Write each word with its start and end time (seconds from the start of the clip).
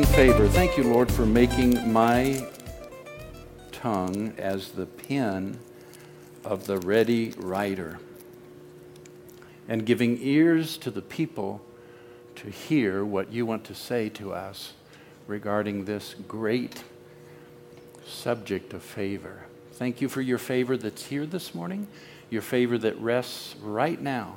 in 0.00 0.06
favor. 0.06 0.48
Thank 0.48 0.78
you, 0.78 0.84
Lord, 0.84 1.12
for 1.12 1.26
making 1.26 1.92
my 1.92 2.48
tongue 3.70 4.32
as 4.38 4.70
the 4.70 4.86
pen 4.86 5.58
of 6.42 6.66
the 6.66 6.78
ready 6.78 7.34
writer 7.36 7.98
and 9.68 9.84
giving 9.84 10.18
ears 10.22 10.78
to 10.78 10.90
the 10.90 11.02
people 11.02 11.60
to 12.36 12.48
hear 12.48 13.04
what 13.04 13.30
you 13.30 13.44
want 13.44 13.62
to 13.64 13.74
say 13.74 14.08
to 14.08 14.32
us 14.32 14.72
regarding 15.26 15.84
this 15.84 16.14
great 16.26 16.82
subject 18.06 18.72
of 18.72 18.82
favor. 18.82 19.44
Thank 19.72 20.00
you 20.00 20.08
for 20.08 20.22
your 20.22 20.38
favor 20.38 20.78
that's 20.78 21.04
here 21.04 21.26
this 21.26 21.54
morning, 21.54 21.88
your 22.30 22.42
favor 22.42 22.78
that 22.78 22.98
rests 22.98 23.54
right 23.60 24.00
now 24.00 24.36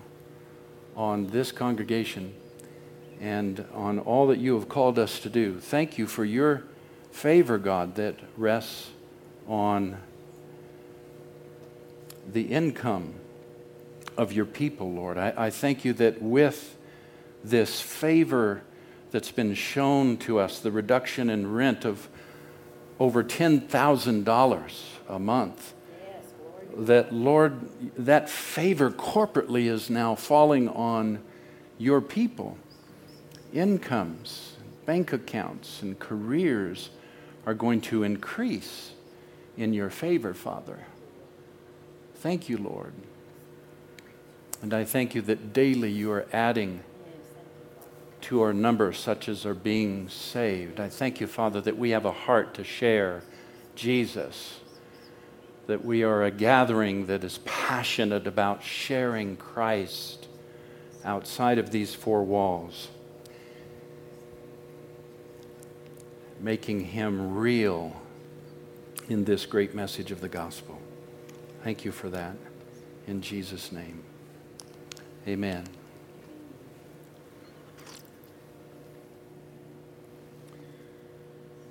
on 0.98 1.28
this 1.28 1.54
congregation 1.54 2.34
and 3.24 3.66
on 3.74 4.00
all 4.00 4.28
that 4.28 4.38
you 4.38 4.54
have 4.56 4.68
called 4.68 5.00
us 5.00 5.18
to 5.18 5.30
do. 5.30 5.58
Thank 5.58 5.98
you 5.98 6.08
for 6.08 6.26
your 6.26 6.64
favor, 7.14 7.58
God, 7.58 7.96
that 7.96 8.18
rests 8.36 8.90
on 9.48 9.98
the 12.30 12.42
income 12.42 13.14
of 14.18 14.34
your 14.34 14.44
people, 14.44 14.92
Lord. 14.92 15.18
I, 15.18 15.34
I 15.38 15.50
thank 15.52 15.86
you 15.86 15.94
that 15.94 16.22
with 16.22 16.76
this 17.46 17.80
favor 17.80 18.62
that's 19.12 19.32
been 19.32 19.54
shown 19.54 20.18
to 20.18 20.40
us, 20.40 20.60
the 20.60 20.72
reduction 20.72 21.30
in 21.30 21.54
rent 21.54 21.86
of 21.86 22.10
over 23.00 23.24
$10,000 23.24 24.84
a 25.08 25.20
month, 25.20 25.74
that, 26.76 27.14
Lord, 27.14 27.70
that 27.96 28.30
favor 28.30 28.92
corporately 28.92 29.72
is 29.72 29.90
now 29.90 30.14
falling 30.14 30.68
on 30.68 31.24
your 31.78 32.02
people. 32.02 32.58
Incomes, 33.54 34.54
bank 34.86 35.14
accounts, 35.14 35.82
and 35.82 35.98
careers 36.00 36.90
are 37.46 37.54
going 37.54 37.82
to 37.82 38.04
increase 38.04 38.92
in 39.58 39.74
your 39.74 39.90
favor, 39.90 40.34
Father. 40.34 40.80
Thank 42.16 42.50
you, 42.50 42.58
Lord. 42.58 42.94
And 44.62 44.74
I 44.74 44.86
thank 44.86 45.14
you 45.14 45.22
that 45.24 45.54
daily 45.54 45.92
you 45.92 46.12
are 46.12 46.26
adding 46.34 46.82
to 48.22 48.42
our 48.42 48.54
number 48.54 48.94
such 48.94 49.28
as 49.28 49.46
are 49.46 49.54
being 49.54 50.08
saved. 50.08 50.80
I 50.80 50.88
thank 50.88 51.20
you, 51.20 51.28
Father, 51.28 51.60
that 51.62 51.78
we 51.78 51.90
have 51.90 52.06
a 52.06 52.12
heart 52.12 52.54
to 52.54 52.64
share 52.64 53.22
Jesus, 53.76 54.62
that 55.68 55.84
we 55.84 56.04
are 56.04 56.24
a 56.24 56.32
gathering 56.32 57.08
that 57.08 57.24
is 57.26 57.40
passionate 57.40 58.26
about 58.26 58.64
sharing 58.64 59.36
Christ 59.36 60.28
outside 61.04 61.58
of 61.58 61.72
these 61.72 61.94
four 61.94 62.24
walls, 62.24 62.88
making 66.44 66.82
him 66.82 67.36
real 67.36 67.96
in 69.08 69.24
this 69.24 69.46
great 69.46 69.74
message 69.74 70.12
of 70.12 70.20
the 70.20 70.28
gospel. 70.28 70.78
Thank 71.64 71.86
you 71.86 71.92
for 71.94 72.10
that. 72.10 72.36
In 73.08 73.22
Jesus' 73.22 73.72
name, 73.72 74.04
amen. 75.26 75.66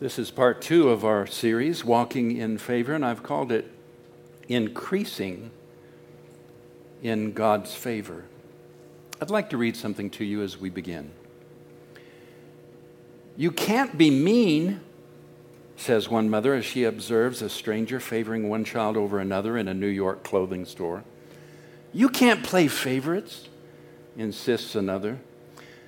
This 0.01 0.19
is 0.19 0.31
part 0.31 0.63
two 0.63 0.89
of 0.89 1.05
our 1.05 1.27
series, 1.27 1.85
Walking 1.85 2.37
in 2.37 2.57
Favor, 2.57 2.95
and 2.95 3.05
I've 3.05 3.23
called 3.23 3.53
it 3.53 3.71
Increasing 4.49 5.51
in 7.03 7.33
God's 7.33 7.75
Favor. 7.75 8.25
I'd 9.21 9.31
like 9.31 9.51
to 9.51 9.59
read 9.59 9.77
something 9.77 10.09
to 10.11 10.25
you 10.25 10.43
as 10.43 10.59
we 10.59 10.71
begin. 10.71 11.11
You 13.37 13.51
can't 13.51 13.97
be 13.97 14.11
mean, 14.11 14.81
says 15.77 16.09
one 16.09 16.29
mother 16.29 16.55
as 16.55 16.65
she 16.65 16.85
observes 16.85 17.41
a 17.41 17.49
stranger 17.49 17.99
favoring 17.99 18.49
one 18.49 18.65
child 18.65 18.97
over 18.97 19.19
another 19.19 19.57
in 19.57 19.69
a 19.69 19.75
New 19.75 19.87
York 19.87 20.23
clothing 20.23 20.67
store. 20.67 21.03
You 21.95 22.09
can't 22.09 22.45
play 22.45 22.69
favorites, 22.69 23.49
insists 24.17 24.75
another. 24.75 25.19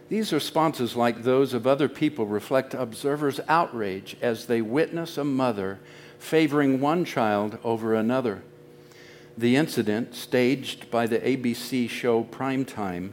These 0.09 0.33
responses, 0.33 0.97
like 0.97 1.23
those 1.23 1.55
of 1.55 1.67
other 1.67 1.89
people, 1.89 2.27
reflect 2.27 2.75
observers' 2.75 3.41
outrage 3.49 4.17
as 4.23 4.47
they 4.47 4.63
witness 4.63 5.19
a 5.19 5.25
mother 5.25 5.81
favoring 6.19 6.81
one 6.81 7.05
child 7.05 7.59
over 7.63 7.95
another. 7.95 8.43
The 9.37 9.57
incident, 9.57 10.15
staged 10.15 10.91
by 10.91 11.07
the 11.07 11.19
ABC 11.19 11.91
show 11.91 12.25
Primetime, 12.25 13.13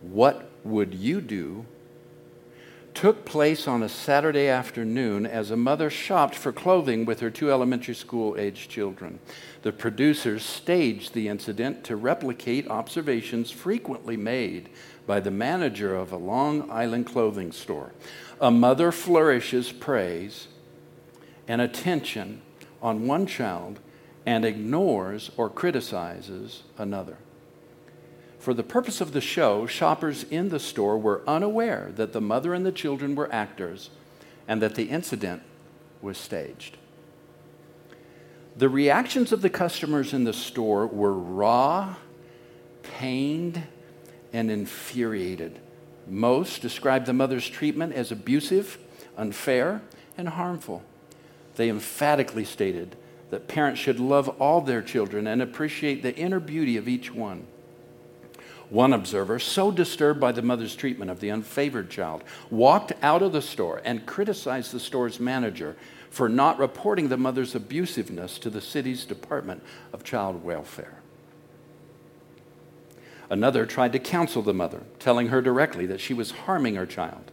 What 0.00 0.50
Would 0.64 0.94
You 0.94 1.20
Do? 1.20 1.66
Took 2.94 3.24
place 3.24 3.66
on 3.68 3.82
a 3.82 3.88
Saturday 3.88 4.48
afternoon 4.48 5.26
as 5.26 5.50
a 5.50 5.56
mother 5.56 5.90
shopped 5.90 6.34
for 6.34 6.52
clothing 6.52 7.04
with 7.04 7.20
her 7.20 7.30
two 7.30 7.50
elementary 7.50 7.94
school 7.94 8.36
aged 8.38 8.70
children. 8.70 9.18
The 9.62 9.72
producers 9.72 10.44
staged 10.44 11.14
the 11.14 11.28
incident 11.28 11.84
to 11.84 11.96
replicate 11.96 12.68
observations 12.68 13.50
frequently 13.50 14.16
made 14.16 14.68
by 15.06 15.20
the 15.20 15.30
manager 15.30 15.94
of 15.94 16.12
a 16.12 16.16
Long 16.16 16.70
Island 16.70 17.06
clothing 17.06 17.52
store. 17.52 17.92
A 18.40 18.50
mother 18.50 18.92
flourishes 18.92 19.72
praise 19.72 20.48
and 21.48 21.60
attention 21.60 22.42
on 22.82 23.06
one 23.06 23.26
child 23.26 23.80
and 24.26 24.44
ignores 24.44 25.30
or 25.36 25.48
criticizes 25.48 26.62
another. 26.78 27.16
For 28.50 28.54
the 28.54 28.64
purpose 28.64 29.00
of 29.00 29.12
the 29.12 29.20
show, 29.20 29.68
shoppers 29.68 30.24
in 30.24 30.48
the 30.48 30.58
store 30.58 30.98
were 30.98 31.22
unaware 31.24 31.92
that 31.94 32.12
the 32.12 32.20
mother 32.20 32.52
and 32.52 32.66
the 32.66 32.72
children 32.72 33.14
were 33.14 33.32
actors 33.32 33.90
and 34.48 34.60
that 34.60 34.74
the 34.74 34.86
incident 34.86 35.44
was 36.02 36.18
staged. 36.18 36.76
The 38.56 38.68
reactions 38.68 39.30
of 39.30 39.42
the 39.42 39.50
customers 39.50 40.12
in 40.12 40.24
the 40.24 40.32
store 40.32 40.88
were 40.88 41.12
raw, 41.12 41.94
pained, 42.82 43.62
and 44.32 44.50
infuriated. 44.50 45.60
Most 46.08 46.60
described 46.60 47.06
the 47.06 47.12
mother's 47.12 47.48
treatment 47.48 47.92
as 47.92 48.10
abusive, 48.10 48.78
unfair, 49.16 49.80
and 50.18 50.28
harmful. 50.28 50.82
They 51.54 51.68
emphatically 51.68 52.44
stated 52.44 52.96
that 53.30 53.46
parents 53.46 53.80
should 53.80 54.00
love 54.00 54.28
all 54.40 54.60
their 54.60 54.82
children 54.82 55.28
and 55.28 55.40
appreciate 55.40 56.02
the 56.02 56.16
inner 56.16 56.40
beauty 56.40 56.76
of 56.76 56.88
each 56.88 57.14
one. 57.14 57.46
One 58.70 58.92
observer, 58.92 59.40
so 59.40 59.72
disturbed 59.72 60.20
by 60.20 60.30
the 60.30 60.42
mother's 60.42 60.76
treatment 60.76 61.10
of 61.10 61.18
the 61.18 61.28
unfavored 61.28 61.90
child, 61.90 62.22
walked 62.50 62.92
out 63.02 63.20
of 63.20 63.32
the 63.32 63.42
store 63.42 63.82
and 63.84 64.06
criticized 64.06 64.72
the 64.72 64.80
store's 64.80 65.18
manager 65.18 65.76
for 66.08 66.28
not 66.28 66.58
reporting 66.58 67.08
the 67.08 67.16
mother's 67.16 67.54
abusiveness 67.54 68.38
to 68.40 68.50
the 68.50 68.60
city's 68.60 69.04
Department 69.04 69.62
of 69.92 70.04
Child 70.04 70.44
Welfare. 70.44 70.94
Another 73.28 73.66
tried 73.66 73.92
to 73.92 73.98
counsel 73.98 74.42
the 74.42 74.54
mother, 74.54 74.82
telling 74.98 75.28
her 75.28 75.42
directly 75.42 75.86
that 75.86 76.00
she 76.00 76.14
was 76.14 76.30
harming 76.30 76.76
her 76.76 76.86
child. 76.86 77.30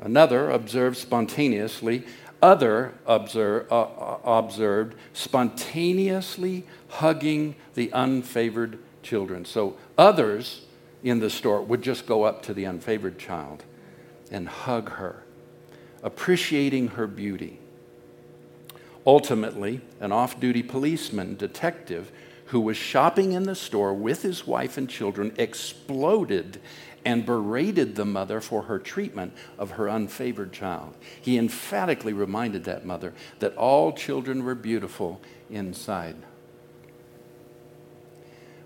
Another 0.00 0.50
observed 0.50 0.96
spontaneously, 0.96 2.04
other 2.42 2.94
observe, 3.06 3.70
uh, 3.70 3.82
uh, 3.82 4.18
observed 4.24 4.96
spontaneously 5.12 6.64
hugging 6.88 7.54
the 7.74 7.88
unfavored 7.88 8.78
children. 9.04 9.44
So 9.44 9.76
others 9.96 10.62
in 11.04 11.20
the 11.20 11.30
store 11.30 11.62
would 11.62 11.82
just 11.82 12.06
go 12.06 12.24
up 12.24 12.42
to 12.42 12.54
the 12.54 12.64
unfavored 12.64 13.18
child 13.18 13.62
and 14.30 14.48
hug 14.48 14.90
her, 14.92 15.22
appreciating 16.02 16.88
her 16.88 17.06
beauty. 17.06 17.60
Ultimately, 19.06 19.82
an 20.00 20.12
off 20.12 20.40
duty 20.40 20.62
policeman 20.62 21.36
detective 21.36 22.10
who 22.46 22.60
was 22.60 22.76
shopping 22.76 23.32
in 23.32 23.44
the 23.44 23.54
store 23.54 23.92
with 23.94 24.22
his 24.22 24.46
wife 24.46 24.76
and 24.76 24.88
children, 24.88 25.32
exploded 25.38 26.60
and 27.04 27.26
berated 27.26 27.96
the 27.96 28.04
mother 28.04 28.40
for 28.40 28.62
her 28.62 28.78
treatment 28.78 29.32
of 29.58 29.72
her 29.72 29.86
unfavored 29.86 30.52
child. 30.52 30.94
He 31.20 31.38
emphatically 31.38 32.12
reminded 32.12 32.64
that 32.64 32.86
mother 32.86 33.12
that 33.40 33.56
all 33.56 33.92
children 33.92 34.44
were 34.44 34.54
beautiful 34.54 35.20
inside. 35.50 36.16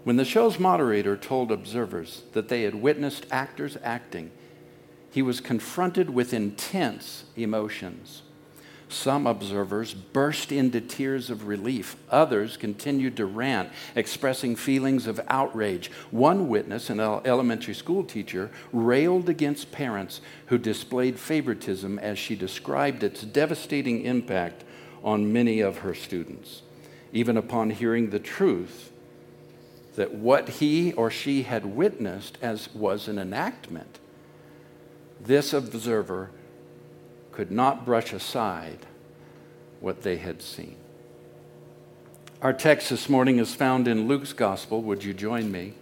When 0.05 0.17
the 0.17 0.25
show's 0.25 0.59
moderator 0.59 1.17
told 1.17 1.53
observers 1.53 2.23
that 2.33 2.49
they 2.49 2.63
had 2.63 2.75
witnessed 2.75 3.27
actors 3.31 3.77
acting, 3.83 4.31
he 5.11 5.23
was 5.23 5.41
confronted 5.41 6.11
with 6.11 6.33
intense 6.33 7.25
emotions. 7.37 8.23
Some 8.91 9.27
observers 9.27 9.93
burst 9.93 10.51
into 10.51 10.81
tears 10.81 11.29
of 11.29 11.47
relief. 11.47 11.97
Others 12.11 12.57
continued 12.57 13.19
to 13.19 13.27
rant, 13.27 13.71
expressing 13.95 14.57
feelings 14.57 15.07
of 15.07 15.21
outrage. 15.29 15.91
One 16.11 16.49
witness, 16.49 16.89
an 16.89 17.01
elementary 17.01 17.75
school 17.75 18.03
teacher, 18.03 18.51
railed 18.73 19.29
against 19.29 19.73
parents 19.73 20.23
who 20.47 20.57
displayed 20.57 21.19
favoritism 21.19 21.99
as 21.99 22.19
she 22.19 22.35
described 22.35 23.03
its 23.03 23.23
devastating 23.23 24.03
impact 24.05 24.65
on 25.05 25.33
many 25.33 25.61
of 25.61 25.79
her 25.79 25.95
students. 25.95 26.63
Even 27.13 27.37
upon 27.37 27.71
hearing 27.71 28.09
the 28.09 28.19
truth 28.19 28.91
that 29.99 30.15
what 30.15 30.49
he 30.49 30.93
or 30.93 31.11
she 31.11 31.43
had 31.43 31.67
witnessed 31.67 32.39
as 32.41 32.73
was 32.73 33.09
an 33.09 33.19
enactment, 33.19 33.99
this 35.21 35.53
observer 35.53 36.31
could 37.33 37.51
not 37.51 37.85
brush 37.85 38.13
aside 38.13 38.87
what 39.81 40.03
they 40.03 40.17
had 40.17 40.41
seen. 40.41 40.77
Our 42.41 42.53
text 42.53 42.91
this 42.91 43.09
morning 43.09 43.41
is 43.41 43.57
found 43.57 43.89
in 43.89 44.07
Luke's 44.07 44.33
Gospel. 44.33 44.83
Would 44.83 45.03
you 45.03 45.13
join 45.13 45.51
me? 45.51 45.75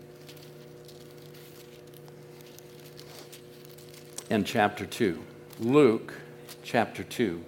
In 4.31 4.45
chapter 4.45 4.87
2. 4.87 5.23
Luke 5.61 6.15
chapter 6.63 7.05
2. 7.05 7.45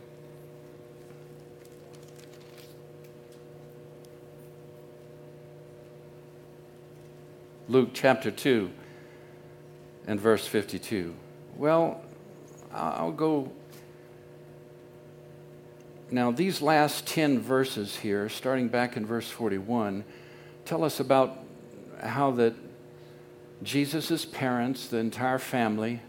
Luke 7.70 7.90
chapter 7.92 8.30
2 8.30 8.70
and 10.06 10.18
verse 10.18 10.46
52. 10.46 11.14
Well, 11.54 12.00
I'll 12.72 13.12
go. 13.12 13.52
Now, 16.10 16.30
these 16.30 16.62
last 16.62 17.06
10 17.06 17.40
verses 17.40 17.96
here, 17.96 18.30
starting 18.30 18.68
back 18.68 18.96
in 18.96 19.04
verse 19.04 19.28
41, 19.28 20.02
tell 20.64 20.82
us 20.82 20.98
about 20.98 21.40
how 22.02 22.30
that 22.32 22.54
Jesus' 23.62 24.24
parents, 24.24 24.86
the 24.86 24.96
entire 24.96 25.38
family, 25.38 26.00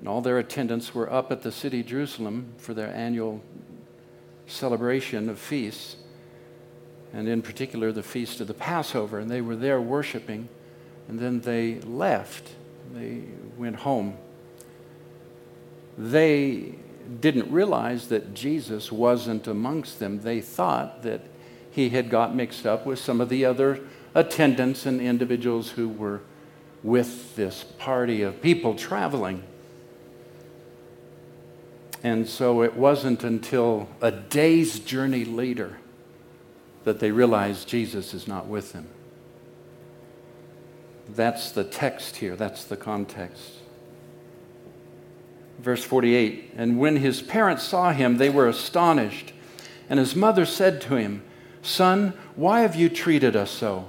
and 0.00 0.08
all 0.08 0.20
their 0.20 0.38
attendants 0.38 0.94
were 0.94 1.10
up 1.10 1.32
at 1.32 1.40
the 1.40 1.52
city 1.52 1.82
Jerusalem 1.82 2.52
for 2.58 2.74
their 2.74 2.94
annual 2.94 3.42
celebration 4.46 5.30
of 5.30 5.38
feasts, 5.38 5.96
and 7.14 7.28
in 7.28 7.40
particular 7.40 7.92
the 7.92 8.02
feast 8.02 8.40
of 8.40 8.48
the 8.48 8.54
Passover. 8.54 9.20
And 9.20 9.30
they 9.30 9.40
were 9.40 9.56
there 9.56 9.80
worshiping, 9.80 10.48
and 11.08 11.18
then 11.18 11.40
they 11.40 11.80
left. 11.80 12.50
They 12.92 13.22
went 13.56 13.76
home. 13.76 14.18
They 15.96 16.74
didn't 17.20 17.50
realize 17.52 18.08
that 18.08 18.34
Jesus 18.34 18.90
wasn't 18.90 19.46
amongst 19.46 20.00
them. 20.00 20.20
They 20.20 20.40
thought 20.40 21.02
that 21.04 21.20
he 21.70 21.90
had 21.90 22.10
got 22.10 22.34
mixed 22.34 22.66
up 22.66 22.84
with 22.84 22.98
some 22.98 23.20
of 23.20 23.28
the 23.28 23.44
other 23.44 23.80
attendants 24.14 24.84
and 24.84 25.00
individuals 25.00 25.70
who 25.70 25.88
were 25.88 26.20
with 26.82 27.36
this 27.36 27.64
party 27.78 28.22
of 28.22 28.42
people 28.42 28.74
traveling. 28.74 29.42
And 32.02 32.28
so 32.28 32.62
it 32.62 32.74
wasn't 32.74 33.24
until 33.24 33.88
a 34.00 34.10
day's 34.10 34.78
journey 34.78 35.24
later 35.24 35.78
that 36.84 37.00
they 37.00 37.10
realize 37.10 37.64
Jesus 37.64 38.14
is 38.14 38.28
not 38.28 38.46
with 38.46 38.72
them. 38.72 38.88
That's 41.08 41.50
the 41.50 41.64
text 41.64 42.16
here, 42.16 42.36
that's 42.36 42.64
the 42.64 42.76
context. 42.76 43.52
Verse 45.58 45.84
48 45.84 46.52
And 46.56 46.78
when 46.78 46.96
his 46.96 47.22
parents 47.22 47.62
saw 47.62 47.92
him, 47.92 48.16
they 48.16 48.30
were 48.30 48.48
astonished. 48.48 49.32
And 49.88 49.98
his 49.98 50.16
mother 50.16 50.46
said 50.46 50.80
to 50.82 50.96
him, 50.96 51.22
Son, 51.62 52.14
why 52.36 52.60
have 52.60 52.74
you 52.74 52.88
treated 52.88 53.36
us 53.36 53.50
so? 53.50 53.88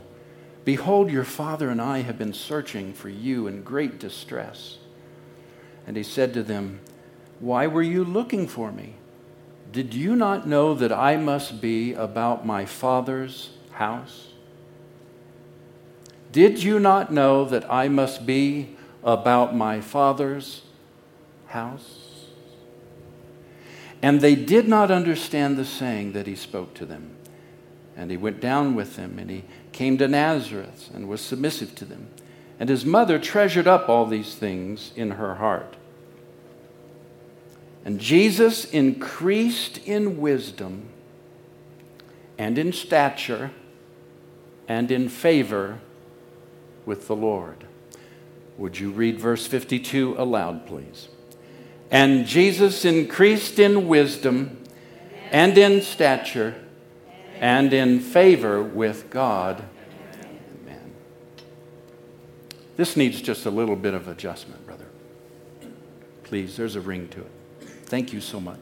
Behold, 0.66 1.10
your 1.10 1.24
father 1.24 1.70
and 1.70 1.82
I 1.82 2.00
have 2.00 2.18
been 2.18 2.34
searching 2.34 2.94
for 2.94 3.08
you 3.08 3.48
in 3.48 3.64
great 3.64 4.00
distress. 4.00 4.78
And 5.88 5.96
he 5.96 6.04
said 6.04 6.34
to 6.34 6.44
them, 6.44 6.80
why 7.40 7.68
were 7.68 7.84
you 7.84 8.04
looking 8.04 8.48
for 8.48 8.72
me? 8.72 8.96
Did 9.76 9.94
you 9.94 10.16
not 10.16 10.48
know 10.48 10.74
that 10.74 10.94
I 10.94 11.18
must 11.18 11.60
be 11.60 11.92
about 11.92 12.46
my 12.46 12.64
Father's 12.64 13.50
house? 13.72 14.30
Did 16.32 16.64
you 16.64 16.80
not 16.80 17.12
know 17.12 17.44
that 17.44 17.70
I 17.70 17.90
must 17.90 18.26
be 18.26 18.78
about 19.04 19.54
my 19.54 19.82
Father's 19.82 20.62
house? 21.48 22.28
And 24.02 24.22
they 24.22 24.34
did 24.34 24.66
not 24.70 24.92
understand 24.92 25.58
the 25.58 25.66
saying 25.66 26.14
that 26.14 26.26
he 26.26 26.36
spoke 26.36 26.74
to 26.76 26.86
them. 26.86 27.14
And 27.98 28.10
he 28.10 28.16
went 28.16 28.40
down 28.40 28.76
with 28.76 28.96
them, 28.96 29.20
and 29.20 29.30
he 29.30 29.44
came 29.74 29.98
to 29.98 30.08
Nazareth 30.08 30.90
and 30.94 31.10
was 31.10 31.20
submissive 31.20 31.76
to 31.76 31.84
them. 31.84 32.08
And 32.62 32.70
his 32.70 32.86
mother 32.86 33.20
treasured 33.20 33.68
up 33.68 33.90
all 33.90 34.06
these 34.06 34.36
things 34.36 34.94
in 34.96 35.12
her 35.12 35.36
heart. 35.36 35.75
And 37.86 38.00
Jesus 38.00 38.66
increased 38.66 39.78
in 39.86 40.20
wisdom 40.20 40.90
and 42.38 42.58
in 42.58 42.74
stature 42.74 43.52
and 44.68 44.92
in 44.92 45.08
favor 45.08 45.80
with 46.86 47.08
the 47.08 47.16
Lord. 47.16 47.66
Would 48.58 48.80
you 48.80 48.90
read 48.90 49.20
verse 49.20 49.46
52 49.46 50.16
aloud, 50.18 50.66
please? 50.66 51.10
And 51.92 52.26
Jesus 52.26 52.86
increased 52.86 53.60
in 53.60 53.88
wisdom 53.88 54.64
and 55.32 55.56
in 55.56 55.82
stature 55.82 56.56
and 57.40 57.72
in 57.72 58.00
favor 58.00 58.64
with 58.64 59.12
God. 59.12 59.64
Amen. 60.64 60.94
This 62.78 62.98
needs 62.98 63.22
just 63.22 63.46
a 63.46 63.52
little 63.52 63.76
bit 63.76 63.94
of 63.94 64.08
adjustment, 64.08 64.66
brother. 64.66 64.88
Please, 66.24 66.58
there's 66.58 66.76
a 66.76 66.82
ring 66.82 67.08
to 67.10 67.20
it. 67.22 67.32
Thank 67.86 68.14
you 68.14 68.22
so 68.22 68.40
much. 68.40 68.60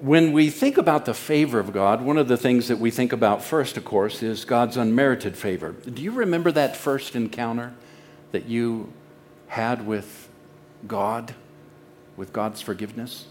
When 0.00 0.32
we 0.32 0.50
think 0.50 0.76
about 0.76 1.04
the 1.04 1.14
favor 1.14 1.58
of 1.58 1.72
God, 1.72 2.02
one 2.02 2.18
of 2.18 2.28
the 2.28 2.36
things 2.36 2.68
that 2.68 2.78
we 2.78 2.90
think 2.90 3.12
about 3.12 3.42
first, 3.42 3.76
of 3.76 3.84
course, 3.84 4.22
is 4.22 4.44
God's 4.44 4.76
unmerited 4.76 5.36
favor. 5.36 5.72
Do 5.72 6.02
you 6.02 6.10
remember 6.10 6.52
that 6.52 6.76
first 6.76 7.14
encounter 7.14 7.72
that 8.32 8.46
you 8.46 8.92
had 9.46 9.86
with 9.86 10.28
God, 10.86 11.34
with 12.16 12.32
God's 12.32 12.60
forgiveness? 12.60 13.26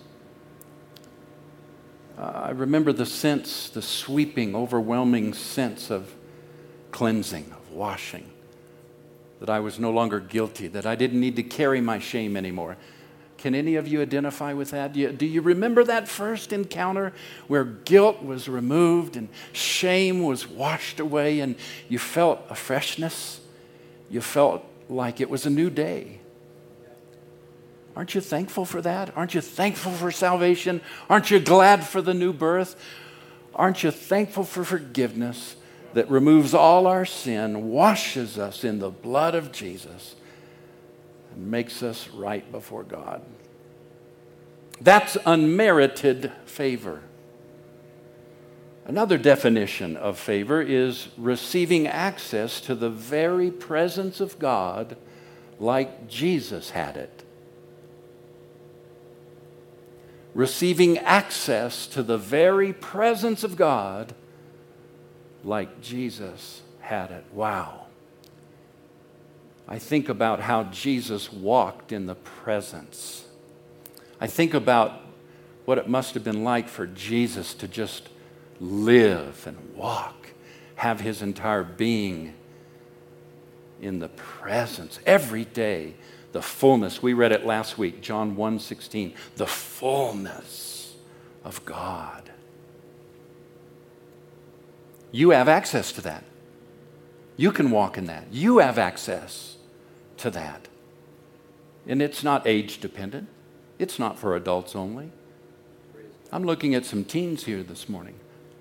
Uh, 2.18 2.22
I 2.46 2.50
remember 2.52 2.94
the 2.94 3.06
sense, 3.06 3.70
the 3.70 3.82
sweeping, 3.82 4.56
overwhelming 4.56 5.34
sense 5.34 5.90
of 5.92 6.14
cleansing, 6.92 7.52
of 7.52 7.72
washing 7.72 8.30
that 9.44 9.50
I 9.50 9.60
was 9.60 9.78
no 9.78 9.92
longer 9.92 10.22
guilty, 10.22 10.70
that 10.70 10.86
I 10.86 10.96
didn't 10.96 11.20
need 11.20 11.36
to 11.36 11.44
carry 11.44 11.82
my 11.82 12.00
shame 12.00 12.38
anymore. 12.38 12.78
Can 13.38 13.54
any 13.54 13.76
of 13.76 13.90
you 13.90 14.02
identify 14.02 14.54
with 14.54 14.72
that? 14.72 14.94
Do 14.94 15.02
you, 15.02 15.12
do 15.12 15.26
you, 15.26 15.42
remember 15.42 15.84
that 15.84 16.08
first 16.08 16.54
encounter 16.54 17.12
where 17.50 17.66
guilt 17.66 18.24
was 18.24 18.48
removed 18.48 19.18
and 19.18 19.28
shame 19.52 20.24
was 20.24 20.48
washed 20.48 21.02
away 21.02 21.42
and 21.42 21.58
you 21.90 22.00
felt 22.00 22.40
a 22.50 22.56
freshness? 22.56 23.42
You 24.10 24.22
felt 24.22 24.64
like 24.88 25.20
it 25.20 25.30
was 25.30 25.46
a 25.46 25.50
new 25.50 25.70
day. 25.70 26.22
Aren't 27.98 28.16
you 28.16 28.22
thankful 28.22 28.64
for 28.64 28.82
that? 28.82 29.12
Aren't 29.18 29.34
you 29.34 29.42
thankful 29.42 29.92
for 29.92 30.10
salvation? 30.10 30.80
Aren't 31.10 31.32
you 31.32 31.42
glad 31.42 31.84
for 31.84 32.02
the 32.02 32.14
new 32.14 32.32
birth? 32.32 32.82
Aren't 33.54 33.84
you 33.84 33.92
thankful 33.92 34.46
for 34.46 34.64
forgiveness? 34.64 35.58
That 35.94 36.10
removes 36.10 36.54
all 36.54 36.88
our 36.88 37.06
sin, 37.06 37.70
washes 37.70 38.38
us 38.38 38.64
in 38.64 38.80
the 38.80 38.90
blood 38.90 39.36
of 39.36 39.52
Jesus, 39.52 40.16
and 41.34 41.50
makes 41.50 41.84
us 41.84 42.08
right 42.10 42.52
before 42.52 42.84
God. 42.84 43.22
That's 44.82 45.18
unmerited 45.26 46.32
favor. 46.46 47.02
Another 48.86 49.18
definition 49.18 49.96
of 49.96 50.20
favor 50.20 50.62
is 50.62 51.08
receiving 51.18 51.88
access 51.88 52.60
to 52.62 52.76
the 52.76 52.90
very 52.90 53.50
presence 53.50 54.20
of 54.20 54.38
God 54.40 54.98
like 55.60 56.10
Jesus 56.10 56.72
had 56.72 56.98
it. 56.98 57.24
Receiving 60.34 60.98
access 60.98 61.88
to 61.88 62.04
the 62.04 62.18
very 62.18 62.74
presence 62.74 63.44
of 63.44 63.56
God 63.56 64.16
like 65.44 65.82
Jesus 65.82 66.62
had 66.80 67.12
it. 67.12 67.26
Wow. 67.34 67.88
I 69.68 69.80
think 69.80 70.10
about 70.10 70.42
how 70.42 70.64
Jesus 70.66 71.32
walked 71.32 71.92
in 71.92 72.06
the 72.06 72.16
presence. 72.16 73.26
I 74.20 74.28
think 74.28 74.54
about 74.54 75.02
what 75.66 75.78
it 75.78 75.88
must 75.88 76.14
have 76.14 76.24
been 76.24 76.44
like 76.44 76.68
for 76.68 76.86
Jesus 76.86 77.54
to 77.56 77.68
just 77.68 78.10
live 78.60 79.46
and 79.48 79.58
walk, 79.76 80.30
have 80.76 81.00
his 81.00 81.22
entire 81.22 81.64
being 81.64 82.34
in 83.82 84.00
the 84.00 84.10
presence 84.10 85.00
every 85.06 85.46
day. 85.46 85.96
The 86.34 86.42
fullness. 86.42 87.02
We 87.02 87.14
read 87.14 87.32
it 87.32 87.46
last 87.46 87.78
week, 87.78 88.02
John 88.02 88.36
1 88.36 88.60
16. 88.60 89.14
The 89.36 89.46
fullness 89.46 90.96
of 91.44 91.64
God. 91.64 92.23
You 95.14 95.30
have 95.30 95.48
access 95.48 95.92
to 95.94 96.02
that. 96.02 96.24
You 97.38 97.52
can 97.52 97.70
walk 97.70 97.98
in 97.98 98.06
that. 98.08 98.26
You 98.32 98.58
have 98.58 98.80
access 98.80 99.58
to 100.18 100.32
that. 100.32 100.68
And 101.88 102.02
it's 102.02 102.24
not 102.24 102.48
age 102.48 102.80
dependent, 102.82 103.30
it's 103.78 104.00
not 104.00 104.18
for 104.18 104.36
adults 104.36 104.76
only. 104.76 105.12
I'm 106.32 106.44
looking 106.44 106.74
at 106.74 106.84
some 106.84 107.06
teens 107.06 107.46
here 107.46 107.62
this 107.62 107.88
morning. 107.88 108.16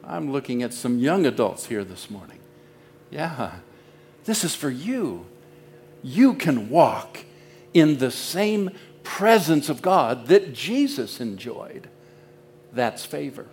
I'm 0.05 0.31
looking 0.31 0.63
at 0.63 0.75
some 0.75 0.99
young 0.99 1.25
adults 1.25 1.67
here 1.67 1.85
this 1.85 2.11
morning. 2.11 2.39
Yeah, 3.11 3.53
this 4.25 4.45
is 4.45 4.55
for 4.55 4.69
you. 4.69 5.25
You 6.03 6.35
can 6.35 6.69
walk 6.69 7.25
in 7.73 7.97
the 7.97 8.11
same 8.11 8.71
presence 9.05 9.71
of 9.71 9.81
God 9.81 10.27
that 10.27 10.53
Jesus 10.53 11.19
enjoyed. 11.19 11.89
That's 12.75 13.07
favor. 13.07 13.47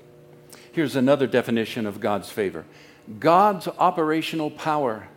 Here's 0.71 0.95
another 0.95 1.27
definition 1.27 1.85
of 1.85 1.99
God's 1.99 2.29
favor 2.29 2.65
God's 3.17 3.67
operational 3.67 4.51
power. 4.51 5.07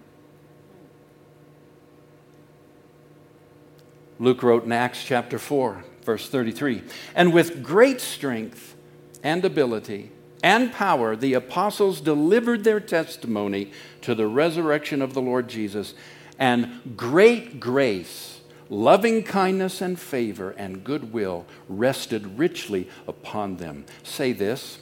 Luke 4.18 4.42
wrote 4.42 4.64
in 4.64 4.72
Acts 4.72 5.02
chapter 5.04 5.38
4, 5.38 5.84
verse 6.04 6.28
33 6.28 6.82
And 7.14 7.32
with 7.32 7.62
great 7.62 8.00
strength 8.00 8.76
and 9.22 9.44
ability 9.44 10.12
and 10.42 10.72
power, 10.72 11.14
the 11.16 11.34
apostles 11.34 12.00
delivered 12.00 12.64
their 12.64 12.80
testimony 12.80 13.70
to 14.02 14.14
the 14.14 14.26
resurrection 14.26 15.02
of 15.02 15.14
the 15.14 15.22
Lord 15.22 15.48
Jesus, 15.48 15.94
and 16.38 16.96
great 16.96 17.60
grace, 17.60 18.40
loving 18.68 19.22
kindness, 19.22 19.80
and 19.80 19.98
favor 19.98 20.50
and 20.52 20.82
goodwill 20.82 21.46
rested 21.68 22.38
richly 22.38 22.88
upon 23.06 23.56
them. 23.56 23.84
Say 24.02 24.32
this 24.32 24.78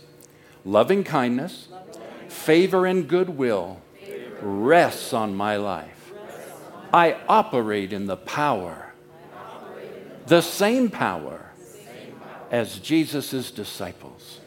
loving 0.65 1.05
kindness, 1.05 1.69
favor, 2.31 2.87
and 2.87 3.09
goodwill 3.09 3.81
rests 4.41 5.13
on 5.13 5.35
my 5.35 5.57
life. 5.57 6.13
I 6.93 7.17
operate 7.29 7.93
in 7.93 8.07
the 8.07 8.17
power, 8.17 8.93
the 10.27 10.41
same 10.41 10.91
power 10.91 11.51
as 12.51 12.79
Jesus' 12.79 13.51
disciples. 13.51 14.41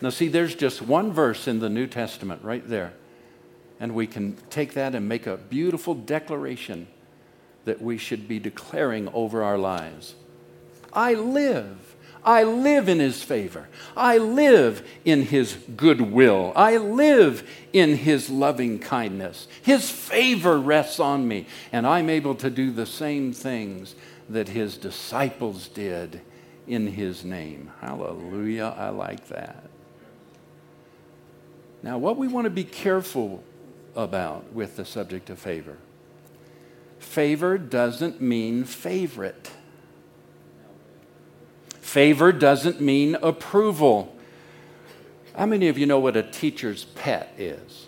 Now, 0.00 0.10
see, 0.10 0.28
there's 0.28 0.56
just 0.56 0.82
one 0.82 1.12
verse 1.12 1.46
in 1.46 1.60
the 1.60 1.68
New 1.68 1.86
Testament 1.86 2.42
right 2.42 2.66
there. 2.68 2.92
And 3.78 3.94
we 3.94 4.06
can 4.06 4.36
take 4.50 4.74
that 4.74 4.94
and 4.94 5.08
make 5.08 5.26
a 5.26 5.36
beautiful 5.36 5.94
declaration 5.94 6.88
that 7.64 7.80
we 7.80 7.98
should 7.98 8.26
be 8.26 8.40
declaring 8.40 9.08
over 9.12 9.42
our 9.44 9.58
lives. 9.58 10.14
I 10.92 11.14
live 11.14 11.91
I 12.24 12.44
live 12.44 12.88
in 12.88 13.00
his 13.00 13.22
favor. 13.22 13.68
I 13.96 14.18
live 14.18 14.86
in 15.04 15.22
his 15.22 15.56
goodwill. 15.76 16.52
I 16.54 16.76
live 16.76 17.48
in 17.72 17.96
his 17.96 18.30
loving 18.30 18.78
kindness. 18.78 19.48
His 19.62 19.90
favor 19.90 20.58
rests 20.58 21.00
on 21.00 21.26
me, 21.26 21.46
and 21.72 21.86
I'm 21.86 22.08
able 22.08 22.34
to 22.36 22.50
do 22.50 22.70
the 22.70 22.86
same 22.86 23.32
things 23.32 23.94
that 24.28 24.48
his 24.48 24.76
disciples 24.76 25.68
did 25.68 26.20
in 26.66 26.86
his 26.86 27.24
name. 27.24 27.72
Hallelujah. 27.80 28.74
I 28.76 28.90
like 28.90 29.28
that. 29.28 29.64
Now, 31.82 31.98
what 31.98 32.16
we 32.16 32.28
want 32.28 32.44
to 32.44 32.50
be 32.50 32.64
careful 32.64 33.42
about 33.96 34.52
with 34.52 34.76
the 34.76 34.84
subject 34.84 35.28
of 35.30 35.38
favor 35.38 35.76
favor 36.98 37.58
doesn't 37.58 38.20
mean 38.20 38.62
favorite. 38.62 39.50
Favor 41.92 42.32
doesn't 42.32 42.80
mean 42.80 43.16
approval. 43.16 44.16
How 45.36 45.44
many 45.44 45.68
of 45.68 45.76
you 45.76 45.84
know 45.84 45.98
what 45.98 46.16
a 46.16 46.22
teacher's 46.22 46.86
pet 46.86 47.34
is? 47.36 47.86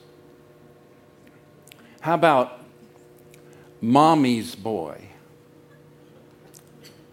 How 2.00 2.12
about 2.12 2.60
mommy's 3.80 4.56
boy? 4.56 5.08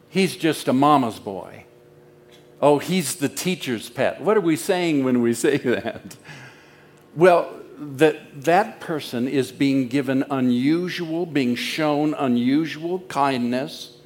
He's 0.09 0.35
just 0.35 0.67
a 0.67 0.73
mama's 0.73 1.17
boy. 1.17 1.63
Oh, 2.61 2.77
he's 2.77 3.15
the 3.15 3.29
teacher's 3.29 3.89
pet. 3.89 4.19
What 4.19 4.35
are 4.35 4.41
we 4.41 4.57
saying 4.57 5.05
when 5.05 5.21
we 5.21 5.33
say 5.33 5.55
that? 5.59 6.17
Well, 7.15 7.53
that 7.77 8.43
that 8.43 8.81
person 8.81 9.29
is 9.29 9.53
being 9.53 9.87
given 9.87 10.25
unusual, 10.29 11.25
being 11.25 11.55
shown 11.55 12.13
unusual 12.15 12.99
kindness 13.07 14.00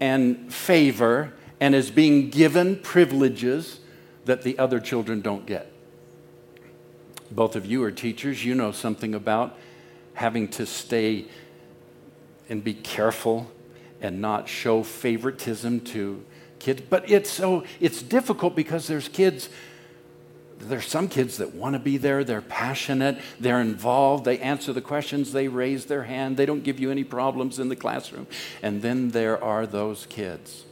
and 0.00 0.52
favor 0.52 1.32
and 1.60 1.74
is 1.74 1.90
being 1.90 2.30
given 2.30 2.76
privileges 2.76 3.80
that 4.24 4.42
the 4.42 4.58
other 4.58 4.80
children 4.80 5.20
don't 5.20 5.46
get. 5.46 5.72
Both 7.30 7.56
of 7.56 7.66
you 7.66 7.82
are 7.82 7.90
teachers. 7.90 8.44
You 8.44 8.54
know 8.54 8.72
something 8.72 9.14
about 9.14 9.56
having 10.14 10.48
to 10.48 10.66
stay 10.66 11.26
and 12.48 12.62
be 12.62 12.74
careful 12.74 13.50
and 14.00 14.20
not 14.20 14.48
show 14.48 14.82
favoritism 14.82 15.80
to 15.80 16.24
kids. 16.58 16.82
But 16.88 17.10
it's 17.10 17.30
so 17.30 17.64
it's 17.80 18.02
difficult 18.02 18.54
because 18.54 18.86
there's 18.86 19.08
kids 19.08 19.48
there's 20.58 20.86
some 20.86 21.08
kids 21.08 21.36
that 21.36 21.54
want 21.54 21.74
to 21.74 21.78
be 21.78 21.96
there, 21.96 22.24
they're 22.24 22.40
passionate, 22.40 23.18
they're 23.38 23.60
involved, 23.60 24.24
they 24.24 24.38
answer 24.38 24.72
the 24.72 24.80
questions, 24.80 25.32
they 25.32 25.48
raise 25.48 25.86
their 25.86 26.04
hand, 26.04 26.36
they 26.36 26.46
don't 26.46 26.64
give 26.64 26.80
you 26.80 26.90
any 26.90 27.04
problems 27.04 27.58
in 27.58 27.68
the 27.68 27.76
classroom. 27.76 28.26
And 28.62 28.82
then 28.82 29.10
there 29.10 29.42
are 29.42 29.66
those 29.66 30.06
kids. 30.06 30.64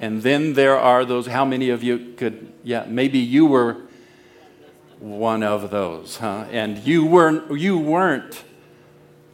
And 0.00 0.22
then 0.22 0.54
there 0.54 0.78
are 0.78 1.04
those, 1.04 1.26
how 1.26 1.44
many 1.44 1.70
of 1.70 1.82
you 1.82 2.14
could, 2.16 2.52
yeah, 2.64 2.84
maybe 2.88 3.18
you 3.18 3.46
were 3.46 3.76
one 4.98 5.42
of 5.42 5.70
those, 5.70 6.16
huh? 6.16 6.46
And 6.50 6.78
you 6.78 7.04
weren't, 7.04 7.58
you 7.58 7.78
weren't 7.78 8.44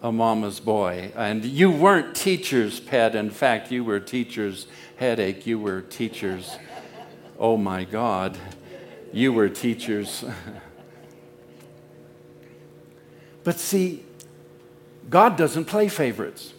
a 0.03 0.13
mama's 0.13 0.61
boy, 0.61 1.13
and 1.17 1.45
you 1.45 1.71
weren't 1.71 2.15
teacher's 2.15 2.81
pet. 2.81 3.15
In 3.15 3.31
fact, 3.31 3.71
you 3.71 3.83
were 3.83 3.99
teacher's 3.99 4.67
headache, 4.97 5.47
you 5.47 5.59
were 5.59 5.81
teacher's, 5.81 6.57
oh 7.39 7.57
my 7.57 7.85
God 7.85 8.37
you 9.13 9.33
were 9.33 9.49
teachers. 9.49 10.25
but 13.45 13.59
see, 13.59 14.05
God 15.09 15.37
doesn't 15.37 15.67
play 15.67 15.89
favorites. 15.89 16.53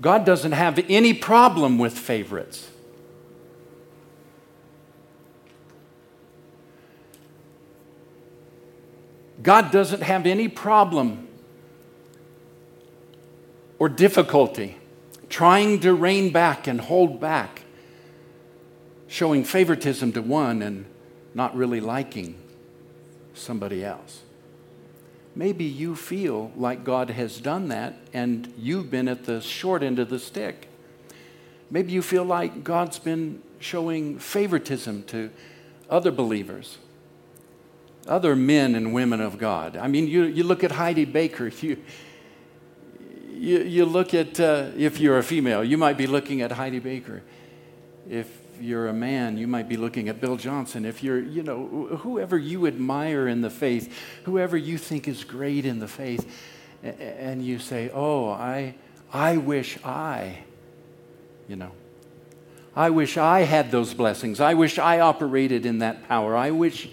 God 0.00 0.24
doesn't 0.24 0.52
have 0.52 0.78
any 0.88 1.12
problem 1.12 1.78
with 1.78 1.98
favorites. 1.98 2.68
God 9.42 9.70
doesn't 9.70 10.02
have 10.02 10.26
any 10.26 10.48
problem 10.48 11.28
or 13.78 13.88
difficulty 13.88 14.76
trying 15.28 15.80
to 15.80 15.94
rein 15.94 16.32
back 16.32 16.66
and 16.66 16.80
hold 16.80 17.20
back, 17.20 17.62
showing 19.06 19.44
favoritism 19.44 20.12
to 20.12 20.22
one 20.22 20.62
and 20.62 20.86
not 21.38 21.56
really 21.56 21.80
liking 21.80 22.34
somebody 23.32 23.84
else. 23.84 24.22
Maybe 25.36 25.64
you 25.64 25.94
feel 25.94 26.50
like 26.56 26.82
God 26.82 27.10
has 27.10 27.40
done 27.40 27.68
that 27.68 27.94
and 28.12 28.52
you've 28.58 28.90
been 28.90 29.06
at 29.06 29.24
the 29.24 29.40
short 29.40 29.84
end 29.84 30.00
of 30.00 30.10
the 30.10 30.18
stick. 30.18 30.68
Maybe 31.70 31.92
you 31.92 32.02
feel 32.02 32.24
like 32.24 32.64
God's 32.64 32.98
been 32.98 33.40
showing 33.60 34.18
favoritism 34.18 35.04
to 35.04 35.30
other 35.88 36.10
believers, 36.10 36.78
other 38.08 38.34
men 38.34 38.74
and 38.74 38.92
women 38.92 39.20
of 39.20 39.38
God. 39.38 39.76
I 39.76 39.86
mean, 39.86 40.08
you, 40.08 40.24
you 40.24 40.42
look 40.42 40.64
at 40.64 40.72
Heidi 40.72 41.04
Baker, 41.04 41.52
you, 41.60 41.76
you, 43.30 43.58
you 43.60 43.84
look 43.84 44.12
at, 44.12 44.40
uh, 44.40 44.70
if 44.76 44.98
you're 44.98 45.18
a 45.18 45.22
female, 45.22 45.62
you 45.62 45.78
might 45.78 45.96
be 45.96 46.08
looking 46.08 46.42
at 46.42 46.50
Heidi 46.50 46.80
Baker. 46.80 47.22
If 48.10 48.28
you're 48.60 48.88
a 48.88 48.92
man, 48.92 49.36
you 49.36 49.46
might 49.46 49.68
be 49.68 49.76
looking 49.76 50.08
at 50.08 50.20
Bill 50.20 50.36
Johnson. 50.36 50.84
If 50.84 51.02
you're, 51.02 51.20
you 51.20 51.42
know, 51.42 51.98
whoever 52.02 52.36
you 52.36 52.66
admire 52.66 53.28
in 53.28 53.40
the 53.40 53.50
faith, 53.50 53.92
whoever 54.24 54.56
you 54.56 54.78
think 54.78 55.08
is 55.08 55.24
great 55.24 55.64
in 55.64 55.78
the 55.78 55.88
faith, 55.88 56.30
and 56.82 57.44
you 57.44 57.58
say, 57.58 57.90
oh, 57.92 58.30
I, 58.30 58.74
I 59.12 59.36
wish 59.36 59.78
I, 59.84 60.38
you 61.48 61.56
know, 61.56 61.72
I 62.76 62.90
wish 62.90 63.16
I 63.16 63.40
had 63.40 63.70
those 63.70 63.92
blessings. 63.92 64.40
I 64.40 64.54
wish 64.54 64.78
I 64.78 65.00
operated 65.00 65.66
in 65.66 65.78
that 65.78 66.06
power. 66.06 66.36
I 66.36 66.52
wish. 66.52 66.88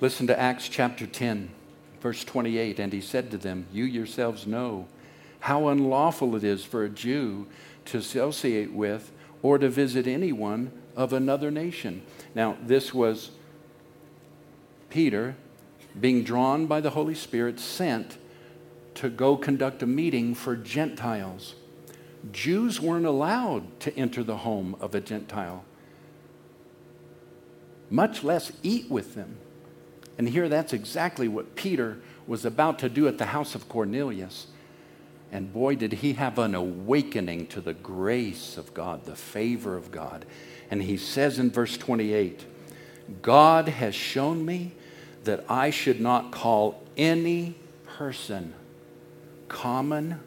Listen 0.00 0.28
to 0.28 0.38
Acts 0.38 0.68
chapter 0.68 1.06
10, 1.06 1.50
verse 2.00 2.22
28. 2.22 2.78
And 2.78 2.92
he 2.92 3.00
said 3.00 3.30
to 3.32 3.38
them, 3.38 3.66
You 3.72 3.84
yourselves 3.84 4.46
know 4.46 4.86
how 5.44 5.68
unlawful 5.68 6.34
it 6.36 6.42
is 6.42 6.64
for 6.64 6.84
a 6.84 6.88
Jew 6.88 7.46
to 7.84 7.98
associate 7.98 8.72
with 8.72 9.12
or 9.42 9.58
to 9.58 9.68
visit 9.68 10.06
anyone 10.06 10.72
of 10.96 11.12
another 11.12 11.50
nation. 11.50 12.00
Now, 12.34 12.56
this 12.62 12.94
was 12.94 13.30
Peter 14.88 15.36
being 16.00 16.24
drawn 16.24 16.64
by 16.64 16.80
the 16.80 16.88
Holy 16.88 17.14
Spirit, 17.14 17.60
sent 17.60 18.16
to 18.94 19.10
go 19.10 19.36
conduct 19.36 19.82
a 19.82 19.86
meeting 19.86 20.34
for 20.34 20.56
Gentiles. 20.56 21.56
Jews 22.32 22.80
weren't 22.80 23.04
allowed 23.04 23.80
to 23.80 23.94
enter 23.98 24.22
the 24.22 24.38
home 24.38 24.74
of 24.80 24.94
a 24.94 25.00
Gentile, 25.02 25.62
much 27.90 28.24
less 28.24 28.50
eat 28.62 28.90
with 28.90 29.14
them. 29.14 29.36
And 30.16 30.26
here 30.26 30.48
that's 30.48 30.72
exactly 30.72 31.28
what 31.28 31.54
Peter 31.54 31.98
was 32.26 32.46
about 32.46 32.78
to 32.78 32.88
do 32.88 33.06
at 33.06 33.18
the 33.18 33.26
house 33.26 33.54
of 33.54 33.68
Cornelius. 33.68 34.46
And 35.32 35.52
boy, 35.52 35.74
did 35.74 35.94
he 35.94 36.12
have 36.14 36.38
an 36.38 36.54
awakening 36.54 37.48
to 37.48 37.60
the 37.60 37.74
grace 37.74 38.56
of 38.56 38.72
God, 38.72 39.04
the 39.04 39.16
favor 39.16 39.76
of 39.76 39.90
God. 39.90 40.24
And 40.70 40.82
he 40.82 40.96
says 40.96 41.38
in 41.38 41.50
verse 41.50 41.76
28 41.76 42.44
God 43.20 43.68
has 43.68 43.94
shown 43.94 44.44
me 44.44 44.72
that 45.24 45.44
I 45.48 45.70
should 45.70 46.00
not 46.00 46.32
call 46.32 46.82
any 46.96 47.54
person 47.84 48.54
common 49.48 50.20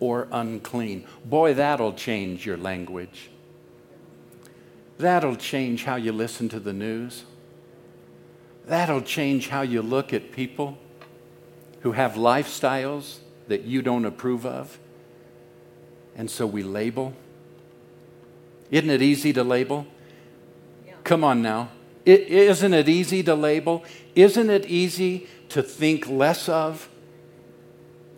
or 0.00 0.28
unclean. 0.32 1.06
Boy, 1.24 1.54
that'll 1.54 1.94
change 1.94 2.44
your 2.44 2.56
language. 2.56 3.30
That'll 4.98 5.36
change 5.36 5.84
how 5.84 5.96
you 5.96 6.12
listen 6.12 6.48
to 6.50 6.60
the 6.60 6.72
news. 6.72 7.24
That'll 8.66 9.02
change 9.02 9.48
how 9.48 9.62
you 9.62 9.82
look 9.82 10.12
at 10.12 10.32
people 10.32 10.78
who 11.80 11.92
have 11.92 12.14
lifestyles 12.14 13.18
that 13.48 13.62
you 13.62 13.82
don't 13.82 14.04
approve 14.04 14.46
of. 14.46 14.78
And 16.16 16.30
so 16.30 16.46
we 16.46 16.62
label. 16.62 17.14
Isn't 18.70 18.90
it 18.90 19.02
easy 19.02 19.32
to 19.32 19.44
label? 19.44 19.86
Yeah. 20.86 20.94
Come 21.04 21.24
on 21.24 21.42
now. 21.42 21.70
is 22.04 22.58
isn't 22.58 22.74
it 22.74 22.88
easy 22.88 23.22
to 23.22 23.34
label? 23.34 23.84
Isn't 24.14 24.50
it 24.50 24.66
easy 24.66 25.26
to 25.50 25.62
think 25.62 26.08
less 26.08 26.48
of? 26.48 26.88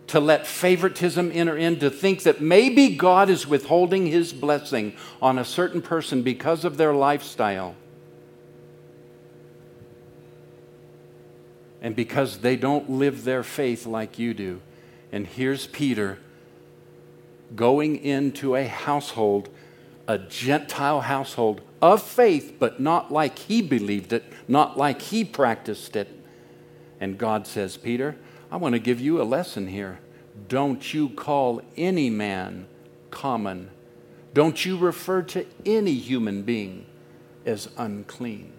To 0.07 0.19
let 0.19 0.47
favoritism 0.47 1.31
enter 1.33 1.57
in, 1.57 1.79
to 1.79 1.89
think 1.89 2.23
that 2.23 2.39
maybe 2.39 2.95
God 2.95 3.29
is 3.29 3.45
withholding 3.45 4.07
his 4.07 4.31
blessing 4.31 4.95
on 5.21 5.37
a 5.37 5.43
certain 5.43 5.81
person 5.81 6.21
because 6.21 6.63
of 6.63 6.77
their 6.77 6.93
lifestyle. 6.93 7.75
and 11.81 11.95
because 11.95 12.39
they 12.39 12.55
don't 12.55 12.89
live 12.89 13.23
their 13.23 13.43
faith 13.43 13.85
like 13.85 14.19
you 14.19 14.33
do. 14.33 14.61
And 15.11 15.25
here's 15.27 15.67
Peter 15.67 16.19
going 17.55 17.95
into 18.03 18.55
a 18.55 18.67
household, 18.67 19.49
a 20.07 20.17
Gentile 20.17 21.01
household 21.01 21.61
of 21.81 22.01
faith, 22.01 22.55
but 22.59 22.79
not 22.79 23.11
like 23.11 23.39
he 23.39 23.61
believed 23.61 24.11
it, 24.11 24.23
not 24.47 24.77
like 24.77 25.01
he 25.01 25.23
practiced 25.23 25.95
it. 25.95 26.09
And 26.99 27.17
God 27.17 27.47
says, 27.47 27.77
Peter, 27.77 28.15
I 28.51 28.57
want 28.57 28.73
to 28.73 28.79
give 28.79 28.99
you 28.99 29.21
a 29.21 29.23
lesson 29.23 29.67
here. 29.67 29.99
Don't 30.47 30.93
you 30.93 31.09
call 31.09 31.61
any 31.75 32.09
man 32.09 32.67
common. 33.11 33.69
Don't 34.33 34.65
you 34.65 34.77
refer 34.77 35.21
to 35.23 35.45
any 35.65 35.93
human 35.93 36.43
being 36.43 36.85
as 37.45 37.69
unclean. 37.77 38.53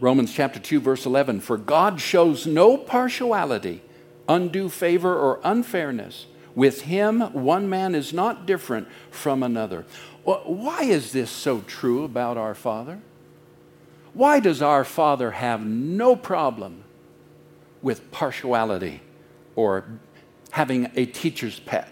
Romans 0.00 0.32
chapter 0.32 0.58
2, 0.58 0.80
verse 0.80 1.04
11 1.04 1.40
For 1.40 1.58
God 1.58 2.00
shows 2.00 2.46
no 2.46 2.78
partiality, 2.78 3.82
undue 4.28 4.70
favor, 4.70 5.14
or 5.14 5.40
unfairness. 5.44 6.26
With 6.54 6.82
him, 6.82 7.20
one 7.32 7.68
man 7.68 7.94
is 7.94 8.12
not 8.12 8.46
different 8.46 8.88
from 9.10 9.42
another. 9.42 9.84
Why 10.24 10.82
is 10.82 11.12
this 11.12 11.30
so 11.30 11.60
true 11.60 12.04
about 12.04 12.36
our 12.36 12.54
Father? 12.54 13.00
Why 14.14 14.40
does 14.40 14.60
our 14.60 14.84
Father 14.84 15.32
have 15.32 15.64
no 15.64 16.16
problem 16.16 16.84
with 17.82 18.10
partiality 18.10 19.00
or 19.54 19.84
having 20.50 20.90
a 20.96 21.06
teacher's 21.06 21.60
pet? 21.60 21.88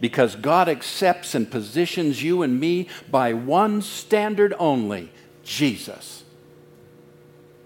Because 0.00 0.36
God 0.36 0.68
accepts 0.68 1.34
and 1.34 1.50
positions 1.50 2.22
you 2.22 2.42
and 2.42 2.60
me 2.60 2.88
by 3.10 3.32
one 3.32 3.82
standard 3.82 4.54
only 4.58 5.10
Jesus. 5.42 6.23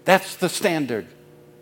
That's 0.09 0.37
the 0.37 0.49
standard. 0.49 1.05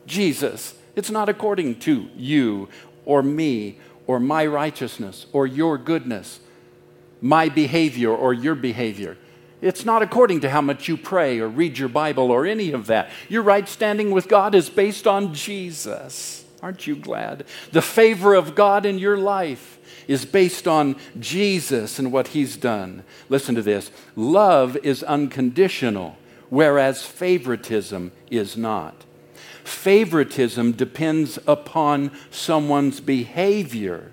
Jesus. 0.06 0.74
It's 0.96 1.12
not 1.12 1.28
according 1.28 1.80
to 1.80 2.10
you 2.16 2.70
or 3.04 3.22
me 3.22 3.78
or 4.06 4.22
my 4.22 4.46
righteousness 4.46 5.26
or 5.34 5.46
your 5.46 5.78
goodness, 5.78 6.40
my 7.20 7.50
behavior 7.50 8.10
or 8.10 8.34
your 8.34 8.56
behavior. 8.56 9.18
It's 9.60 9.84
not 9.84 10.02
according 10.02 10.40
to 10.40 10.50
how 10.50 10.62
much 10.62 10.88
you 10.88 10.96
pray 10.96 11.40
or 11.40 11.50
read 11.50 11.78
your 11.78 11.90
Bible 11.90 12.32
or 12.32 12.46
any 12.46 12.72
of 12.72 12.88
that. 12.88 13.10
Your 13.28 13.44
right 13.44 13.68
standing 13.68 14.12
with 14.12 14.30
God 14.30 14.56
is 14.56 14.70
based 14.70 15.08
on 15.08 15.34
Jesus. 15.34 16.46
Aren't 16.62 16.88
you 16.88 16.96
glad? 16.96 17.44
The 17.74 17.82
favor 17.82 18.34
of 18.34 18.56
God 18.56 18.86
in 18.86 18.98
your 18.98 19.18
life 19.18 19.78
is 20.08 20.24
based 20.24 20.70
on 20.70 20.96
Jesus 21.20 22.00
and 22.00 22.14
what 22.14 22.30
He's 22.30 22.56
done. 22.56 23.04
Listen 23.28 23.56
to 23.56 23.62
this 23.62 23.92
love 24.16 24.78
is 24.84 25.04
unconditional 25.04 26.16
whereas 26.50 27.04
favoritism 27.04 28.12
is 28.30 28.58
not. 28.58 29.06
Favoritism 29.64 30.74
depends 30.74 31.38
upon 31.46 32.12
someone's 32.32 33.00
behavior, 33.00 34.12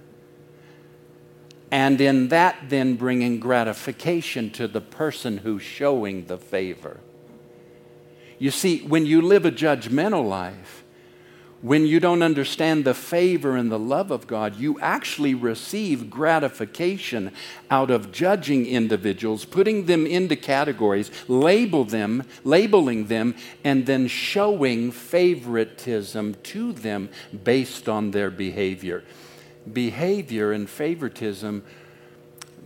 and 1.70 2.00
in 2.00 2.28
that, 2.28 2.56
then 2.68 2.94
bringing 2.94 3.40
gratification 3.40 4.50
to 4.50 4.68
the 4.68 4.80
person 4.80 5.38
who's 5.38 5.62
showing 5.62 6.26
the 6.26 6.38
favor. 6.38 7.00
You 8.38 8.52
see, 8.52 8.78
when 8.82 9.06
you 9.06 9.22
live 9.22 9.44
a 9.44 9.50
judgmental 9.50 10.28
life, 10.28 10.83
when 11.64 11.86
you 11.86 11.98
don't 11.98 12.22
understand 12.22 12.84
the 12.84 12.92
favor 12.92 13.56
and 13.56 13.72
the 13.72 13.78
love 13.78 14.10
of 14.10 14.26
God, 14.26 14.56
you 14.56 14.78
actually 14.80 15.32
receive 15.32 16.10
gratification 16.10 17.32
out 17.70 17.90
of 17.90 18.12
judging 18.12 18.66
individuals, 18.66 19.46
putting 19.46 19.86
them 19.86 20.06
into 20.06 20.36
categories, 20.36 21.10
label 21.26 21.86
them, 21.86 22.22
labeling 22.44 23.06
them, 23.06 23.34
and 23.64 23.86
then 23.86 24.06
showing 24.08 24.92
favoritism 24.92 26.34
to 26.42 26.74
them 26.74 27.08
based 27.44 27.88
on 27.88 28.10
their 28.10 28.28
behavior. 28.28 29.02
Behavior 29.72 30.52
and 30.52 30.68
favoritism, 30.68 31.64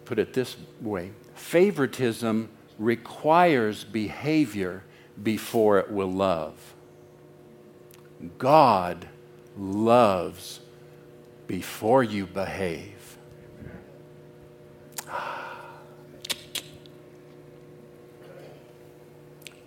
put 0.06 0.18
it 0.18 0.34
this 0.34 0.56
way 0.80 1.12
favoritism 1.36 2.48
requires 2.80 3.84
behavior 3.84 4.82
before 5.22 5.78
it 5.78 5.88
will 5.88 6.10
love. 6.10 6.74
God 8.38 9.06
loves 9.56 10.60
before 11.46 12.02
you 12.02 12.26
behave. 12.26 13.16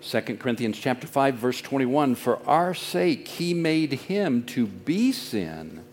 Second 0.02 0.40
Corinthians 0.42 0.78
chapter 0.78 1.08
5 1.08 1.36
verse 1.36 1.62
21 1.62 2.16
for 2.16 2.40
our 2.46 2.74
sake 2.74 3.28
he 3.28 3.54
made 3.54 3.94
him 3.94 4.44
to 4.44 4.68
be 4.68 5.12
sin 5.14 5.86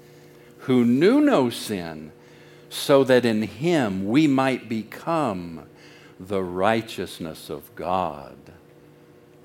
who 0.60 0.84
knew 0.84 1.20
no 1.20 1.50
sin 1.50 2.10
so 2.68 3.04
that 3.04 3.24
in 3.24 3.42
him 3.42 4.08
we 4.08 4.26
might 4.26 4.68
become 4.68 5.62
the 6.18 6.42
righteousness 6.42 7.48
of 7.48 7.74
God. 7.76 8.36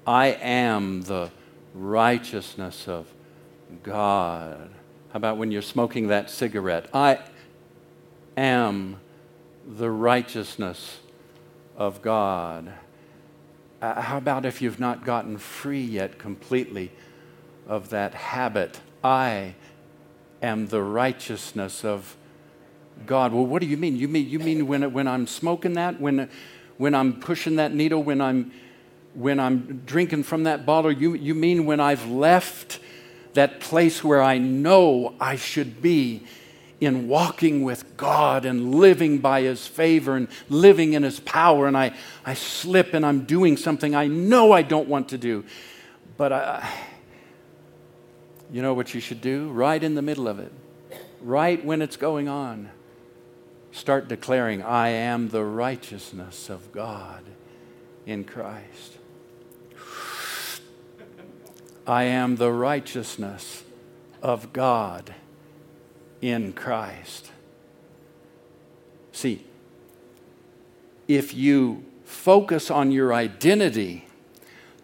I 0.08 0.28
am 0.30 1.04
the 1.04 1.30
righteousness 1.74 2.88
of 2.88 3.08
God. 3.82 4.70
How 5.12 5.18
about 5.18 5.38
when 5.38 5.52
you're 5.52 5.62
smoking 5.62 6.08
that 6.08 6.30
cigarette? 6.30 6.88
I 6.94 7.20
am 8.38 9.00
the 9.68 9.90
righteousness 9.90 11.00
of 11.78 12.02
God. 12.02 12.72
Uh, 13.82 14.02
how 14.02 14.18
about 14.18 14.46
if 14.46 14.62
you've 14.62 14.80
not 14.80 15.06
gotten 15.06 15.38
free 15.38 15.84
yet 15.84 16.18
completely 16.18 16.92
of 17.68 17.90
that 17.90 18.14
habit? 18.14 18.80
I 19.04 19.56
am 20.42 20.68
the 20.68 20.82
righteousness 20.82 21.84
of 21.84 22.16
God. 23.06 23.34
Well, 23.34 23.46
what 23.46 23.62
do 23.62 23.68
you 23.68 23.78
mean? 23.78 23.98
You 23.98 24.08
mean 24.08 24.30
you 24.30 24.40
mean 24.40 24.68
when 24.68 24.94
when 24.94 25.08
I'm 25.08 25.28
smoking 25.28 25.74
that, 25.74 26.00
when 26.00 26.30
when 26.78 26.96
I'm 26.96 27.20
pushing 27.20 27.56
that 27.58 27.74
needle, 27.74 28.04
when 28.04 28.22
I'm 28.22 28.52
when 29.14 29.40
I'm 29.40 29.84
drinking 29.86 30.24
from 30.24 30.44
that 30.44 30.66
bottle, 30.66 30.92
you, 30.92 31.14
you 31.14 31.36
mean 31.36 31.66
when 31.66 31.80
I've 31.80 32.10
left 32.10 32.80
that 33.34 33.60
place 33.60 34.04
where 34.04 34.22
I 34.22 34.38
know 34.38 35.16
I 35.20 35.36
should 35.36 35.82
be 35.82 36.24
in 36.80 37.08
walking 37.08 37.64
with 37.64 37.96
God 37.98 38.46
and 38.46 38.76
living 38.76 39.20
by 39.20 39.42
His 39.42 39.66
favor 39.66 40.16
and 40.16 40.28
living 40.50 40.94
in 40.94 41.04
His 41.04 41.20
power, 41.20 41.68
and 41.68 41.78
I, 41.78 41.94
I 42.26 42.34
slip 42.34 42.94
and 42.94 43.06
I'm 43.06 43.26
doing 43.26 43.58
something 43.58 43.96
I 43.96 44.08
know 44.08 44.52
I 44.52 44.62
don't 44.62 44.88
want 44.88 45.10
to 45.10 45.18
do. 45.18 45.46
But 46.18 46.34
I, 46.34 46.70
you 48.52 48.62
know 48.62 48.74
what 48.74 48.94
you 48.94 49.00
should 49.00 49.22
do? 49.22 49.50
Right 49.50 49.82
in 49.82 49.96
the 49.96 50.02
middle 50.02 50.28
of 50.28 50.40
it, 50.40 50.52
right 51.22 51.64
when 51.64 51.82
it's 51.82 51.98
going 51.98 52.28
on, 52.28 52.70
start 53.72 54.08
declaring, 54.08 54.62
I 54.62 54.90
am 54.90 55.30
the 55.30 55.44
righteousness 55.44 56.50
of 56.50 56.72
God 56.72 57.24
in 58.06 58.24
Christ. 58.24 58.93
I 61.86 62.04
am 62.04 62.38
the 62.38 62.52
righteousness 62.52 63.64
of 64.22 64.54
God 64.54 65.14
in 66.22 66.54
Christ. 66.54 67.32
See, 69.12 69.46
if 71.08 71.34
you 71.34 71.84
focus 72.06 72.72
on 72.72 72.92
your 72.92 73.14
identity, 73.14 74.06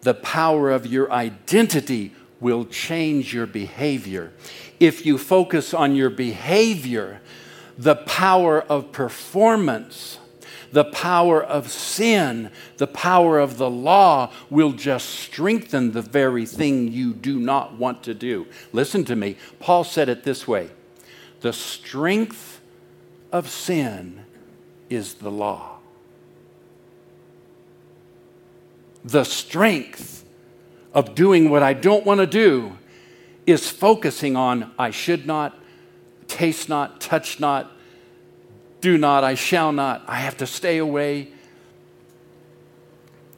the 0.02 0.14
power 0.14 0.70
of 0.70 0.86
your 0.86 1.10
identity 1.10 2.12
will 2.40 2.64
change 2.64 3.34
your 3.34 3.46
behavior. 3.46 4.32
If 4.78 5.04
you 5.04 5.18
focus 5.18 5.74
on 5.74 5.94
your 5.94 6.10
behavior, 6.10 7.20
the 7.76 7.96
power 7.96 8.60
of 8.60 8.92
performance, 8.92 10.18
the 10.72 10.84
power 10.84 11.42
of 11.42 11.70
sin, 11.70 12.50
the 12.76 12.86
power 12.86 13.38
of 13.38 13.58
the 13.58 13.70
law 13.70 14.32
will 14.48 14.72
just 14.72 15.08
strengthen 15.08 15.92
the 15.92 16.02
very 16.02 16.46
thing 16.46 16.92
you 16.92 17.12
do 17.12 17.38
not 17.38 17.74
want 17.74 18.02
to 18.04 18.14
do. 18.14 18.46
Listen 18.72 19.04
to 19.06 19.16
me. 19.16 19.36
Paul 19.58 19.84
said 19.84 20.08
it 20.08 20.22
this 20.24 20.46
way 20.46 20.70
The 21.40 21.52
strength 21.52 22.60
of 23.32 23.48
sin 23.48 24.24
is 24.88 25.14
the 25.14 25.30
law. 25.30 25.78
The 29.04 29.24
strength 29.24 30.24
of 30.92 31.14
doing 31.14 31.48
what 31.50 31.62
I 31.62 31.72
don't 31.72 32.04
want 32.04 32.20
to 32.20 32.26
do 32.26 32.76
is 33.46 33.70
focusing 33.70 34.36
on 34.36 34.72
I 34.78 34.90
should 34.90 35.26
not, 35.26 35.58
taste 36.28 36.68
not, 36.68 37.00
touch 37.00 37.40
not, 37.40 37.72
do 38.80 38.98
not, 38.98 39.24
I 39.24 39.34
shall 39.34 39.72
not, 39.72 40.02
I 40.06 40.16
have 40.16 40.36
to 40.38 40.46
stay 40.46 40.78
away. 40.78 41.28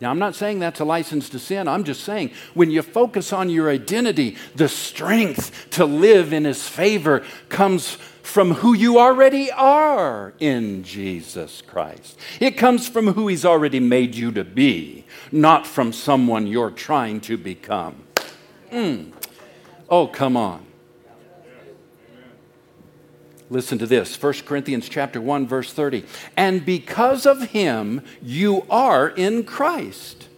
Now, 0.01 0.11
I'm 0.11 0.19
not 0.19 0.35
saying 0.35 0.59
that's 0.59 0.81
a 0.81 0.85
license 0.85 1.29
to 1.29 1.39
sin. 1.39 1.69
I'm 1.69 1.85
just 1.85 2.03
saying 2.03 2.33
when 2.55 2.73
you 2.73 2.83
focus 2.83 3.33
on 3.33 3.49
your 3.49 3.71
identity, 3.71 4.37
the 4.57 4.69
strength 4.69 5.71
to 5.71 5.85
live 5.85 6.33
in 6.33 6.45
His 6.45 6.69
favor 6.69 7.25
comes 7.49 7.99
from 8.23 8.55
who 8.55 8.75
you 8.75 8.99
already 8.99 9.53
are 9.53 10.33
in 10.41 10.83
Jesus 10.83 11.63
Christ. 11.63 12.19
It 12.41 12.53
comes 12.53 12.89
from 12.89 13.09
who 13.09 13.29
He's 13.29 13.45
already 13.45 13.79
made 13.79 14.17
you 14.17 14.33
to 14.33 14.43
be, 14.43 15.05
not 15.31 15.69
from 15.69 15.93
someone 15.93 16.49
you're 16.49 16.73
trying 16.73 17.21
to 17.23 17.37
become. 17.37 18.03
Mm. 18.73 19.13
Oh, 19.89 20.09
come 20.09 20.37
on. 20.37 20.67
Listen 23.53 23.77
to 23.81 23.87
this 23.87 24.21
1 24.21 24.33
Corinthians 24.47 24.89
chapter 24.89 25.21
1 25.21 25.47
verse 25.47 25.71
30. 25.75 26.05
And 26.39 26.65
because 26.65 27.27
of 27.27 27.51
him 27.51 28.01
you 28.23 28.65
are 28.71 29.11
in 29.11 29.45
Christ. 29.45 30.29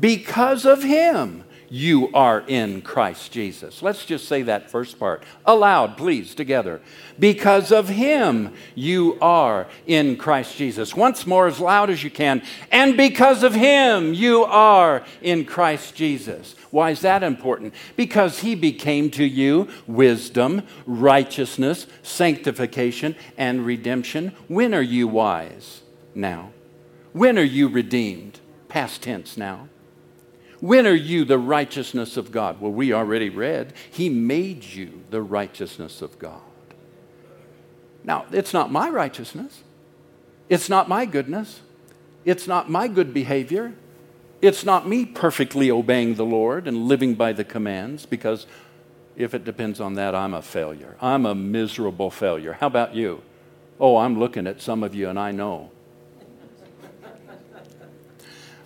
Because 0.00 0.64
of 0.64 0.82
him 0.82 1.44
you 1.68 2.10
are 2.12 2.44
in 2.46 2.82
Christ 2.82 3.32
Jesus. 3.32 3.82
Let's 3.82 4.04
just 4.04 4.28
say 4.28 4.42
that 4.42 4.70
first 4.70 4.98
part 4.98 5.22
aloud, 5.44 5.96
please, 5.96 6.34
together. 6.34 6.80
Because 7.18 7.72
of 7.72 7.88
him, 7.88 8.52
you 8.74 9.18
are 9.20 9.66
in 9.86 10.16
Christ 10.16 10.56
Jesus. 10.56 10.94
Once 10.94 11.26
more, 11.26 11.46
as 11.46 11.60
loud 11.60 11.90
as 11.90 12.04
you 12.04 12.10
can. 12.10 12.42
And 12.70 12.96
because 12.96 13.42
of 13.42 13.54
him, 13.54 14.14
you 14.14 14.44
are 14.44 15.04
in 15.22 15.44
Christ 15.44 15.94
Jesus. 15.94 16.54
Why 16.70 16.90
is 16.90 17.00
that 17.00 17.22
important? 17.22 17.74
Because 17.96 18.40
he 18.40 18.54
became 18.54 19.10
to 19.12 19.24
you 19.24 19.68
wisdom, 19.86 20.62
righteousness, 20.84 21.86
sanctification, 22.02 23.16
and 23.38 23.64
redemption. 23.64 24.32
When 24.48 24.74
are 24.74 24.82
you 24.82 25.08
wise? 25.08 25.82
Now. 26.14 26.50
When 27.12 27.38
are 27.38 27.42
you 27.42 27.68
redeemed? 27.68 28.40
Past 28.68 29.02
tense 29.02 29.36
now. 29.36 29.68
When 30.60 30.86
are 30.86 30.94
you 30.94 31.24
the 31.24 31.38
righteousness 31.38 32.16
of 32.16 32.32
God? 32.32 32.60
Well, 32.60 32.72
we 32.72 32.92
already 32.92 33.28
read, 33.28 33.74
He 33.90 34.08
made 34.08 34.64
you 34.64 35.02
the 35.10 35.22
righteousness 35.22 36.02
of 36.02 36.18
God. 36.18 36.40
Now, 38.04 38.26
it's 38.30 38.54
not 38.54 38.70
my 38.70 38.88
righteousness, 38.88 39.62
it's 40.48 40.68
not 40.68 40.88
my 40.88 41.04
goodness, 41.06 41.60
it's 42.24 42.46
not 42.46 42.70
my 42.70 42.88
good 42.88 43.12
behavior, 43.12 43.74
it's 44.40 44.64
not 44.64 44.88
me 44.88 45.04
perfectly 45.04 45.70
obeying 45.70 46.14
the 46.14 46.24
Lord 46.24 46.68
and 46.68 46.86
living 46.86 47.14
by 47.14 47.32
the 47.32 47.44
commands, 47.44 48.06
because 48.06 48.46
if 49.16 49.34
it 49.34 49.44
depends 49.44 49.80
on 49.80 49.94
that, 49.94 50.14
I'm 50.14 50.34
a 50.34 50.42
failure. 50.42 50.96
I'm 51.00 51.26
a 51.26 51.34
miserable 51.34 52.10
failure. 52.10 52.52
How 52.52 52.66
about 52.66 52.94
you? 52.94 53.22
Oh, 53.80 53.96
I'm 53.96 54.18
looking 54.18 54.46
at 54.46 54.60
some 54.60 54.82
of 54.82 54.94
you 54.94 55.08
and 55.08 55.18
I 55.18 55.32
know. 55.32 55.70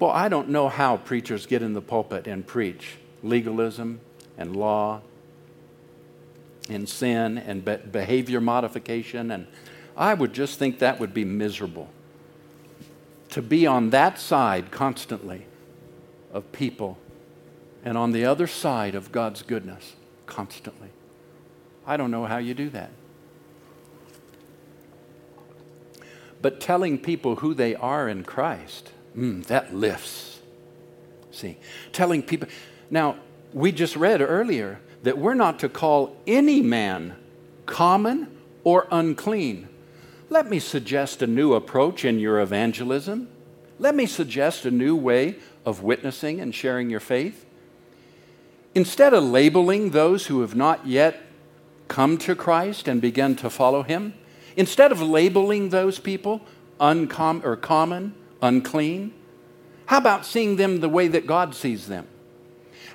Well, 0.00 0.10
I 0.10 0.30
don't 0.30 0.48
know 0.48 0.70
how 0.70 0.96
preachers 0.96 1.44
get 1.44 1.60
in 1.60 1.74
the 1.74 1.82
pulpit 1.82 2.26
and 2.26 2.46
preach 2.46 2.96
legalism 3.22 4.00
and 4.38 4.56
law 4.56 5.02
and 6.70 6.88
sin 6.88 7.36
and 7.36 7.62
be- 7.62 7.76
behavior 7.76 8.40
modification. 8.40 9.30
And 9.30 9.46
I 9.98 10.14
would 10.14 10.32
just 10.32 10.58
think 10.58 10.78
that 10.78 10.98
would 10.98 11.12
be 11.12 11.26
miserable. 11.26 11.90
To 13.32 13.42
be 13.42 13.66
on 13.66 13.90
that 13.90 14.18
side 14.18 14.70
constantly 14.70 15.44
of 16.32 16.50
people 16.50 16.96
and 17.84 17.98
on 17.98 18.12
the 18.12 18.24
other 18.24 18.46
side 18.46 18.94
of 18.94 19.12
God's 19.12 19.42
goodness 19.42 19.96
constantly. 20.24 20.88
I 21.86 21.98
don't 21.98 22.10
know 22.10 22.24
how 22.24 22.38
you 22.38 22.54
do 22.54 22.70
that. 22.70 22.90
But 26.40 26.58
telling 26.58 26.96
people 26.96 27.36
who 27.36 27.52
they 27.52 27.74
are 27.74 28.08
in 28.08 28.24
Christ 28.24 28.92
Mm, 29.16 29.44
that 29.46 29.74
lifts. 29.74 30.40
See, 31.32 31.56
telling 31.92 32.22
people. 32.22 32.48
Now, 32.90 33.16
we 33.52 33.72
just 33.72 33.96
read 33.96 34.20
earlier 34.20 34.80
that 35.02 35.18
we're 35.18 35.34
not 35.34 35.58
to 35.60 35.68
call 35.68 36.16
any 36.26 36.60
man 36.60 37.16
common 37.66 38.36
or 38.64 38.86
unclean. 38.90 39.68
Let 40.28 40.48
me 40.48 40.58
suggest 40.58 41.22
a 41.22 41.26
new 41.26 41.54
approach 41.54 42.04
in 42.04 42.18
your 42.18 42.40
evangelism. 42.40 43.28
Let 43.78 43.94
me 43.94 44.06
suggest 44.06 44.64
a 44.64 44.70
new 44.70 44.94
way 44.94 45.36
of 45.64 45.82
witnessing 45.82 46.40
and 46.40 46.54
sharing 46.54 46.90
your 46.90 47.00
faith. 47.00 47.46
Instead 48.74 49.14
of 49.14 49.24
labeling 49.24 49.90
those 49.90 50.26
who 50.26 50.42
have 50.42 50.54
not 50.54 50.86
yet 50.86 51.20
come 51.88 52.18
to 52.18 52.36
Christ 52.36 52.86
and 52.86 53.00
begun 53.00 53.34
to 53.36 53.50
follow 53.50 53.82
Him, 53.82 54.14
instead 54.56 54.92
of 54.92 55.02
labeling 55.02 55.70
those 55.70 55.98
people 55.98 56.42
uncommon 56.78 57.44
or 57.44 57.56
common 57.56 58.14
unclean? 58.42 59.12
How 59.86 59.98
about 59.98 60.24
seeing 60.24 60.56
them 60.56 60.80
the 60.80 60.88
way 60.88 61.08
that 61.08 61.26
God 61.26 61.54
sees 61.54 61.88
them? 61.88 62.06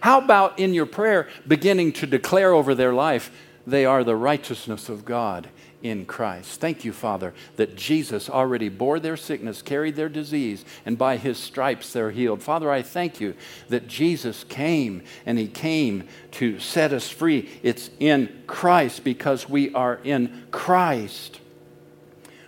How 0.02 0.20
about 0.20 0.60
in 0.60 0.74
your 0.74 0.86
prayer 0.86 1.28
beginning 1.48 1.94
to 1.94 2.08
declare 2.08 2.54
over 2.54 2.76
their 2.76 2.94
life, 2.94 3.32
they 3.68 3.86
are 3.86 4.04
the 4.04 4.16
righteousness 4.16 4.90
of 4.90 5.06
God 5.06 5.50
in 5.86 6.04
Christ. 6.04 6.60
Thank 6.60 6.84
you, 6.84 6.92
Father, 6.92 7.32
that 7.58 7.76
Jesus 7.76 8.28
already 8.28 8.70
bore 8.70 9.00
their 9.00 9.16
sickness, 9.16 9.62
carried 9.62 9.96
their 9.96 10.10
disease, 10.10 10.66
and 10.84 10.98
by 10.98 11.18
his 11.18 11.38
stripes 11.38 11.94
they're 11.94 12.10
healed. 12.10 12.42
Father, 12.42 12.72
I 12.72 12.82
thank 12.82 13.22
you 13.22 13.36
that 13.70 13.88
Jesus 13.88 14.44
came 14.46 15.04
and 15.28 15.38
he 15.38 15.48
came 15.48 16.08
to 16.32 16.60
set 16.60 16.92
us 16.92 17.08
free. 17.08 17.50
It's 17.62 17.92
in 18.00 18.44
Christ 18.48 19.04
because 19.04 19.48
we 19.48 19.76
are 19.76 20.00
in 20.04 20.48
Christ. 20.50 21.40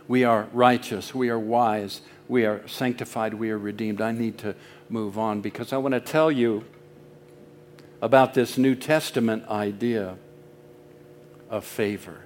We 0.08 0.24
are 0.24 0.48
righteous, 0.52 1.14
we 1.14 1.30
are 1.30 1.38
wise, 1.38 2.02
we 2.28 2.46
are 2.46 2.68
sanctified, 2.68 3.34
we 3.34 3.52
are 3.52 3.58
redeemed. 3.58 4.02
I 4.02 4.12
need 4.12 4.38
to 4.40 4.56
move 4.90 5.18
on 5.18 5.42
because 5.42 5.74
I 5.74 5.78
want 5.78 5.94
to 5.94 6.00
tell 6.00 6.32
you 6.32 6.64
about 8.02 8.34
this 8.34 8.58
New 8.58 8.76
Testament 8.76 9.48
idea 9.48 10.18
of 11.50 11.66
favor. 11.66 12.22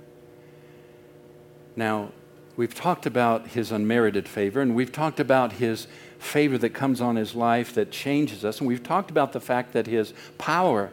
Now, 1.76 2.12
we've 2.58 2.76
talked 2.76 3.06
about 3.06 3.48
his 3.48 3.72
unmerited 3.72 4.28
favor, 4.28 4.62
and 4.62 4.76
we've 4.76 4.92
talked 4.92 5.20
about 5.20 5.54
his 5.54 5.88
favor 6.20 6.58
that 6.58 6.72
comes 6.72 7.02
on 7.02 7.16
his 7.16 7.34
life 7.34 7.74
that 7.74 7.92
changes 7.92 8.44
us, 8.44 8.60
and 8.60 8.68
we've 8.68 8.84
talked 8.84 9.10
about 9.10 9.32
the 9.32 9.40
fact 9.40 9.74
that 9.74 9.88
his 9.88 10.14
power, 10.38 10.92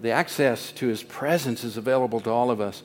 the 0.00 0.10
access 0.10 0.70
to 0.72 0.88
his 0.88 1.02
presence, 1.02 1.64
is 1.64 1.76
available 1.76 2.20
to 2.20 2.30
all 2.30 2.50
of 2.50 2.60
us. 2.60 2.82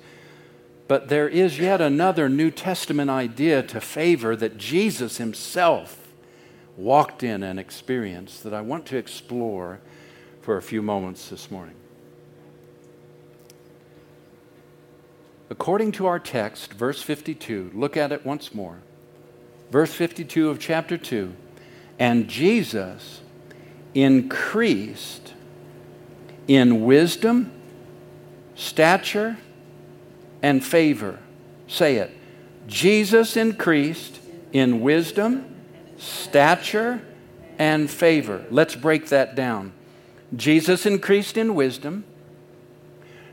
But 0.88 1.10
there 1.10 1.28
is 1.28 1.60
yet 1.60 1.82
another 1.82 2.30
New 2.30 2.52
Testament 2.52 3.10
idea 3.10 3.64
to 3.64 3.82
favor 3.82 4.36
that 4.36 4.58
Jesus 4.58 5.18
himself 5.18 6.14
walked 6.78 7.24
in 7.24 7.42
and 7.42 7.60
experienced 7.60 8.44
that 8.44 8.54
I 8.54 8.62
want 8.62 8.86
to 8.88 8.98
explore 8.98 9.80
for 10.42 10.58
a 10.58 10.62
few 10.62 10.82
moments 10.82 11.30
this 11.30 11.50
morning. 11.50 11.76
According 15.50 15.94
to 15.94 16.06
our 16.06 16.20
text, 16.20 16.74
verse 16.74 17.02
52, 17.02 17.72
look 17.74 17.96
at 17.98 18.12
it 18.12 18.26
once 18.26 18.54
more. 18.54 18.80
Verse 19.72 19.94
52 19.94 20.50
of 20.50 20.60
chapter 20.60 20.98
2 20.98 21.34
And 21.98 22.28
Jesus 22.28 23.22
increased 23.94 25.34
in 26.48 26.86
wisdom, 26.86 27.52
stature, 28.56 29.38
and 30.46 30.64
favor. 30.64 31.18
Say 31.68 31.96
it. 31.96 32.16
Jesus 32.68 33.36
increased 33.36 34.20
in 34.54 34.82
wisdom, 34.82 35.44
stature, 35.98 37.02
and 37.58 37.90
favor. 37.90 38.46
Let's 38.52 38.76
break 38.76 39.08
that 39.08 39.34
down. 39.34 39.74
Jesus 40.36 40.86
increased 40.86 41.36
in 41.36 41.56
wisdom, 41.56 42.04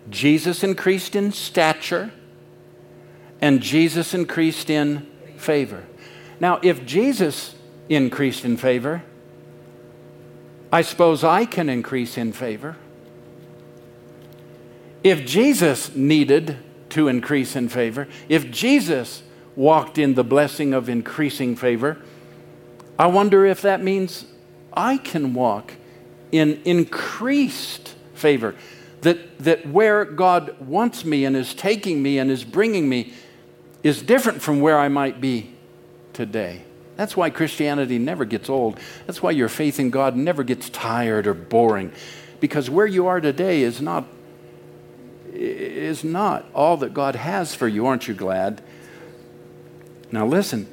Jesus 0.08 0.64
increased 0.64 1.14
in 1.14 1.32
stature, 1.32 2.10
and 3.42 3.60
Jesus 3.60 4.14
increased 4.14 4.70
in 4.70 5.06
favor. 5.36 5.84
Now, 6.40 6.60
if 6.62 6.86
Jesus 6.86 7.54
increased 7.90 8.46
in 8.46 8.56
favor, 8.56 9.02
I 10.72 10.80
suppose 10.80 11.24
I 11.24 11.44
can 11.44 11.68
increase 11.68 12.16
in 12.16 12.32
favor. 12.32 12.76
If 15.04 15.26
Jesus 15.26 15.94
needed 15.94 16.56
to 16.92 17.08
increase 17.08 17.56
in 17.56 17.68
favor. 17.68 18.08
If 18.28 18.50
Jesus 18.50 19.22
walked 19.56 19.98
in 19.98 20.14
the 20.14 20.24
blessing 20.24 20.72
of 20.72 20.88
increasing 20.88 21.56
favor. 21.56 21.98
I 22.98 23.06
wonder 23.06 23.44
if 23.44 23.62
that 23.62 23.82
means 23.82 24.26
I 24.72 24.96
can 24.96 25.34
walk 25.34 25.74
in 26.30 26.60
increased 26.64 27.94
favor. 28.14 28.54
That, 29.02 29.38
that 29.40 29.66
where 29.66 30.04
God 30.04 30.58
wants 30.60 31.04
me 31.04 31.24
and 31.24 31.36
is 31.36 31.54
taking 31.54 32.02
me 32.02 32.18
and 32.18 32.30
is 32.30 32.44
bringing 32.44 32.88
me 32.88 33.12
is 33.82 34.00
different 34.00 34.40
from 34.40 34.60
where 34.60 34.78
I 34.78 34.88
might 34.88 35.20
be 35.20 35.52
today. 36.12 36.62
That's 36.96 37.16
why 37.16 37.30
Christianity 37.30 37.98
never 37.98 38.24
gets 38.24 38.48
old. 38.48 38.78
That's 39.06 39.22
why 39.22 39.32
your 39.32 39.48
faith 39.48 39.80
in 39.80 39.90
God 39.90 40.14
never 40.14 40.44
gets 40.44 40.70
tired 40.70 41.26
or 41.26 41.34
boring. 41.34 41.90
Because 42.38 42.70
where 42.70 42.86
you 42.86 43.06
are 43.08 43.20
today 43.20 43.62
is 43.62 43.80
not, 43.80 44.06
is 45.32 46.04
not 46.04 46.46
all 46.54 46.76
that 46.78 46.94
God 46.94 47.16
has 47.16 47.54
for 47.54 47.66
you. 47.66 47.86
Aren't 47.86 48.08
you 48.08 48.14
glad? 48.14 48.62
Now, 50.10 50.26
listen. 50.26 50.68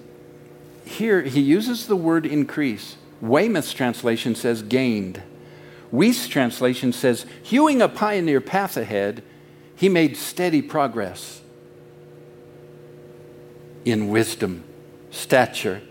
Here, 0.85 1.21
he 1.21 1.39
uses 1.39 1.87
the 1.87 1.95
word 1.95 2.25
increase. 2.25 2.97
Weymouth's 3.21 3.73
translation 3.73 4.35
says 4.35 4.61
gained. 4.63 5.21
Wuest's 5.91 6.27
translation 6.27 6.93
says, 6.93 7.25
hewing 7.43 7.81
a 7.81 7.89
pioneer 7.89 8.41
path 8.41 8.75
ahead, 8.77 9.23
he 9.75 9.89
made 9.89 10.17
steady 10.17 10.61
progress 10.61 11.41
in 13.85 14.09
wisdom, 14.09 14.63
stature, 15.09 15.81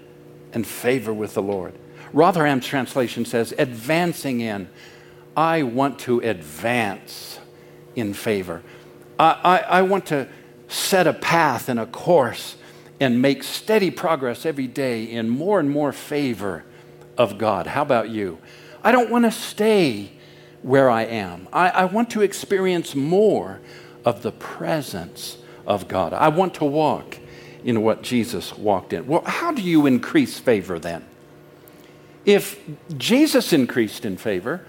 and 0.52 0.66
favor 0.66 1.12
with 1.12 1.34
the 1.34 1.42
Lord. 1.42 1.74
Rotherham's 2.12 2.66
translation 2.66 3.24
says, 3.24 3.52
advancing 3.58 4.40
in. 4.40 4.68
I 5.36 5.62
want 5.62 5.98
to 6.00 6.20
advance 6.20 7.37
in 7.98 8.14
favor. 8.14 8.62
I, 9.18 9.38
I, 9.44 9.58
I 9.78 9.82
want 9.82 10.06
to 10.06 10.28
set 10.68 11.06
a 11.06 11.12
path 11.12 11.68
and 11.68 11.80
a 11.80 11.86
course 11.86 12.56
and 13.00 13.22
make 13.22 13.42
steady 13.42 13.90
progress 13.90 14.44
every 14.44 14.66
day 14.66 15.04
in 15.04 15.28
more 15.28 15.60
and 15.60 15.70
more 15.70 15.92
favor 15.92 16.64
of 17.16 17.38
God. 17.38 17.66
How 17.66 17.82
about 17.82 18.10
you? 18.10 18.38
I 18.82 18.92
don't 18.92 19.10
want 19.10 19.24
to 19.24 19.30
stay 19.30 20.12
where 20.62 20.90
I 20.90 21.04
am. 21.04 21.48
I, 21.52 21.68
I 21.70 21.84
want 21.84 22.10
to 22.10 22.22
experience 22.22 22.94
more 22.94 23.60
of 24.04 24.22
the 24.22 24.32
presence 24.32 25.38
of 25.66 25.88
God. 25.88 26.12
I 26.12 26.28
want 26.28 26.54
to 26.54 26.64
walk 26.64 27.18
in 27.64 27.82
what 27.82 28.02
Jesus 28.02 28.56
walked 28.56 28.92
in. 28.92 29.06
Well, 29.06 29.22
how 29.24 29.52
do 29.52 29.62
you 29.62 29.86
increase 29.86 30.38
favor 30.38 30.78
then? 30.78 31.04
If 32.24 32.60
Jesus 32.96 33.52
increased 33.52 34.04
in 34.04 34.16
favor, 34.16 34.64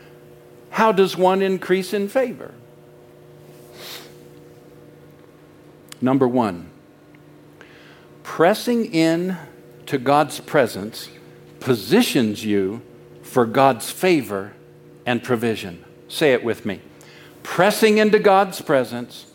how 0.72 0.92
does 0.92 1.18
one 1.18 1.42
increase 1.42 1.94
in 1.94 2.08
favor? 2.08 2.54
Number 6.02 6.28
one, 6.28 6.70
pressing 8.24 8.86
in 8.94 9.38
to 9.86 9.98
God's 9.98 10.40
presence 10.40 11.10
positions 11.60 12.46
you 12.46 12.82
for 13.22 13.46
God's 13.46 13.92
favor 13.92 14.54
and 15.06 15.22
provision. 15.22 15.84
Say 16.08 16.34
it 16.34 16.44
with 16.44 16.66
me. 16.66 16.82
Pressing 17.44 17.98
into 17.98 18.20
God's 18.20 18.62
presence 18.62 19.26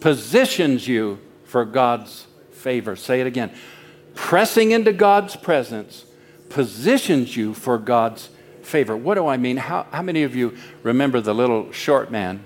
positions 0.00 0.86
you 0.86 1.18
for 1.44 1.64
God's 1.64 2.26
favor. 2.50 2.96
Say 2.96 3.20
it 3.20 3.26
again. 3.26 3.52
Pressing 4.14 4.70
into 4.70 4.92
God's 4.92 5.36
presence 5.36 6.04
positions 6.48 7.36
you 7.36 7.54
for 7.54 7.78
God's 7.78 8.28
favor. 8.62 8.96
What 8.96 9.14
do 9.14 9.26
I 9.26 9.36
mean? 9.36 9.56
How, 9.56 9.86
how 9.90 10.02
many 10.02 10.22
of 10.22 10.36
you 10.36 10.56
remember 10.82 11.20
the 11.20 11.34
little 11.34 11.72
short 11.72 12.10
man? 12.10 12.44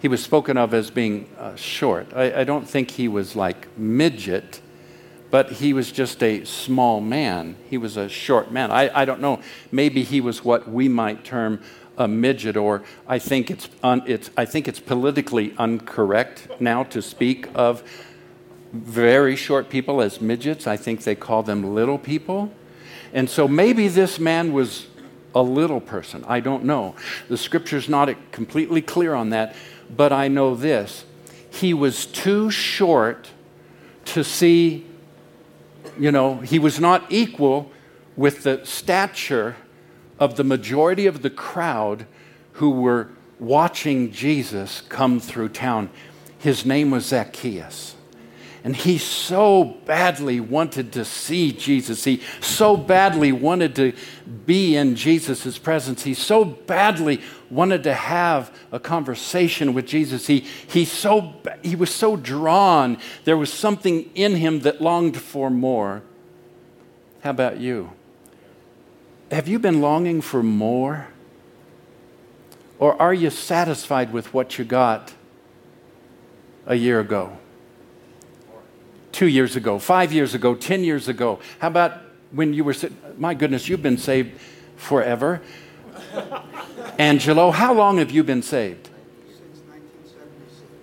He 0.00 0.08
was 0.08 0.22
spoken 0.22 0.56
of 0.56 0.74
as 0.74 0.90
being 0.90 1.28
uh, 1.38 1.56
short. 1.56 2.08
I, 2.14 2.40
I 2.40 2.44
don't 2.44 2.68
think 2.68 2.92
he 2.92 3.08
was 3.08 3.34
like 3.34 3.66
midget 3.76 4.60
but 5.30 5.52
he 5.52 5.72
was 5.72 5.92
just 5.92 6.22
a 6.22 6.44
small 6.44 7.00
man. 7.00 7.56
He 7.68 7.76
was 7.76 7.96
a 7.96 8.08
short 8.08 8.50
man. 8.50 8.70
I, 8.70 9.02
I 9.02 9.04
don't 9.04 9.20
know. 9.20 9.40
Maybe 9.70 10.02
he 10.02 10.20
was 10.20 10.44
what 10.44 10.68
we 10.68 10.88
might 10.88 11.24
term 11.24 11.60
a 11.98 12.08
midget, 12.08 12.56
or 12.56 12.82
I 13.06 13.18
think 13.18 13.50
it's, 13.50 13.68
un, 13.82 14.02
it's, 14.06 14.30
I 14.36 14.44
think 14.44 14.68
it's 14.68 14.80
politically 14.80 15.54
incorrect 15.58 16.48
now 16.60 16.84
to 16.84 17.02
speak 17.02 17.48
of 17.54 17.82
very 18.72 19.34
short 19.36 19.68
people 19.68 20.00
as 20.00 20.20
midgets. 20.20 20.66
I 20.66 20.76
think 20.76 21.02
they 21.02 21.14
call 21.14 21.42
them 21.42 21.74
little 21.74 21.98
people. 21.98 22.52
And 23.12 23.28
so 23.28 23.48
maybe 23.48 23.88
this 23.88 24.18
man 24.18 24.52
was 24.52 24.86
a 25.34 25.42
little 25.42 25.80
person. 25.80 26.24
I 26.26 26.40
don't 26.40 26.64
know. 26.64 26.94
The 27.28 27.36
scripture's 27.36 27.88
not 27.88 28.14
completely 28.32 28.80
clear 28.80 29.14
on 29.14 29.30
that, 29.30 29.56
but 29.94 30.12
I 30.12 30.28
know 30.28 30.54
this. 30.54 31.04
He 31.50 31.74
was 31.74 32.06
too 32.06 32.50
short 32.50 33.30
to 34.06 34.22
see 34.22 34.86
you 35.98 36.12
know, 36.12 36.36
he 36.36 36.58
was 36.58 36.78
not 36.78 37.04
equal 37.10 37.70
with 38.16 38.44
the 38.44 38.60
stature 38.64 39.56
of 40.18 40.36
the 40.36 40.44
majority 40.44 41.06
of 41.06 41.22
the 41.22 41.30
crowd 41.30 42.06
who 42.52 42.70
were 42.70 43.08
watching 43.38 44.10
Jesus 44.10 44.80
come 44.82 45.20
through 45.20 45.50
town. 45.50 45.90
His 46.38 46.64
name 46.64 46.90
was 46.90 47.06
Zacchaeus. 47.06 47.94
And 48.68 48.76
he 48.76 48.98
so 48.98 49.64
badly 49.86 50.40
wanted 50.40 50.92
to 50.92 51.02
see 51.06 51.52
Jesus. 51.52 52.04
He 52.04 52.20
so 52.42 52.76
badly 52.76 53.32
wanted 53.32 53.74
to 53.76 53.94
be 54.44 54.76
in 54.76 54.94
Jesus' 54.94 55.56
presence. 55.56 56.04
He 56.04 56.12
so 56.12 56.44
badly 56.44 57.22
wanted 57.48 57.82
to 57.84 57.94
have 57.94 58.54
a 58.70 58.78
conversation 58.78 59.72
with 59.72 59.86
Jesus. 59.86 60.26
He, 60.26 60.40
he, 60.40 60.84
so, 60.84 61.32
he 61.62 61.76
was 61.76 61.88
so 61.88 62.14
drawn. 62.14 62.98
There 63.24 63.38
was 63.38 63.50
something 63.50 64.10
in 64.14 64.36
him 64.36 64.60
that 64.60 64.82
longed 64.82 65.16
for 65.16 65.48
more. 65.48 66.02
How 67.22 67.30
about 67.30 67.60
you? 67.60 67.92
Have 69.30 69.48
you 69.48 69.58
been 69.58 69.80
longing 69.80 70.20
for 70.20 70.42
more? 70.42 71.08
Or 72.78 73.00
are 73.00 73.14
you 73.14 73.30
satisfied 73.30 74.12
with 74.12 74.34
what 74.34 74.58
you 74.58 74.66
got 74.66 75.14
a 76.66 76.74
year 76.74 77.00
ago? 77.00 77.38
Two 79.18 79.26
years 79.26 79.56
ago, 79.56 79.80
five 79.80 80.12
years 80.12 80.32
ago, 80.32 80.54
10 80.54 80.84
years 80.84 81.08
ago? 81.08 81.40
How 81.58 81.66
about 81.66 81.94
when 82.30 82.54
you 82.54 82.62
were, 82.62 82.76
my 83.16 83.34
goodness, 83.34 83.68
you've 83.68 83.82
been 83.82 83.98
saved 83.98 84.40
forever. 84.76 85.42
Angelo, 86.98 87.50
how 87.50 87.74
long 87.74 87.98
have 87.98 88.12
you 88.12 88.22
been 88.22 88.42
saved? 88.42 88.90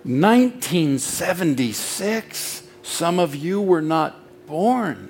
1976. 0.04 2.62
Some 2.82 3.18
of 3.18 3.34
you 3.34 3.62
were 3.62 3.80
not 3.80 4.46
born. 4.46 5.08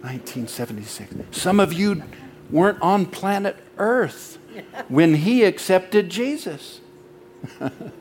1976. 0.00 1.16
Some 1.32 1.60
of 1.60 1.74
you 1.74 2.02
weren't 2.50 2.80
on 2.80 3.04
planet 3.04 3.58
Earth 3.76 4.38
when 4.88 5.16
he 5.16 5.44
accepted 5.44 6.08
Jesus. 6.08 6.80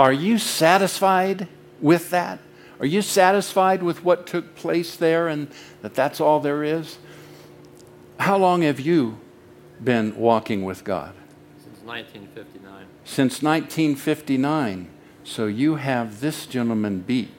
Are 0.00 0.12
you 0.14 0.38
satisfied 0.38 1.46
with 1.78 2.08
that? 2.08 2.38
Are 2.78 2.86
you 2.86 3.02
satisfied 3.02 3.82
with 3.82 4.02
what 4.02 4.26
took 4.26 4.54
place 4.54 4.96
there 4.96 5.28
and 5.28 5.48
that 5.82 5.92
that's 5.92 6.22
all 6.22 6.40
there 6.40 6.64
is? 6.64 6.96
How 8.18 8.38
long 8.38 8.62
have 8.62 8.80
you 8.80 9.18
been 9.84 10.16
walking 10.16 10.64
with 10.64 10.84
God? 10.84 11.12
Since 11.58 11.82
1959. 11.84 12.86
Since 13.04 13.42
1959. 13.42 14.88
So 15.22 15.44
you 15.44 15.74
have 15.74 16.22
this 16.22 16.46
gentleman 16.46 17.00
beat. 17.00 17.34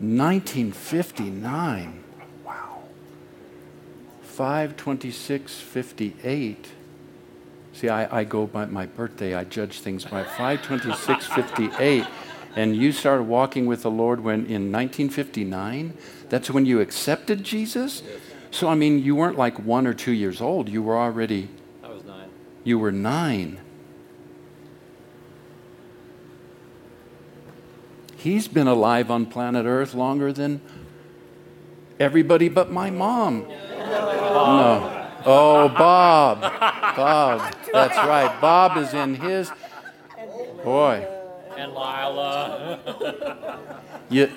1959. 0.00 2.02
Wow. 2.44 2.82
52658. 4.24 6.72
See, 7.74 7.88
I, 7.88 8.20
I 8.20 8.24
go 8.24 8.46
by 8.46 8.66
my 8.66 8.86
birthday, 8.86 9.34
I 9.34 9.42
judge 9.42 9.80
things 9.80 10.04
by 10.04 10.22
52658. 10.22 12.06
and 12.54 12.76
you 12.76 12.92
started 12.92 13.24
walking 13.24 13.66
with 13.66 13.82
the 13.82 13.90
Lord 13.90 14.20
when 14.20 14.46
in 14.46 14.70
1959? 14.70 15.92
That's 16.28 16.50
when 16.50 16.66
you 16.66 16.80
accepted 16.80 17.42
Jesus? 17.42 18.04
So, 18.52 18.68
I 18.68 18.76
mean, 18.76 19.02
you 19.02 19.16
weren't 19.16 19.36
like 19.36 19.58
one 19.58 19.88
or 19.88 19.92
two 19.92 20.12
years 20.12 20.40
old. 20.40 20.68
You 20.68 20.84
were 20.84 20.96
already. 20.96 21.48
I 21.82 21.88
was 21.88 22.04
nine. 22.04 22.28
You 22.62 22.78
were 22.78 22.92
nine. 22.92 23.58
He's 28.16 28.46
been 28.46 28.68
alive 28.68 29.10
on 29.10 29.26
planet 29.26 29.66
Earth 29.66 29.94
longer 29.94 30.32
than 30.32 30.60
everybody 31.98 32.48
but 32.48 32.70
my 32.70 32.90
mom. 32.90 33.48
No. 33.48 34.94
Oh, 35.26 35.68
Bob. 35.68 36.40
Bob. 36.96 37.54
That's 37.74 37.96
right. 37.96 38.40
Bob 38.40 38.76
is 38.78 38.94
in 38.94 39.16
his. 39.16 39.50
Boy. 40.64 41.06
And 41.56 41.72
Lila. 41.72 43.58
You, 44.10 44.30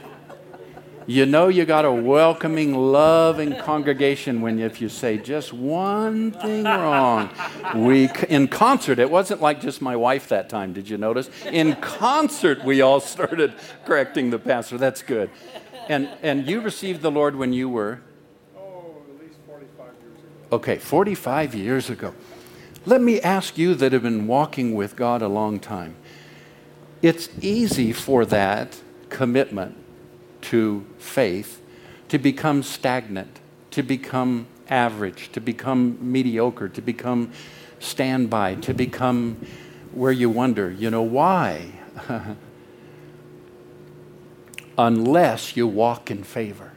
You 1.10 1.26
know 1.26 1.47
you 1.47 1.63
got 1.63 1.86
a 1.86 1.91
welcoming, 1.91 2.76
loving 2.76 3.56
congregation 3.56 4.41
when 4.41 4.60
if 4.60 4.82
you 4.82 4.89
say 4.89 5.17
just 5.17 5.54
one 5.54 6.32
thing 6.32 6.65
wrong. 6.65 7.30
We 7.73 8.10
in 8.28 8.50
concert, 8.50 9.00
it 9.00 9.10
wasn't 9.10 9.41
like 9.41 9.62
just 9.62 9.82
my 9.82 9.95
wife 9.95 10.28
that 10.28 10.50
time. 10.50 10.73
Did 10.73 10.89
you 10.89 10.97
notice? 10.97 11.30
In 11.45 11.78
concert, 11.78 12.65
we 12.65 12.82
all 12.82 13.00
started 13.00 13.54
correcting 13.86 14.32
the 14.32 14.39
pastor. 14.39 14.78
That's 14.78 15.02
good. 15.02 15.30
And 15.88 16.10
and 16.21 16.45
you 16.45 16.60
received 16.60 17.02
the 17.02 17.12
Lord 17.12 17.38
when 17.38 17.54
you 17.54 17.69
were. 17.69 18.02
Oh, 18.58 18.97
at 19.10 19.23
least 19.23 19.39
45 19.47 19.86
years 20.04 20.19
ago. 20.19 20.56
Okay, 20.58 20.78
45 20.78 21.56
years 21.56 21.89
ago. 21.89 22.13
Let 22.88 23.02
me 23.02 23.19
ask 23.19 23.58
you 23.58 23.76
that 23.76 23.91
have 23.91 24.04
been 24.04 24.28
walking 24.28 24.73
with 24.73 24.95
God 24.95 25.21
a 25.21 25.28
long 25.28 25.60
time. 25.60 25.95
It's 27.02 27.28
easy 27.41 27.91
for 27.91 28.23
that 28.23 28.82
commitment 29.10 29.76
to 30.43 30.86
faith 30.97 31.62
to 32.08 32.17
become 32.17 32.63
stagnant, 32.63 33.41
to 33.71 33.84
become 33.84 34.47
average, 34.69 35.34
to 35.34 35.41
become 35.41 35.97
mediocre, 36.00 36.69
to 36.69 36.82
become 36.82 37.34
standby, 37.80 38.56
to 38.56 38.73
become 38.73 39.45
where 39.91 40.13
you 40.13 40.30
wonder, 40.30 40.71
you 40.71 40.89
know, 40.89 41.02
why? 41.02 41.73
unless 44.78 45.58
you 45.58 45.67
walk 45.67 46.10
in 46.10 46.23
favor, 46.23 46.71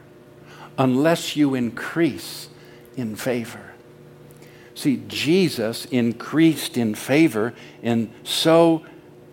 unless 0.77 1.37
you 1.37 1.55
increase 1.55 2.49
in 2.97 3.15
favor. 3.15 3.70
See, 4.73 5.03
Jesus 5.07 5.85
increased 5.85 6.77
in 6.77 6.95
favor, 6.95 7.53
and 7.83 8.11
so 8.23 8.85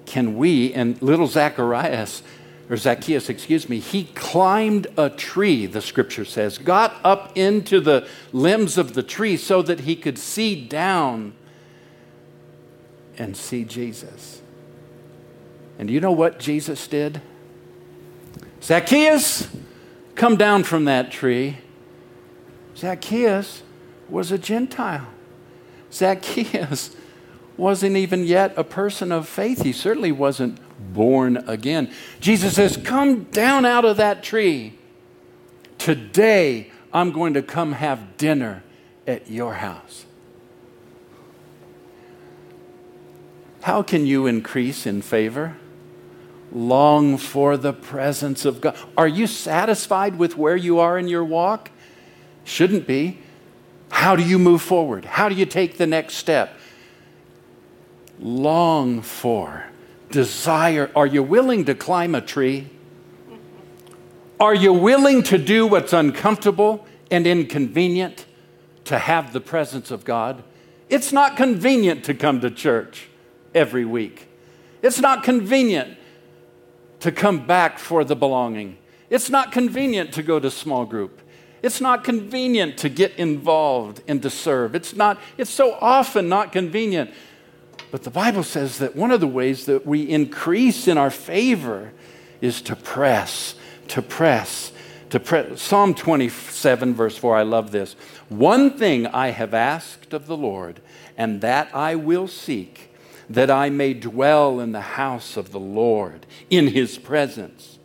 can 0.07 0.37
we. 0.37 0.73
And 0.73 1.01
little 1.01 1.27
Zacharias 1.27 2.23
or 2.71 2.77
Zacchaeus, 2.77 3.29
excuse 3.29 3.69
me, 3.69 3.79
he 3.79 4.05
climbed 4.15 4.89
a 4.97 5.09
tree, 5.09 5.67
the 5.67 5.81
scripture 5.81 6.25
says, 6.25 6.59
got 6.59 6.97
up 7.03 7.37
into 7.37 7.81
the 7.81 8.07
limbs 8.33 8.77
of 8.77 8.95
the 8.95 9.03
tree 9.03 9.37
so 9.37 9.63
that 9.63 9.81
he 9.81 9.97
could 9.97 10.19
see 10.19 10.67
down 10.67 11.35
and 13.17 13.37
see 13.37 13.65
Jesus. 13.65 14.43
And 15.79 15.89
you 15.89 16.01
know 16.01 16.13
what 16.13 16.39
Jesus 16.39 16.87
did? 16.89 17.23
Zacchaeus, 18.63 19.49
come 20.15 20.37
down 20.37 20.65
from 20.65 20.85
that 20.87 21.11
tree. 21.11 21.59
Zacchaeus 22.77 23.63
was 24.09 24.31
a 24.31 24.39
Gentile. 24.39 25.07
Zacchaeus 25.93 26.95
wasn't 27.57 27.97
even 27.97 28.25
yet 28.25 28.55
a 28.57 28.65
person 28.65 29.11
of 29.13 29.29
faith. 29.29 29.63
He 29.63 29.73
certainly 29.73 30.13
wasn't 30.13 30.59
born 30.95 31.39
again. 31.49 31.91
Jesus 32.21 32.55
says, 32.55 32.77
Come 32.77 33.25
down 33.25 33.65
out 33.65 33.85
of 33.85 33.97
that 33.97 34.23
tree. 34.23 34.79
Today, 35.77 36.71
I'm 36.93 37.13
going 37.13 37.35
to 37.35 37.43
come 37.43 37.73
have 37.73 38.17
dinner 38.17 38.63
at 39.07 39.31
your 39.31 39.55
house. 39.55 40.07
How 43.63 43.83
can 43.83 44.07
you 44.07 44.27
increase 44.27 44.87
in 44.87 45.03
favor? 45.03 45.57
Long 46.53 47.19
for 47.19 47.57
the 47.57 47.73
presence 47.73 48.45
of 48.45 48.61
God. 48.61 48.77
Are 48.97 49.09
you 49.09 49.27
satisfied 49.27 50.17
with 50.17 50.37
where 50.39 50.57
you 50.57 50.79
are 50.79 50.99
in 50.99 51.09
your 51.09 51.25
walk? 51.25 51.71
Shouldn't 52.45 52.87
be. 52.87 53.19
How 53.91 54.17
do 54.17 54.23
you 54.23 54.39
move 54.39 54.63
forward? 54.63 55.05
How 55.05 55.29
do 55.29 55.35
you 55.35 55.47
take 55.47 55.79
the 55.79 55.87
next 55.87 56.15
step? 56.15 56.55
Long 58.19 59.03
for 59.03 59.65
desire. 60.11 60.91
Are 60.97 61.07
you 61.07 61.23
willing 61.23 61.65
to 61.67 61.75
climb 61.75 62.15
a 62.15 62.21
tree? 62.21 62.69
Are 64.41 64.55
you 64.55 64.73
willing 64.73 65.23
to 65.25 65.39
do 65.39 65.67
what's 65.67 65.93
uncomfortable 65.93 66.87
and 67.11 67.27
inconvenient 67.27 68.27
to 68.85 68.99
have 68.99 69.33
the 69.33 69.41
presence 69.41 69.91
of 69.91 70.05
God? 70.05 70.43
It's 70.89 71.13
not 71.13 71.37
convenient 71.37 72.05
to 72.05 72.15
come 72.15 72.41
to 72.41 72.51
church 72.51 73.09
every 73.55 73.85
week. 73.85 74.29
It's 74.81 75.01
not 75.01 75.25
convenient 75.25 75.99
to 77.01 77.13
come 77.13 77.47
back 77.47 77.79
for 77.79 78.05
the 78.05 78.17
belonging. 78.17 78.79
It's 79.11 79.29
not 79.29 79.53
convenient 79.53 80.13
to 80.15 80.23
go 80.23 80.39
to 80.39 80.51
small 80.51 80.85
group. 80.85 81.21
It's 81.63 81.81
not 81.81 82.05
convenient 82.05 82.79
to 82.79 82.89
get 82.89 83.15
involved 83.17 84.03
and 84.07 84.23
to 84.23 84.31
serve. 84.31 84.75
It's 84.75 84.95
not 84.95 85.19
it's 85.37 85.51
so 85.51 85.77
often 85.81 86.29
not 86.29 86.53
convenient 86.53 87.11
but 87.91 88.03
the 88.03 88.11
Bible 88.11 88.43
says 88.43 88.79
that 88.79 88.97
one 88.97 89.11
of 89.11 89.21
the 89.21 89.27
ways 89.27 89.67
that 89.67 89.87
we 89.87 90.03
increase 90.03 90.89
in 90.89 90.99
our 90.99 91.11
favor 91.11 91.93
is 92.41 92.61
to 92.63 92.77
press, 92.77 93.55
to 93.89 94.03
press, 94.03 94.73
to 95.11 95.19
press. 95.19 95.63
Psalm 95.63 95.95
27, 95.95 96.95
verse 96.95 97.17
4, 97.17 97.37
I 97.37 97.43
love 97.43 97.71
this. 97.71 97.95
One 98.29 98.77
thing 98.77 99.07
I 99.07 99.29
have 99.29 99.55
asked 99.55 100.13
of 100.13 100.27
the 100.27 100.37
Lord, 100.37 100.81
and 101.17 101.41
that 101.41 101.75
I 101.75 101.95
will 101.95 102.29
seek, 102.29 102.95
that 103.31 103.51
I 103.51 103.71
may 103.71 103.95
dwell 103.95 104.61
in 104.61 104.73
the 104.73 104.81
house 104.81 105.39
of 105.39 105.53
the 105.53 105.61
Lord, 105.61 106.27
in 106.51 106.69
his 106.69 106.99
presence, 106.99 107.78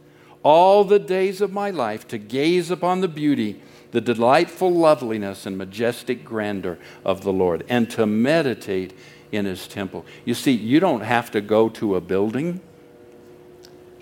all 0.44 0.84
the 0.84 1.00
days 1.00 1.42
of 1.42 1.52
my 1.52 1.70
life, 1.70 2.08
to 2.10 2.18
gaze 2.18 2.70
upon 2.70 3.02
the 3.02 3.08
beauty 3.08 3.62
the 3.92 4.02
delightful 4.02 4.72
loveliness 4.74 5.46
and 5.46 5.56
majestic 5.56 6.26
grandeur 6.26 6.80
of 7.06 7.24
the 7.24 7.32
Lord, 7.32 7.64
and 7.70 7.90
to 7.92 8.08
meditate 8.08 8.92
in 9.32 9.46
his 9.46 9.68
temple. 9.68 10.04
You 10.26 10.34
see, 10.34 10.52
you 10.52 10.80
don't 10.80 11.02
have 11.02 11.30
to 11.32 11.42
go 11.42 11.70
to 11.70 11.96
a 11.96 12.02
building 12.02 12.60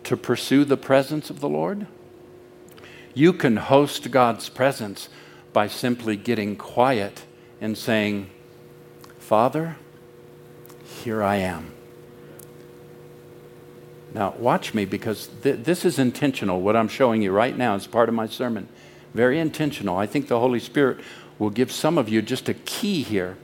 to 0.05 0.15
pursue 0.15 0.63
the 0.63 0.77
presence 0.77 1.29
of 1.29 1.41
the 1.41 1.49
Lord. 1.49 1.87
You 3.13 3.33
can 3.33 3.57
host 3.57 4.11
God's 4.11 4.47
presence 4.47 5.09
by 5.51 5.67
simply 5.67 6.15
getting 6.15 6.55
quiet 6.55 7.25
and 7.59 7.77
saying, 7.77 8.29
Father, 9.19 9.75
here 10.85 11.21
I 11.21 11.35
am. 11.35 11.73
Now, 14.13 14.33
watch 14.37 14.73
me 14.73 14.85
because 14.85 15.27
th- 15.43 15.63
this 15.63 15.85
is 15.85 15.97
intentional. 15.97 16.61
What 16.61 16.75
I'm 16.75 16.87
showing 16.87 17.21
you 17.21 17.31
right 17.31 17.57
now 17.57 17.75
is 17.75 17.87
part 17.87 18.09
of 18.09 18.15
my 18.15 18.27
sermon. 18.27 18.67
Very 19.13 19.39
intentional. 19.39 19.97
I 19.97 20.05
think 20.05 20.27
the 20.27 20.39
Holy 20.39 20.59
Spirit 20.59 20.99
will 21.39 21.49
give 21.49 21.71
some 21.71 21.97
of 21.97 22.09
you 22.09 22.21
just 22.21 22.49
a 22.49 22.53
key 22.53 23.03
here 23.03 23.37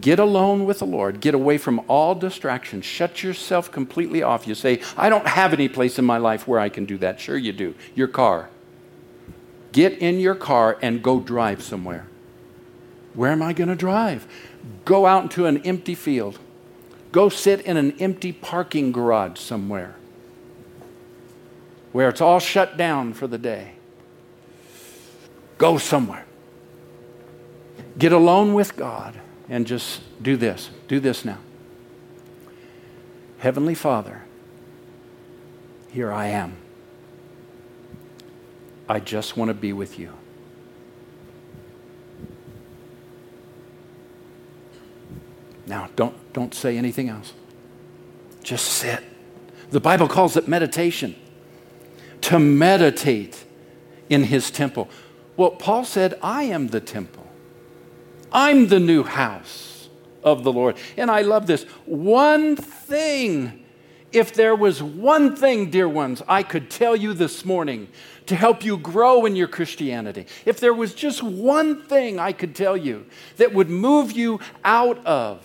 Get 0.00 0.18
alone 0.18 0.66
with 0.66 0.78
the 0.78 0.86
Lord. 0.86 1.20
Get 1.20 1.34
away 1.34 1.58
from 1.58 1.80
all 1.88 2.14
distractions. 2.14 2.84
Shut 2.84 3.22
yourself 3.22 3.70
completely 3.70 4.22
off. 4.22 4.46
You 4.46 4.54
say, 4.54 4.80
I 4.96 5.08
don't 5.08 5.26
have 5.26 5.52
any 5.52 5.68
place 5.68 5.98
in 5.98 6.04
my 6.04 6.18
life 6.18 6.46
where 6.46 6.60
I 6.60 6.68
can 6.68 6.84
do 6.84 6.96
that. 6.98 7.20
Sure, 7.20 7.36
you 7.36 7.52
do. 7.52 7.74
Your 7.94 8.08
car. 8.08 8.48
Get 9.72 9.98
in 9.98 10.18
your 10.18 10.34
car 10.34 10.78
and 10.80 11.02
go 11.02 11.20
drive 11.20 11.62
somewhere. 11.62 12.06
Where 13.14 13.30
am 13.30 13.42
I 13.42 13.52
going 13.52 13.68
to 13.68 13.76
drive? 13.76 14.26
Go 14.84 15.06
out 15.06 15.24
into 15.24 15.46
an 15.46 15.58
empty 15.58 15.94
field. 15.94 16.38
Go 17.12 17.28
sit 17.28 17.60
in 17.62 17.76
an 17.76 17.92
empty 18.00 18.32
parking 18.32 18.92
garage 18.92 19.38
somewhere 19.38 19.96
where 21.92 22.08
it's 22.08 22.20
all 22.20 22.38
shut 22.38 22.76
down 22.76 23.12
for 23.12 23.26
the 23.26 23.38
day. 23.38 23.72
Go 25.58 25.76
somewhere. 25.76 26.24
Get 27.98 28.12
alone 28.12 28.54
with 28.54 28.76
God 28.76 29.14
and 29.48 29.66
just 29.66 30.00
do 30.22 30.36
this. 30.36 30.70
Do 30.86 31.00
this 31.00 31.24
now. 31.24 31.38
Heavenly 33.38 33.74
Father, 33.74 34.22
here 35.90 36.12
I 36.12 36.28
am. 36.28 36.56
I 38.88 39.00
just 39.00 39.36
want 39.36 39.48
to 39.48 39.54
be 39.54 39.72
with 39.72 39.98
you. 39.98 40.12
Now, 45.66 45.88
don't, 45.94 46.14
don't 46.32 46.54
say 46.54 46.76
anything 46.76 47.08
else. 47.08 47.32
Just 48.42 48.66
sit. 48.66 49.02
The 49.70 49.80
Bible 49.80 50.08
calls 50.08 50.36
it 50.36 50.48
meditation. 50.48 51.14
To 52.22 52.38
meditate 52.38 53.44
in 54.08 54.24
his 54.24 54.50
temple. 54.50 54.88
Well, 55.36 55.50
Paul 55.50 55.84
said, 55.84 56.18
I 56.22 56.44
am 56.44 56.68
the 56.68 56.80
temple. 56.80 57.26
I'm 58.32 58.68
the 58.68 58.80
new 58.80 59.02
house 59.02 59.88
of 60.22 60.44
the 60.44 60.52
Lord. 60.52 60.76
And 60.96 61.10
I 61.10 61.22
love 61.22 61.46
this. 61.46 61.64
One 61.86 62.56
thing, 62.56 63.64
if 64.12 64.34
there 64.34 64.54
was 64.54 64.82
one 64.82 65.34
thing, 65.34 65.70
dear 65.70 65.88
ones, 65.88 66.22
I 66.28 66.42
could 66.42 66.70
tell 66.70 66.94
you 66.94 67.14
this 67.14 67.44
morning 67.44 67.88
to 68.26 68.36
help 68.36 68.64
you 68.64 68.76
grow 68.76 69.24
in 69.24 69.34
your 69.34 69.48
Christianity, 69.48 70.26
if 70.44 70.60
there 70.60 70.74
was 70.74 70.94
just 70.94 71.22
one 71.22 71.82
thing 71.82 72.18
I 72.18 72.32
could 72.32 72.54
tell 72.54 72.76
you 72.76 73.06
that 73.38 73.54
would 73.54 73.70
move 73.70 74.12
you 74.12 74.40
out 74.64 75.04
of 75.06 75.44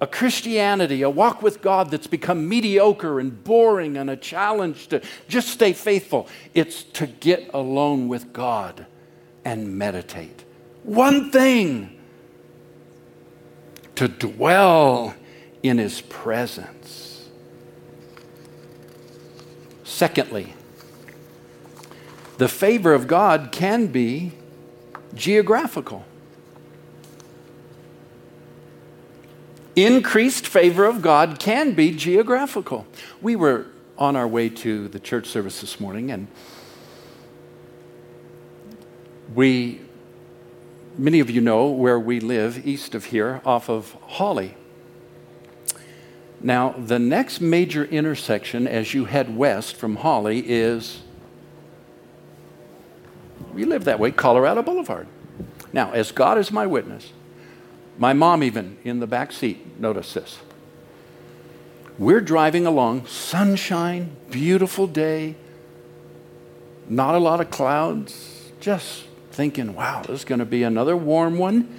a 0.00 0.06
Christianity, 0.06 1.02
a 1.02 1.10
walk 1.10 1.42
with 1.42 1.62
God 1.62 1.90
that's 1.90 2.06
become 2.06 2.48
mediocre 2.48 3.18
and 3.18 3.42
boring 3.42 3.96
and 3.96 4.10
a 4.10 4.16
challenge 4.16 4.88
to 4.88 5.00
just 5.26 5.48
stay 5.48 5.72
faithful, 5.72 6.28
it's 6.52 6.82
to 6.82 7.06
get 7.06 7.50
alone 7.54 8.08
with 8.08 8.32
God 8.32 8.86
and 9.44 9.78
meditate. 9.78 10.44
One 10.82 11.30
thing 11.30 11.98
to 13.94 14.08
dwell 14.08 15.14
in 15.62 15.78
his 15.78 16.02
presence. 16.02 17.28
Secondly, 19.84 20.52
The 22.38 22.48
favor 22.48 22.92
of 22.92 23.06
God 23.06 23.48
can 23.50 23.86
be 23.86 24.32
geographical. 25.14 26.04
Increased 29.76 30.46
favor 30.46 30.86
of 30.86 31.02
God 31.02 31.38
can 31.38 31.72
be 31.72 31.92
geographical. 31.92 32.86
We 33.20 33.36
were 33.36 33.66
on 33.98 34.16
our 34.16 34.26
way 34.26 34.48
to 34.48 34.88
the 34.88 34.98
church 34.98 35.26
service 35.26 35.60
this 35.60 35.78
morning, 35.78 36.10
and 36.10 36.28
we, 39.34 39.82
many 40.96 41.20
of 41.20 41.28
you 41.28 41.42
know 41.42 41.68
where 41.68 42.00
we 42.00 42.20
live 42.20 42.66
east 42.66 42.94
of 42.94 43.06
here, 43.06 43.42
off 43.44 43.68
of 43.68 43.92
Holly. 44.06 44.54
Now, 46.40 46.70
the 46.70 46.98
next 46.98 47.42
major 47.42 47.84
intersection 47.84 48.66
as 48.66 48.94
you 48.94 49.04
head 49.04 49.36
west 49.36 49.76
from 49.76 49.96
Holly 49.96 50.42
is, 50.46 51.02
we 53.52 53.66
live 53.66 53.84
that 53.84 53.98
way, 53.98 54.10
Colorado 54.10 54.62
Boulevard. 54.62 55.06
Now, 55.74 55.92
as 55.92 56.12
God 56.12 56.38
is 56.38 56.50
my 56.50 56.66
witness, 56.66 57.12
my 57.98 58.12
mom 58.12 58.42
even 58.42 58.76
in 58.84 59.00
the 59.00 59.06
back 59.06 59.32
seat, 59.32 59.78
notice 59.78 60.14
this. 60.14 60.38
We're 61.98 62.20
driving 62.20 62.66
along, 62.66 63.06
sunshine, 63.06 64.16
beautiful 64.30 64.86
day, 64.86 65.36
not 66.88 67.14
a 67.14 67.18
lot 67.18 67.40
of 67.40 67.50
clouds, 67.50 68.52
just 68.60 69.04
thinking, 69.30 69.74
wow, 69.74 70.02
this 70.02 70.20
is 70.20 70.24
going 70.24 70.38
to 70.38 70.44
be 70.44 70.62
another 70.62 70.96
warm 70.96 71.38
one. 71.38 71.74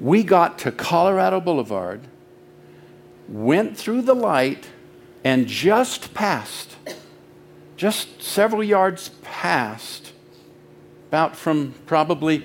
We 0.00 0.22
got 0.24 0.58
to 0.60 0.72
Colorado 0.72 1.40
Boulevard 1.40 2.00
went 3.28 3.76
through 3.76 4.02
the 4.02 4.14
light 4.14 4.68
and 5.22 5.46
just 5.46 6.12
passed, 6.12 6.76
just 7.76 8.22
several 8.22 8.62
yards 8.62 9.10
past, 9.22 10.12
about 11.08 11.36
from 11.36 11.74
probably 11.86 12.44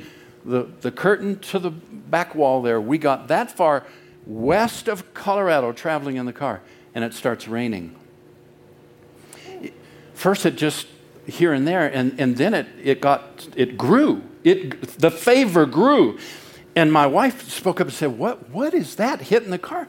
the, 0.50 0.68
the 0.82 0.92
curtain 0.92 1.40
to 1.40 1.60
the 1.60 1.72
back 1.72 2.36
wall 2.36 2.62
there, 2.62 2.82
we 2.82 2.98
got 2.98 3.28
that 3.28 3.52
far 3.52 3.86
west 4.26 4.88
of 4.88 5.14
Colorado 5.14 5.72
traveling 5.72 6.18
in 6.18 6.26
the 6.26 6.34
car, 6.34 6.62
and 6.94 7.04
it 7.04 7.14
starts 7.14 7.48
raining. 7.48 7.96
First, 10.14 10.46
it 10.46 10.56
just 10.56 10.88
here 11.26 11.54
and 11.54 11.68
there, 11.68 11.88
and, 11.88 12.20
and 12.20 12.36
then 12.38 12.54
it, 12.54 12.68
it 12.82 13.02
got, 13.02 13.48
it 13.56 13.78
grew. 13.78 14.24
It, 14.44 14.82
the 15.00 15.12
favor 15.12 15.66
grew. 15.66 16.18
And 16.76 16.92
my 16.92 17.08
wife 17.08 17.50
spoke 17.50 17.82
up 17.82 17.88
and 17.88 17.94
said, 17.94 18.18
what, 18.18 18.50
what 18.50 18.74
is 18.74 18.96
that 18.96 19.22
hitting 19.22 19.52
the 19.52 19.58
car? 19.58 19.88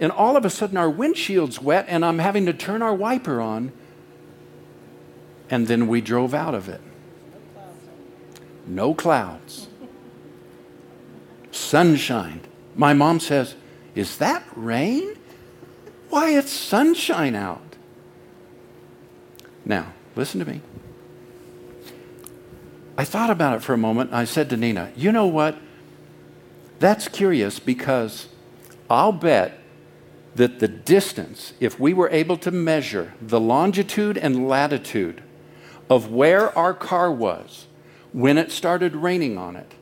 and 0.00 0.10
all 0.10 0.36
of 0.36 0.46
a 0.46 0.50
sudden 0.50 0.78
our 0.78 0.88
windshield's 0.88 1.60
wet 1.60 1.84
and 1.86 2.04
I'm 2.04 2.18
having 2.18 2.46
to 2.46 2.54
turn 2.54 2.80
our 2.80 2.94
wiper 2.94 3.40
on. 3.40 3.70
And 5.50 5.68
then 5.68 5.86
we 5.88 6.00
drove 6.00 6.32
out 6.32 6.54
of 6.54 6.68
it. 6.68 6.80
No 8.66 8.94
clouds. 8.94 9.68
Sunshine. 11.60 12.40
My 12.74 12.94
mom 12.94 13.20
says, 13.20 13.54
Is 13.94 14.18
that 14.18 14.44
rain? 14.56 15.16
Why, 16.08 16.30
it's 16.30 16.50
sunshine 16.50 17.34
out. 17.34 17.76
Now, 19.64 19.92
listen 20.16 20.40
to 20.40 20.50
me. 20.50 20.60
I 22.96 23.04
thought 23.04 23.30
about 23.30 23.56
it 23.56 23.62
for 23.62 23.72
a 23.72 23.78
moment. 23.78 24.12
I 24.12 24.24
said 24.24 24.50
to 24.50 24.56
Nina, 24.56 24.92
You 24.96 25.12
know 25.12 25.26
what? 25.26 25.56
That's 26.80 27.08
curious 27.08 27.58
because 27.58 28.28
I'll 28.88 29.12
bet 29.12 29.58
that 30.34 30.58
the 30.60 30.68
distance, 30.68 31.52
if 31.60 31.78
we 31.78 31.92
were 31.92 32.08
able 32.10 32.36
to 32.38 32.50
measure 32.50 33.12
the 33.20 33.40
longitude 33.40 34.16
and 34.16 34.48
latitude 34.48 35.22
of 35.88 36.10
where 36.10 36.56
our 36.56 36.72
car 36.72 37.12
was 37.12 37.66
when 38.12 38.38
it 38.38 38.50
started 38.50 38.96
raining 38.96 39.36
on 39.36 39.56
it, 39.56 39.74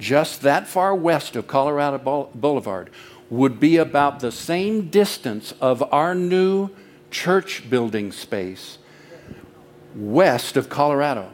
just 0.00 0.42
that 0.42 0.66
far 0.66 0.94
west 0.94 1.36
of 1.36 1.46
Colorado 1.46 2.28
Boulevard, 2.34 2.90
would 3.28 3.60
be 3.60 3.76
about 3.76 4.18
the 4.18 4.32
same 4.32 4.88
distance 4.88 5.54
of 5.60 5.84
our 5.92 6.14
new 6.14 6.70
church 7.10 7.70
building 7.70 8.10
space 8.10 8.78
west 9.94 10.56
of 10.56 10.68
Colorado. 10.68 11.30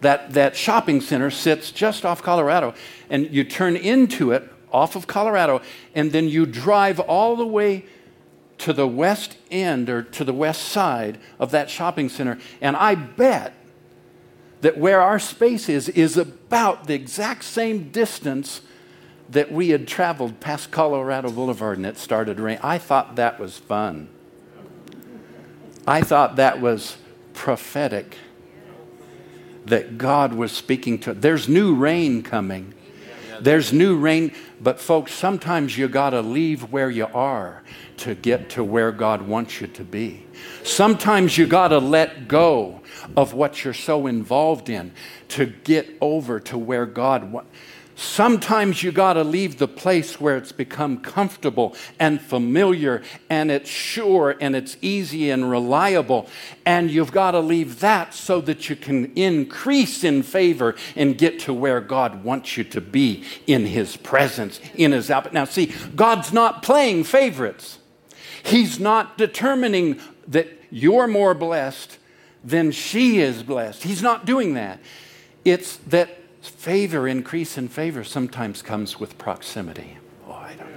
That, 0.00 0.32
that 0.32 0.56
shopping 0.56 1.02
center 1.02 1.30
sits 1.30 1.70
just 1.70 2.06
off 2.06 2.22
Colorado, 2.22 2.74
and 3.10 3.30
you 3.30 3.44
turn 3.44 3.76
into 3.76 4.32
it 4.32 4.50
off 4.72 4.96
of 4.96 5.06
Colorado, 5.06 5.60
and 5.94 6.12
then 6.12 6.28
you 6.28 6.46
drive 6.46 7.00
all 7.00 7.36
the 7.36 7.46
way 7.46 7.84
to 8.58 8.72
the 8.72 8.88
west 8.88 9.36
end 9.50 9.90
or 9.90 10.02
to 10.02 10.24
the 10.24 10.32
west 10.32 10.62
side 10.62 11.18
of 11.38 11.50
that 11.50 11.68
shopping 11.68 12.08
center. 12.08 12.38
And 12.60 12.76
I 12.76 12.94
bet 12.94 13.54
that 14.60 14.78
where 14.78 15.00
our 15.00 15.18
space 15.18 15.68
is, 15.68 15.88
is 15.90 16.22
about 16.50 16.88
the 16.88 16.94
exact 16.94 17.44
same 17.44 17.90
distance 17.90 18.60
that 19.28 19.52
we 19.52 19.68
had 19.68 19.86
traveled 19.86 20.40
past 20.40 20.72
Colorado 20.72 21.30
Boulevard 21.30 21.76
and 21.76 21.86
it 21.86 21.96
started 21.96 22.40
raining. 22.40 22.60
I 22.64 22.76
thought 22.76 23.14
that 23.14 23.38
was 23.38 23.56
fun. 23.56 24.08
I 25.86 26.00
thought 26.00 26.34
that 26.36 26.60
was 26.60 26.96
prophetic 27.34 28.16
that 29.66 29.96
God 29.96 30.32
was 30.34 30.50
speaking 30.50 30.98
to. 31.02 31.14
There's 31.14 31.48
new 31.48 31.72
rain 31.76 32.20
coming. 32.20 32.74
There's 33.40 33.72
new 33.72 33.96
rain, 33.96 34.32
but 34.60 34.80
folks, 34.80 35.14
sometimes 35.14 35.78
you 35.78 35.86
got 35.86 36.10
to 36.10 36.20
leave 36.20 36.72
where 36.72 36.90
you 36.90 37.06
are 37.14 37.62
to 38.00 38.14
get 38.14 38.50
to 38.50 38.64
where 38.64 38.92
God 38.92 39.22
wants 39.22 39.60
you 39.60 39.66
to 39.68 39.84
be. 39.84 40.26
Sometimes 40.64 41.36
you 41.36 41.46
got 41.46 41.68
to 41.68 41.78
let 41.78 42.28
go 42.28 42.80
of 43.16 43.34
what 43.34 43.64
you're 43.64 43.74
so 43.74 44.06
involved 44.06 44.68
in 44.68 44.92
to 45.28 45.46
get 45.46 45.88
over 46.00 46.40
to 46.40 46.58
where 46.58 46.86
God 46.86 47.32
wants. 47.32 47.50
Sometimes 48.00 48.82
you 48.82 48.92
got 48.92 49.12
to 49.12 49.24
leave 49.24 49.58
the 49.58 49.68
place 49.68 50.18
where 50.18 50.38
it's 50.38 50.52
become 50.52 51.00
comfortable 51.00 51.76
and 51.98 52.18
familiar 52.18 53.02
and 53.28 53.50
it's 53.50 53.68
sure 53.68 54.36
and 54.40 54.56
it's 54.56 54.78
easy 54.80 55.28
and 55.28 55.50
reliable. 55.50 56.26
And 56.64 56.90
you've 56.90 57.12
got 57.12 57.32
to 57.32 57.40
leave 57.40 57.80
that 57.80 58.14
so 58.14 58.40
that 58.40 58.70
you 58.70 58.76
can 58.76 59.12
increase 59.16 60.02
in 60.02 60.22
favor 60.22 60.76
and 60.96 61.18
get 61.18 61.40
to 61.40 61.52
where 61.52 61.82
God 61.82 62.24
wants 62.24 62.56
you 62.56 62.64
to 62.64 62.80
be 62.80 63.22
in 63.46 63.66
His 63.66 63.98
presence, 63.98 64.60
in 64.74 64.92
His 64.92 65.10
output. 65.10 65.34
Now, 65.34 65.44
see, 65.44 65.70
God's 65.94 66.32
not 66.32 66.62
playing 66.62 67.04
favorites, 67.04 67.79
He's 68.42 68.80
not 68.80 69.18
determining 69.18 70.00
that 70.28 70.48
you're 70.70 71.06
more 71.06 71.34
blessed 71.34 71.98
than 72.42 72.70
she 72.70 73.18
is 73.18 73.42
blessed. 73.42 73.82
He's 73.82 74.02
not 74.02 74.24
doing 74.24 74.54
that. 74.54 74.80
It's 75.44 75.76
that 75.88 76.16
favor, 76.40 77.06
increase 77.06 77.58
in 77.58 77.68
favor, 77.68 78.04
sometimes 78.04 78.62
comes 78.62 78.98
with 78.98 79.18
proximity. 79.18 79.98
Oh, 80.26 80.32
I 80.32 80.54
don't 80.54 80.68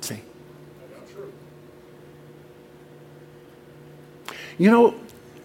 See? 0.00 0.20
You 4.58 4.70
know, 4.70 4.94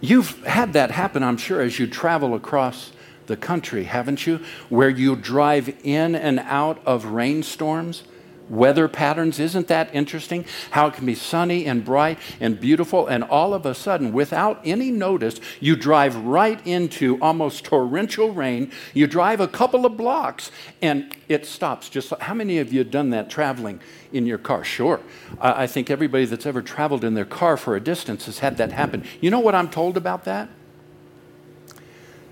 you've 0.00 0.44
had 0.44 0.72
that 0.72 0.90
happen, 0.90 1.22
I'm 1.22 1.36
sure, 1.36 1.60
as 1.60 1.78
you 1.78 1.86
travel 1.86 2.34
across 2.34 2.92
the 3.26 3.36
country, 3.36 3.84
haven't 3.84 4.26
you? 4.26 4.40
Where 4.68 4.88
you 4.88 5.14
drive 5.14 5.72
in 5.84 6.14
and 6.14 6.40
out 6.40 6.80
of 6.84 7.06
rainstorms 7.06 8.02
weather 8.50 8.88
patterns. 8.88 9.38
Isn't 9.38 9.68
that 9.68 9.94
interesting? 9.94 10.44
How 10.72 10.88
it 10.88 10.94
can 10.94 11.06
be 11.06 11.14
sunny 11.14 11.64
and 11.64 11.84
bright 11.84 12.18
and 12.40 12.60
beautiful, 12.60 13.06
and 13.06 13.22
all 13.24 13.54
of 13.54 13.64
a 13.64 13.74
sudden, 13.74 14.12
without 14.12 14.60
any 14.64 14.90
notice, 14.90 15.40
you 15.60 15.76
drive 15.76 16.16
right 16.16 16.64
into 16.66 17.18
almost 17.22 17.64
torrential 17.64 18.32
rain. 18.32 18.70
You 18.92 19.06
drive 19.06 19.40
a 19.40 19.48
couple 19.48 19.86
of 19.86 19.96
blocks 19.96 20.50
and 20.82 21.14
it 21.28 21.46
stops. 21.46 21.88
Just 21.88 22.12
how 22.20 22.34
many 22.34 22.58
of 22.58 22.72
you 22.72 22.80
have 22.80 22.90
done 22.90 23.10
that 23.10 23.30
traveling 23.30 23.80
in 24.12 24.26
your 24.26 24.38
car? 24.38 24.64
Sure. 24.64 25.00
I, 25.40 25.66
think 25.66 25.88
everybody 25.88 26.24
that's 26.24 26.46
ever 26.46 26.60
traveled 26.60 27.04
in 27.04 27.14
their 27.14 27.24
car 27.24 27.56
for 27.56 27.76
a 27.76 27.80
distance 27.80 28.26
has 28.26 28.40
had 28.40 28.56
that 28.56 28.72
happen. 28.72 29.04
You 29.20 29.30
know 29.30 29.38
what 29.38 29.54
I'm 29.54 29.70
told 29.70 29.96
about 29.96 30.24
that? 30.24 30.48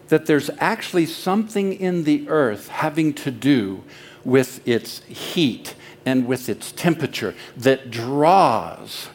That 0.08 0.26
there's 0.26 0.50
actually 0.58 1.06
something 1.06 1.72
in 1.72 2.02
the 2.04 2.28
earth 2.28 2.68
having 2.68 3.14
to 3.14 3.30
do 3.30 3.84
with 4.24 4.66
its 4.66 5.04
heat 5.04 5.74
and 6.08 6.26
with 6.26 6.48
its 6.48 6.72
temperature 6.72 7.34
that 7.54 7.90
draws 7.90 9.10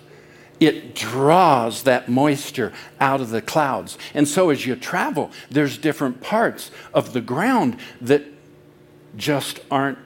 it 0.59 0.95
draws 0.95 1.83
that 1.83 2.07
moisture 2.07 2.71
out 3.01 3.19
of 3.19 3.31
the 3.31 3.41
clouds. 3.41 3.97
And 4.13 4.25
so 4.25 4.49
as 4.49 4.65
you 4.65 4.77
travel, 4.77 5.29
there's 5.49 5.77
different 5.77 6.21
parts 6.21 6.71
of 6.93 7.11
the 7.11 7.19
ground 7.19 7.75
that 7.99 8.23
just 9.17 9.59
aren't, 9.69 9.97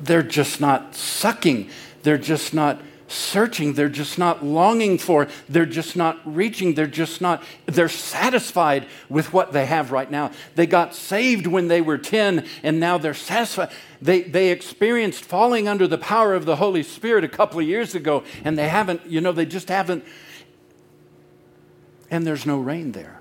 they're 0.00 0.24
just 0.24 0.60
not 0.60 0.96
sucking. 0.96 1.70
They're 2.02 2.18
just 2.18 2.52
not 2.52 2.82
searching. 3.08 3.72
They're 3.72 3.88
just 3.88 4.18
not 4.18 4.44
longing 4.44 4.98
for. 4.98 5.28
They're 5.48 5.66
just 5.66 5.96
not 5.96 6.20
reaching. 6.24 6.74
They're 6.74 6.86
just 6.86 7.20
not, 7.20 7.42
they're 7.66 7.88
satisfied 7.88 8.86
with 9.08 9.32
what 9.32 9.52
they 9.52 9.66
have 9.66 9.90
right 9.90 10.10
now. 10.10 10.30
They 10.54 10.66
got 10.66 10.94
saved 10.94 11.46
when 11.46 11.68
they 11.68 11.80
were 11.80 11.98
10 11.98 12.46
and 12.62 12.78
now 12.78 12.98
they're 12.98 13.14
satisfied. 13.14 13.70
They, 14.00 14.22
they 14.22 14.50
experienced 14.50 15.24
falling 15.24 15.66
under 15.66 15.88
the 15.88 15.98
power 15.98 16.34
of 16.34 16.44
the 16.44 16.56
Holy 16.56 16.82
Spirit 16.82 17.24
a 17.24 17.28
couple 17.28 17.58
of 17.58 17.66
years 17.66 17.94
ago 17.94 18.22
and 18.44 18.58
they 18.58 18.68
haven't, 18.68 19.06
you 19.06 19.20
know, 19.20 19.32
they 19.32 19.46
just 19.46 19.68
haven't 19.68 20.04
and 22.10 22.26
there's 22.26 22.46
no 22.46 22.58
rain 22.58 22.92
there. 22.92 23.20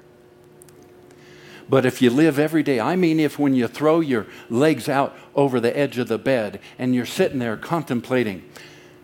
But 1.70 1.86
if 1.86 2.02
you 2.02 2.10
live 2.10 2.40
every 2.40 2.64
day, 2.64 2.80
I 2.80 2.96
mean, 2.96 3.20
if 3.20 3.38
when 3.38 3.54
you 3.54 3.68
throw 3.68 4.00
your 4.00 4.26
legs 4.50 4.88
out 4.88 5.16
over 5.36 5.60
the 5.60 5.78
edge 5.78 5.98
of 5.98 6.08
the 6.08 6.18
bed 6.18 6.62
and 6.80 6.96
you're 6.96 7.06
sitting 7.06 7.40
there 7.40 7.58
contemplating, 7.58 8.44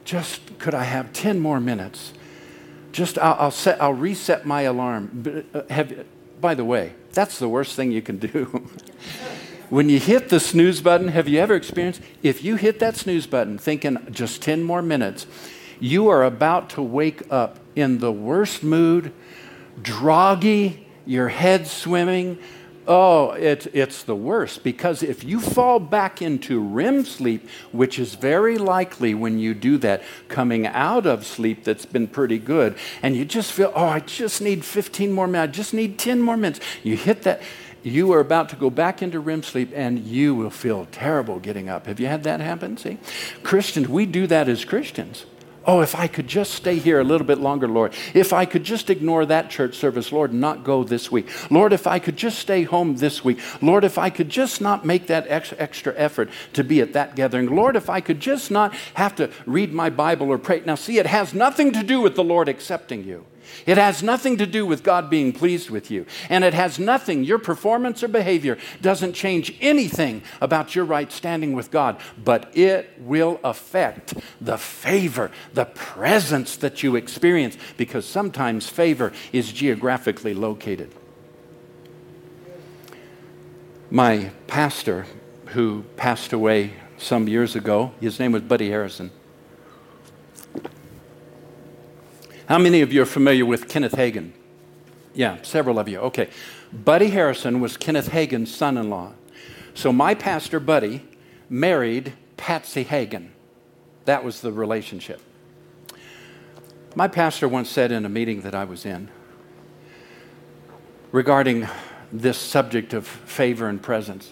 just 0.03 0.59
could 0.59 0.73
I 0.73 0.83
have 0.83 1.13
10 1.13 1.39
more 1.39 1.59
minutes? 1.59 2.13
Just 2.91 3.17
I'll, 3.17 3.35
I'll 3.39 3.51
set, 3.51 3.81
I'll 3.81 3.93
reset 3.93 4.45
my 4.45 4.61
alarm. 4.61 5.45
Uh, 5.53 5.61
have, 5.69 6.05
by 6.39 6.53
the 6.53 6.65
way, 6.65 6.93
that's 7.11 7.39
the 7.39 7.49
worst 7.49 7.75
thing 7.75 7.91
you 7.91 8.01
can 8.01 8.17
do. 8.17 8.45
when 9.69 9.89
you 9.89 9.99
hit 9.99 10.29
the 10.29 10.39
snooze 10.39 10.81
button, 10.81 11.07
have 11.09 11.27
you 11.27 11.39
ever 11.39 11.55
experienced? 11.55 12.01
If 12.21 12.43
you 12.43 12.55
hit 12.55 12.79
that 12.79 12.95
snooze 12.95 13.27
button 13.27 13.57
thinking 13.57 13.97
just 14.11 14.41
10 14.41 14.63
more 14.63 14.81
minutes, 14.81 15.25
you 15.79 16.07
are 16.09 16.23
about 16.23 16.69
to 16.71 16.81
wake 16.81 17.23
up 17.31 17.59
in 17.75 17.99
the 17.99 18.11
worst 18.11 18.63
mood, 18.63 19.11
droggy, 19.81 20.79
your 21.05 21.29
head 21.29 21.67
swimming. 21.67 22.37
Oh, 22.85 23.31
it, 23.31 23.67
it's 23.73 24.03
the 24.03 24.15
worst 24.15 24.63
because 24.63 25.03
if 25.03 25.23
you 25.23 25.39
fall 25.39 25.79
back 25.79 26.21
into 26.21 26.59
REM 26.59 27.05
sleep, 27.05 27.47
which 27.71 27.97
is 27.97 28.15
very 28.15 28.57
likely 28.57 29.13
when 29.13 29.39
you 29.39 29.53
do 29.53 29.77
that, 29.77 30.03
coming 30.27 30.67
out 30.67 31.05
of 31.05 31.25
sleep 31.25 31.63
that's 31.63 31.85
been 31.85 32.07
pretty 32.07 32.39
good, 32.39 32.75
and 33.01 33.15
you 33.15 33.23
just 33.23 33.53
feel, 33.53 33.71
oh, 33.73 33.85
I 33.85 34.01
just 34.01 34.41
need 34.41 34.65
15 34.65 35.13
more 35.13 35.27
minutes, 35.27 35.49
I 35.49 35.55
just 35.55 35.73
need 35.73 35.97
10 35.97 36.21
more 36.21 36.35
minutes. 36.35 36.59
You 36.83 36.97
hit 36.97 37.21
that, 37.23 37.41
you 37.83 38.11
are 38.11 38.19
about 38.19 38.49
to 38.49 38.57
go 38.57 38.69
back 38.69 39.01
into 39.01 39.19
REM 39.19 39.43
sleep 39.43 39.71
and 39.73 39.99
you 39.99 40.35
will 40.35 40.49
feel 40.49 40.87
terrible 40.91 41.39
getting 41.39 41.69
up. 41.69 41.85
Have 41.85 42.01
you 42.01 42.07
had 42.07 42.23
that 42.23 42.41
happen? 42.41 42.75
See? 42.75 42.97
Christians, 43.43 43.87
we 43.87 44.05
do 44.05 44.27
that 44.27 44.49
as 44.49 44.65
Christians. 44.65 45.25
Oh, 45.65 45.79
if 45.79 45.95
I 45.95 46.07
could 46.07 46.27
just 46.27 46.53
stay 46.53 46.75
here 46.75 46.99
a 46.99 47.03
little 47.03 47.25
bit 47.25 47.37
longer, 47.37 47.67
Lord. 47.67 47.93
If 48.13 48.33
I 48.33 48.45
could 48.45 48.63
just 48.63 48.89
ignore 48.89 49.25
that 49.25 49.49
church 49.49 49.75
service, 49.75 50.11
Lord, 50.11 50.31
and 50.31 50.41
not 50.41 50.65
go 50.65 50.83
this 50.83 51.09
week. 51.09 51.29
Lord, 51.49 51.71
if 51.71 51.87
I 51.87 51.99
could 51.99 52.17
just 52.17 52.39
stay 52.39 52.63
home 52.63 52.97
this 52.97 53.23
week. 53.23 53.39
Lord, 53.61 53.85
if 53.85 53.97
I 53.97 54.09
could 54.09 54.27
just 54.27 54.59
not 54.59 54.85
make 54.85 55.07
that 55.07 55.25
extra 55.29 55.93
effort 55.95 56.29
to 56.51 56.63
be 56.63 56.81
at 56.81 56.93
that 56.93 57.15
gathering. 57.15 57.47
Lord, 57.55 57.77
if 57.77 57.89
I 57.89 58.01
could 58.01 58.19
just 58.19 58.51
not 58.51 58.73
have 58.95 59.15
to 59.15 59.29
read 59.45 59.73
my 59.73 59.89
Bible 59.89 60.27
or 60.27 60.37
pray. 60.37 60.61
Now, 60.65 60.75
see, 60.75 60.97
it 60.97 61.05
has 61.05 61.33
nothing 61.33 61.71
to 61.71 61.83
do 61.83 62.01
with 62.01 62.15
the 62.15 62.23
Lord 62.23 62.49
accepting 62.49 63.05
you. 63.05 63.25
It 63.65 63.77
has 63.77 64.03
nothing 64.03 64.37
to 64.37 64.45
do 64.45 64.65
with 64.65 64.83
God 64.83 65.09
being 65.09 65.33
pleased 65.33 65.69
with 65.69 65.89
you. 65.89 66.05
And 66.29 66.43
it 66.43 66.53
has 66.53 66.79
nothing, 66.79 67.23
your 67.23 67.39
performance 67.39 68.03
or 68.03 68.07
behavior 68.07 68.57
doesn't 68.81 69.13
change 69.13 69.55
anything 69.61 70.21
about 70.41 70.75
your 70.75 70.85
right 70.85 71.11
standing 71.11 71.53
with 71.53 71.71
God, 71.71 71.99
but 72.23 72.55
it 72.55 72.91
will 72.99 73.39
affect 73.43 74.13
the 74.41 74.57
favor, 74.57 75.31
the 75.53 75.65
presence 75.65 76.55
that 76.57 76.83
you 76.83 76.95
experience, 76.95 77.57
because 77.77 78.05
sometimes 78.05 78.69
favor 78.69 79.11
is 79.31 79.51
geographically 79.51 80.33
located. 80.33 80.93
My 83.89 84.31
pastor, 84.47 85.05
who 85.47 85.83
passed 85.97 86.33
away 86.33 86.73
some 86.97 87.27
years 87.27 87.55
ago, 87.55 87.91
his 87.99 88.19
name 88.19 88.31
was 88.31 88.41
Buddy 88.41 88.69
Harrison. 88.69 89.11
How 92.53 92.59
many 92.59 92.81
of 92.81 92.93
you 92.93 93.01
are 93.01 93.07
familiar 93.07 93.47
with 93.47 93.67
Kenneth 93.67 93.93
Hagin? 93.93 94.31
Yeah, 95.15 95.41
several 95.41 95.79
of 95.79 95.89
you. 95.89 95.97
Okay. 95.97 96.29
Buddy 96.71 97.09
Harrison 97.09 97.59
was 97.59 97.77
Kenneth 97.77 98.09
Hagin's 98.09 98.53
son 98.53 98.77
in 98.77 98.91
law. 98.91 99.13
So 99.73 99.91
my 99.91 100.13
pastor, 100.13 100.59
Buddy, 100.59 101.03
married 101.49 102.13
Patsy 102.37 102.85
Hagin. 102.85 103.29
That 104.05 104.23
was 104.23 104.41
the 104.41 104.51
relationship. 104.51 105.19
My 106.93 107.07
pastor 107.07 107.47
once 107.47 107.71
said 107.71 107.91
in 107.91 108.05
a 108.05 108.09
meeting 108.09 108.41
that 108.41 108.53
I 108.53 108.65
was 108.65 108.85
in 108.85 109.09
regarding 111.11 111.67
this 112.11 112.37
subject 112.37 112.93
of 112.93 113.07
favor 113.07 113.67
and 113.67 113.81
presence, 113.81 114.31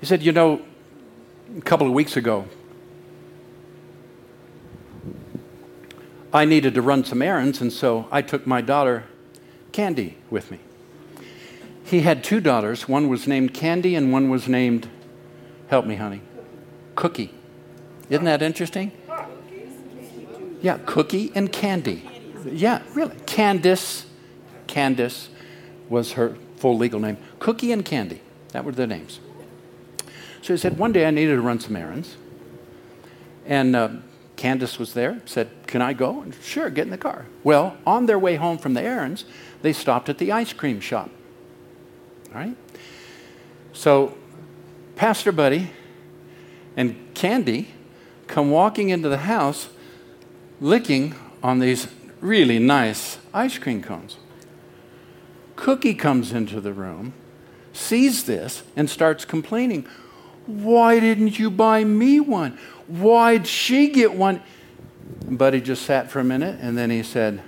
he 0.00 0.04
said, 0.04 0.22
You 0.22 0.32
know, 0.32 0.60
a 1.56 1.62
couple 1.62 1.86
of 1.86 1.94
weeks 1.94 2.18
ago, 2.18 2.46
I 6.32 6.44
needed 6.44 6.74
to 6.74 6.82
run 6.82 7.04
some 7.04 7.22
errands, 7.22 7.60
and 7.60 7.72
so 7.72 8.06
I 8.10 8.22
took 8.22 8.46
my 8.46 8.60
daughter, 8.60 9.04
Candy, 9.72 10.16
with 10.30 10.50
me. 10.50 10.58
He 11.84 12.02
had 12.02 12.22
two 12.22 12.40
daughters. 12.40 12.86
One 12.86 13.08
was 13.08 13.26
named 13.26 13.54
Candy, 13.54 13.94
and 13.94 14.12
one 14.12 14.28
was 14.28 14.46
named, 14.46 14.88
help 15.68 15.86
me, 15.86 15.96
honey, 15.96 16.20
Cookie. 16.94 17.32
Isn't 18.10 18.26
that 18.26 18.42
interesting? 18.42 18.92
Yeah, 20.60 20.78
Cookie 20.84 21.32
and 21.34 21.50
Candy. 21.50 22.08
Yeah, 22.44 22.82
really. 22.92 23.14
Candice, 23.26 24.04
Candice 24.66 25.28
was 25.88 26.12
her 26.12 26.36
full 26.56 26.76
legal 26.76 27.00
name. 27.00 27.16
Cookie 27.38 27.72
and 27.72 27.84
Candy, 27.84 28.20
that 28.52 28.64
were 28.64 28.72
their 28.72 28.86
names. 28.86 29.20
So 30.42 30.52
he 30.52 30.58
said, 30.58 30.78
one 30.78 30.92
day 30.92 31.06
I 31.06 31.10
needed 31.10 31.36
to 31.36 31.40
run 31.40 31.60
some 31.60 31.76
errands. 31.76 32.16
And 33.46 33.74
uh, 33.74 33.88
Candace 34.38 34.78
was 34.78 34.94
there, 34.94 35.20
said, 35.26 35.50
Can 35.66 35.82
I 35.82 35.92
go? 35.92 36.22
And 36.22 36.34
sure, 36.42 36.70
get 36.70 36.84
in 36.84 36.90
the 36.90 36.96
car. 36.96 37.26
Well, 37.42 37.76
on 37.84 38.06
their 38.06 38.18
way 38.18 38.36
home 38.36 38.56
from 38.56 38.72
the 38.72 38.80
errands, 38.80 39.24
they 39.62 39.72
stopped 39.72 40.08
at 40.08 40.18
the 40.18 40.30
ice 40.30 40.52
cream 40.52 40.80
shop. 40.80 41.10
All 42.28 42.40
right? 42.40 42.56
So, 43.72 44.16
Pastor 44.94 45.32
Buddy 45.32 45.70
and 46.76 47.12
Candy 47.14 47.68
come 48.28 48.50
walking 48.50 48.90
into 48.90 49.08
the 49.08 49.18
house 49.18 49.70
licking 50.60 51.16
on 51.42 51.58
these 51.58 51.88
really 52.20 52.60
nice 52.60 53.18
ice 53.34 53.58
cream 53.58 53.82
cones. 53.82 54.18
Cookie 55.56 55.94
comes 55.94 56.32
into 56.32 56.60
the 56.60 56.72
room, 56.72 57.12
sees 57.72 58.24
this, 58.24 58.62
and 58.76 58.88
starts 58.88 59.24
complaining. 59.24 59.88
Why 60.48 60.98
didn't 60.98 61.38
you 61.38 61.50
buy 61.50 61.84
me 61.84 62.20
one? 62.20 62.58
Why'd 62.86 63.46
she 63.46 63.90
get 63.90 64.14
one? 64.14 64.42
Buddy 65.28 65.60
just 65.60 65.82
sat 65.82 66.10
for 66.10 66.20
a 66.20 66.24
minute 66.24 66.58
and 66.62 66.76
then 66.76 66.88
he 66.88 67.02
said, 67.02 67.42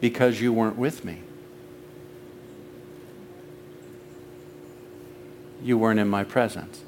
Because 0.00 0.40
you 0.40 0.52
weren't 0.52 0.76
with 0.76 1.04
me. 1.04 1.22
You 5.60 5.76
weren't 5.76 5.98
in 5.98 6.06
my 6.06 6.22
presence. 6.22 6.84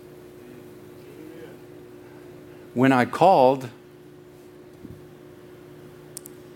When 2.73 2.93
I 2.93 3.05
called, 3.05 3.69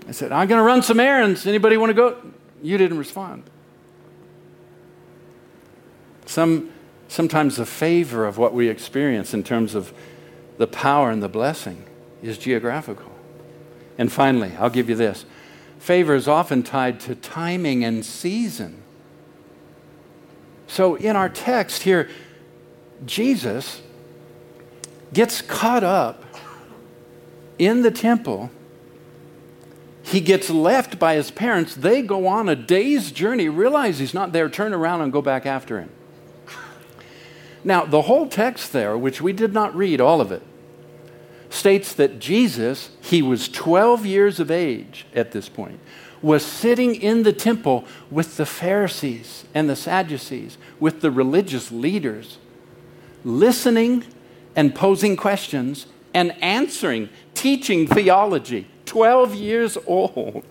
I 0.07 0.12
said, 0.12 0.31
I'm 0.31 0.47
going 0.47 0.61
to 0.61 0.64
run 0.64 0.83
some 0.83 1.01
errands. 1.01 1.45
Anybody 1.45 1.77
want 1.77 1.91
to 1.91 1.95
go? 1.95 2.18
You 2.62 2.79
didn't 2.79 2.99
respond. 2.99 3.43
Some, 6.27 6.72
sometimes 7.13 7.57
the 7.57 7.67
favor 7.67 8.25
of 8.25 8.39
what 8.39 8.55
we 8.55 8.71
experience 8.71 9.35
in 9.35 9.45
terms 9.45 9.75
of 9.75 9.93
the 10.57 10.67
power 10.67 11.11
and 11.11 11.23
the 11.23 11.29
blessing 11.29 11.85
is 12.23 12.39
geographical. 12.39 13.13
And 13.99 14.11
finally, 14.11 14.53
I'll 14.59 14.71
give 14.71 14.89
you 14.89 14.97
this 14.97 15.27
favor 15.79 16.15
is 16.15 16.29
often 16.29 16.63
tied 16.63 17.01
to 17.01 17.15
timing 17.15 17.85
and 17.85 18.05
season. 18.05 18.81
So 20.69 20.95
in 20.95 21.17
our 21.17 21.29
text 21.29 21.83
here, 21.83 22.09
Jesus 23.05 23.83
gets 25.13 25.43
caught 25.43 25.83
up 25.83 26.25
in 27.59 27.83
the 27.83 27.91
temple. 27.91 28.51
He 30.05 30.21
gets 30.21 30.49
left 30.49 30.99
by 31.01 31.17
his 31.17 31.31
parents. 31.33 31.75
They 31.75 32.01
go 32.01 32.29
on 32.29 32.49
a 32.49 32.57
day's 32.57 33.11
journey, 33.11 33.49
realize 33.49 33.99
he's 33.99 34.15
not 34.15 34.33
there, 34.33 34.49
turn 34.49 34.73
around 34.73 35.03
and 35.03 35.13
go 35.13 35.21
back 35.21 35.45
after 35.45 35.81
him. 35.81 35.91
Now, 37.65 37.85
the 37.85 38.03
whole 38.03 38.29
text 38.29 38.73
there, 38.73 38.97
which 38.99 39.21
we 39.21 39.33
did 39.33 39.53
not 39.53 39.75
read 39.75 40.01
all 40.01 40.21
of 40.21 40.33
it, 40.33 40.43
states 41.51 41.93
that 41.95 42.19
Jesus, 42.19 42.91
he 43.01 43.23
was 43.23 43.49
12 43.49 44.07
years 44.07 44.41
of 44.41 44.51
age 44.51 45.07
at 45.15 45.33
this 45.33 45.49
point, 45.49 45.79
was 46.23 46.45
sitting 46.45 46.95
in 46.95 47.25
the 47.25 47.33
temple 47.33 47.85
with 48.11 48.37
the 48.37 48.47
Pharisees 48.47 49.45
and 49.55 49.69
the 49.69 49.77
Sadducees, 49.77 50.57
with 50.81 51.01
the 51.01 51.11
religious 51.11 51.71
leaders, 51.71 52.39
listening 53.25 54.05
and 54.57 54.75
posing 54.75 55.17
questions 55.17 55.87
and 56.15 56.33
answering, 56.43 57.09
teaching 57.35 57.87
theology. 57.87 58.67
12 58.87 59.35
years 59.35 59.79
old. 59.87 60.45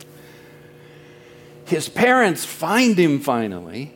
His 1.65 1.87
parents 1.87 2.43
find 2.43 2.97
him 2.97 3.19
finally, 3.19 3.93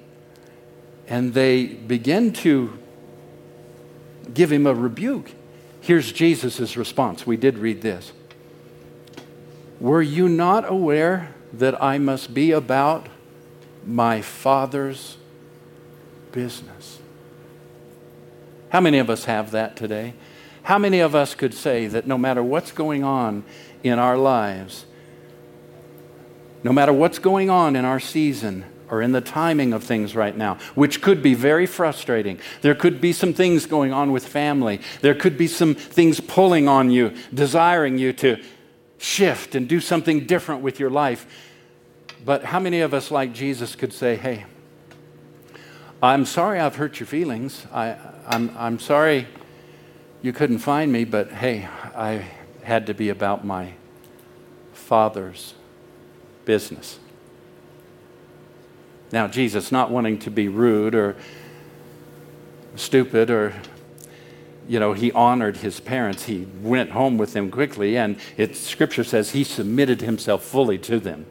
and 1.07 1.33
they 1.33 1.65
begin 1.65 2.31
to 2.33 2.77
give 4.33 4.51
him 4.51 4.65
a 4.67 4.73
rebuke. 4.73 5.31
Here's 5.81 6.11
Jesus' 6.11 6.75
response. 6.77 7.27
We 7.27 7.37
did 7.37 7.57
read 7.57 7.81
this. 7.81 8.11
Were 9.79 10.01
you 10.01 10.27
not 10.27 10.69
aware 10.69 11.35
that 11.53 11.81
I 11.81 11.97
must 11.97 12.33
be 12.33 12.51
about 12.51 13.07
my 13.85 14.21
Father's 14.21 15.17
business? 16.31 16.99
How 18.69 18.81
many 18.81 18.97
of 18.97 19.09
us 19.09 19.25
have 19.25 19.51
that 19.51 19.75
today? 19.75 20.13
How 20.63 20.79
many 20.79 20.99
of 20.99 21.13
us 21.13 21.35
could 21.35 21.53
say 21.53 21.87
that 21.87 22.07
no 22.07 22.17
matter 22.17 22.43
what's 22.43 22.71
going 22.71 23.03
on 23.03 23.43
in 23.83 23.99
our 23.99 24.17
lives, 24.17 24.85
no 26.63 26.73
matter 26.73 26.91
what's 26.91 27.19
going 27.19 27.49
on 27.49 27.75
in 27.75 27.85
our 27.85 27.99
season 27.99 28.65
or 28.89 29.01
in 29.01 29.11
the 29.11 29.21
timing 29.21 29.73
of 29.73 29.83
things 29.83 30.15
right 30.15 30.35
now, 30.35 30.57
which 30.75 31.01
could 31.01 31.21
be 31.21 31.33
very 31.33 31.65
frustrating. 31.65 32.39
There 32.61 32.75
could 32.75 33.01
be 33.01 33.13
some 33.13 33.33
things 33.33 33.65
going 33.65 33.93
on 33.93 34.11
with 34.11 34.27
family. 34.27 34.81
There 35.01 35.15
could 35.15 35.37
be 35.37 35.47
some 35.47 35.75
things 35.75 36.19
pulling 36.19 36.67
on 36.67 36.91
you, 36.91 37.13
desiring 37.33 37.97
you 37.97 38.13
to 38.13 38.41
shift 38.97 39.55
and 39.55 39.67
do 39.67 39.79
something 39.79 40.25
different 40.25 40.61
with 40.61 40.79
your 40.79 40.89
life. 40.89 41.25
But 42.23 42.43
how 42.43 42.59
many 42.59 42.81
of 42.81 42.93
us, 42.93 43.11
like 43.11 43.33
Jesus, 43.33 43.75
could 43.75 43.93
say, 43.93 44.15
Hey, 44.15 44.45
I'm 46.01 46.25
sorry 46.25 46.59
I've 46.59 46.75
hurt 46.75 46.99
your 46.99 47.07
feelings. 47.07 47.65
I, 47.71 47.97
I'm, 48.27 48.55
I'm 48.57 48.79
sorry 48.79 49.27
you 50.21 50.33
couldn't 50.33 50.59
find 50.59 50.91
me, 50.91 51.03
but 51.05 51.31
hey, 51.31 51.67
I 51.95 52.25
had 52.63 52.87
to 52.87 52.93
be 52.93 53.09
about 53.09 53.45
my 53.45 53.73
Father's 54.73 55.53
business. 56.45 56.99
Now, 59.11 59.27
Jesus, 59.27 59.71
not 59.71 59.91
wanting 59.91 60.19
to 60.19 60.31
be 60.31 60.47
rude 60.47 60.95
or 60.95 61.15
stupid 62.75 63.29
or 63.29 63.53
you 64.67 64.79
know, 64.79 64.93
he 64.93 65.11
honored 65.11 65.57
his 65.57 65.79
parents. 65.79 66.23
He 66.25 66.47
went 66.61 66.91
home 66.91 67.17
with 67.17 67.33
them 67.33 67.51
quickly, 67.51 67.97
and 67.97 68.17
it, 68.37 68.55
scripture 68.55 69.03
says 69.03 69.31
he 69.31 69.43
submitted 69.43 70.01
himself 70.01 70.43
fully 70.43 70.77
to 70.79 70.99
them 70.99 71.25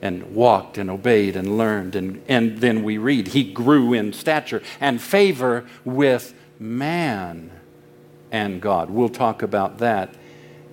and 0.00 0.34
walked 0.34 0.78
and 0.78 0.90
obeyed 0.90 1.36
and 1.36 1.56
learned. 1.56 1.94
And, 1.94 2.22
and 2.28 2.58
then 2.58 2.82
we 2.82 2.98
read, 2.98 3.28
he 3.28 3.44
grew 3.44 3.92
in 3.92 4.12
stature 4.12 4.62
and 4.80 5.00
favor 5.00 5.64
with 5.84 6.34
man 6.58 7.52
and 8.32 8.60
God. 8.60 8.90
We'll 8.90 9.08
talk 9.08 9.42
about 9.42 9.78
that 9.78 10.14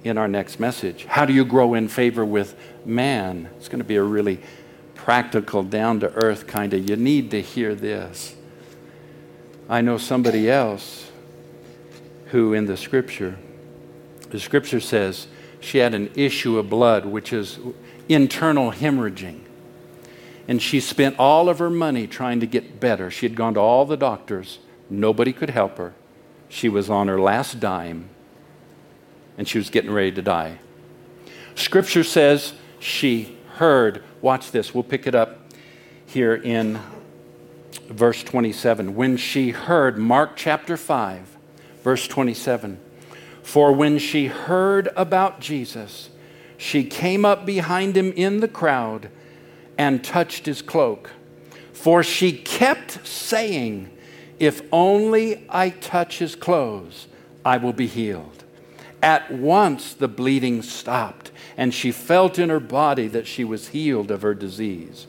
in 0.04 0.18
our 0.18 0.28
next 0.28 0.60
message. 0.60 1.06
How 1.06 1.26
do 1.26 1.34
you 1.34 1.46
grow 1.46 1.76
in 1.76 1.90
favor 1.90 2.26
with 2.26 2.56
man? 2.86 3.50
It's 3.58 3.68
going 3.68 3.80
to 3.80 3.86
be 3.86 3.98
a 3.98 4.04
really 4.04 4.40
practical, 5.04 5.64
down 5.64 6.02
to 6.02 6.14
earth 6.14 6.46
kind 6.46 6.74
of, 6.74 6.90
you 6.90 6.96
need 6.96 7.32
to 7.32 7.42
hear 7.42 7.74
this. 7.74 8.36
I 9.70 9.82
know 9.82 9.98
somebody 9.98 10.50
else 10.50 11.10
who, 12.28 12.54
in 12.54 12.66
the 12.66 12.76
scripture, 12.76 13.38
the 14.30 14.40
scripture 14.40 14.80
says 14.80 15.28
she 15.60 15.78
had 15.78 15.94
an 15.94 16.12
issue 16.16 16.58
of 16.58 16.70
blood, 16.70 17.06
which 17.06 17.32
is 17.32 17.60
internal 18.10 18.72
hemorrhaging. 18.72 19.42
And 20.48 20.62
she 20.62 20.80
spent 20.80 21.18
all 21.18 21.48
of 21.48 21.60
her 21.60 21.70
money 21.70 22.06
trying 22.06 22.40
to 22.42 22.46
get 22.46 22.80
better. 22.80 23.10
She 23.10 23.26
had 23.26 23.36
gone 23.36 23.54
to 23.54 23.60
all 23.60 23.86
the 23.86 23.98
doctors, 23.98 24.60
nobody 24.90 25.32
could 25.32 25.50
help 25.50 25.78
her. 25.78 25.94
She 26.50 26.68
was 26.68 26.90
on 26.90 27.08
her 27.08 27.20
last 27.20 27.60
dime 27.60 28.10
and 29.38 29.48
she 29.48 29.58
was 29.58 29.70
getting 29.70 29.92
ready 29.92 30.12
to 30.12 30.22
die. 30.22 30.60
Scripture 31.56 32.04
says 32.04 32.54
she 32.80 33.38
heard, 33.60 34.02
watch 34.22 34.52
this, 34.52 34.74
we'll 34.74 34.86
pick 34.86 35.06
it 35.06 35.14
up 35.14 35.38
here 36.06 36.34
in 36.34 36.80
verse 37.90 38.24
27. 38.24 38.96
When 38.96 39.18
she 39.18 39.52
heard, 39.52 39.98
Mark 39.98 40.38
chapter 40.38 40.78
5, 40.78 41.38
verse 41.84 42.08
27. 42.08 42.80
For 43.44 43.74
when 43.74 44.00
she 44.00 44.28
heard 44.28 44.88
about 44.96 45.42
Jesus, 45.42 46.10
she 46.56 46.86
came 46.86 47.26
up 47.26 47.46
behind 47.46 47.98
him 47.98 48.14
in 48.14 48.40
the 48.40 48.48
crowd 48.48 49.10
and 49.78 50.06
touched 50.06 50.46
his 50.46 50.62
cloak. 50.62 51.12
For 51.74 52.02
she 52.02 52.32
kept 52.32 53.06
saying, 53.06 53.90
if 54.40 54.62
only 54.72 55.46
I 55.50 55.72
touch 55.72 56.20
his 56.20 56.34
clothes, 56.34 57.08
I 57.44 57.58
will 57.58 57.74
be 57.74 57.88
healed. 57.88 58.46
At 59.04 59.34
once 59.34 59.94
the 59.94 60.08
bleeding 60.08 60.62
stopped, 60.62 61.29
and 61.60 61.74
she 61.74 61.92
felt 61.92 62.40
in 62.40 62.48
her 62.48 62.62
body 62.62 63.10
that 63.10 63.28
she 63.28 63.44
was 63.44 63.68
healed 63.68 64.12
of 64.12 64.22
her 64.22 64.34
disease. 64.34 65.08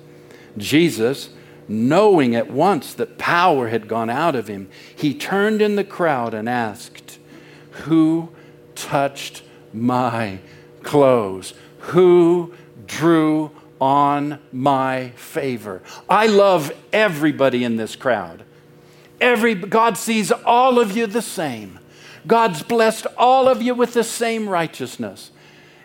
Jesus, 0.59 1.31
knowing 1.69 2.35
at 2.35 2.51
once 2.51 2.93
that 2.95 3.19
power 3.19 3.69
had 3.69 3.87
gone 3.87 4.11
out 4.11 4.35
of 4.35 4.49
him, 4.49 4.69
he 4.97 5.15
turned 5.15 5.63
in 5.63 5.77
the 5.77 5.85
crowd 5.85 6.35
and 6.35 6.49
asked, 6.49 7.21
Who 7.85 8.31
touched 8.75 9.45
my 9.73 10.41
clothes? 10.83 11.55
Who 11.79 12.53
drew 12.85 13.53
on 13.81 14.41
my 14.51 15.11
favor? 15.11 15.83
I 16.09 16.27
love 16.27 16.73
everybody 16.93 17.63
in 17.63 17.77
this 17.77 17.95
crowd. 17.95 18.43
Every, 19.21 19.55
God 19.55 19.97
sees 19.97 20.33
all 20.33 20.81
of 20.81 20.97
you 20.97 21.07
the 21.07 21.23
same. 21.23 21.79
God's 22.27 22.65
blessed 22.65 23.07
all 23.17 23.47
of 23.47 23.63
you 23.63 23.73
with 23.73 23.93
the 23.93 24.03
same 24.03 24.49
righteousness. 24.49 25.31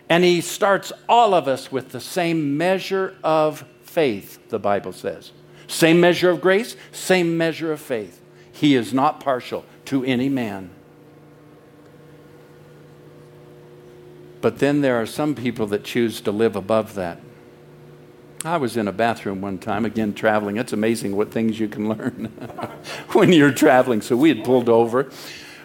And 0.08 0.24
He 0.24 0.40
starts 0.40 0.92
all 1.08 1.34
of 1.34 1.48
us 1.48 1.72
with 1.72 1.90
the 1.90 2.00
same 2.00 2.56
measure 2.56 3.14
of 3.24 3.64
faith, 3.82 4.48
the 4.48 4.58
Bible 4.58 4.92
says. 4.92 5.32
Same 5.66 6.00
measure 6.00 6.30
of 6.30 6.40
grace, 6.40 6.76
same 6.92 7.36
measure 7.36 7.72
of 7.72 7.80
faith. 7.80 8.20
He 8.52 8.74
is 8.74 8.94
not 8.94 9.20
partial 9.20 9.64
to 9.86 10.04
any 10.04 10.28
man. 10.28 10.70
But 14.40 14.58
then 14.60 14.80
there 14.80 15.00
are 15.00 15.06
some 15.06 15.34
people 15.34 15.66
that 15.68 15.82
choose 15.82 16.20
to 16.20 16.30
live 16.30 16.56
above 16.56 16.94
that. 16.94 17.20
I 18.44 18.58
was 18.58 18.76
in 18.76 18.86
a 18.86 18.92
bathroom 18.92 19.40
one 19.40 19.58
time, 19.58 19.84
again, 19.84 20.14
traveling. 20.14 20.56
It's 20.56 20.72
amazing 20.72 21.16
what 21.16 21.32
things 21.32 21.58
you 21.58 21.68
can 21.68 21.88
learn 21.88 22.26
when 23.12 23.32
you're 23.32 23.52
traveling. 23.52 24.02
So 24.02 24.16
we 24.16 24.28
had 24.28 24.44
pulled 24.44 24.68
over. 24.68 25.10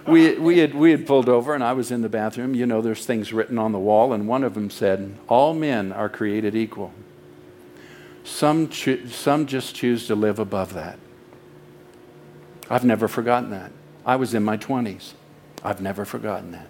We, 0.07 0.35
we, 0.35 0.57
had, 0.57 0.73
we 0.73 0.91
had 0.91 1.05
pulled 1.05 1.29
over, 1.29 1.53
and 1.53 1.63
I 1.63 1.73
was 1.73 1.91
in 1.91 2.01
the 2.01 2.09
bathroom. 2.09 2.55
You 2.55 2.65
know, 2.65 2.81
there's 2.81 3.05
things 3.05 3.31
written 3.31 3.59
on 3.59 3.71
the 3.71 3.79
wall, 3.79 4.13
and 4.13 4.27
one 4.27 4.43
of 4.43 4.55
them 4.55 4.69
said, 4.69 5.17
All 5.27 5.53
men 5.53 5.91
are 5.91 6.09
created 6.09 6.55
equal. 6.55 6.91
Some, 8.23 8.69
cho- 8.69 9.05
some 9.07 9.45
just 9.45 9.75
choose 9.75 10.07
to 10.07 10.15
live 10.15 10.39
above 10.39 10.73
that. 10.73 10.97
I've 12.69 12.85
never 12.85 13.07
forgotten 13.07 13.51
that. 13.51 13.71
I 14.05 14.15
was 14.15 14.33
in 14.33 14.43
my 14.43 14.57
20s. 14.57 15.13
I've 15.63 15.81
never 15.81 16.05
forgotten 16.05 16.51
that. 16.51 16.67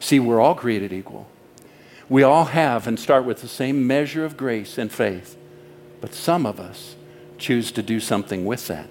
See, 0.00 0.18
we're 0.18 0.40
all 0.40 0.54
created 0.54 0.92
equal. 0.92 1.28
We 2.08 2.24
all 2.24 2.46
have 2.46 2.86
and 2.86 2.98
start 2.98 3.24
with 3.24 3.40
the 3.40 3.48
same 3.48 3.86
measure 3.86 4.24
of 4.24 4.36
grace 4.36 4.76
and 4.78 4.90
faith, 4.90 5.36
but 6.00 6.14
some 6.14 6.46
of 6.46 6.58
us 6.58 6.96
choose 7.38 7.70
to 7.72 7.82
do 7.82 8.00
something 8.00 8.44
with 8.44 8.66
that. 8.66 8.88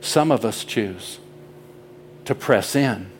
Some 0.00 0.30
of 0.30 0.44
us 0.44 0.64
choose 0.64 1.18
to 2.24 2.34
press 2.34 2.74
in, 2.74 3.10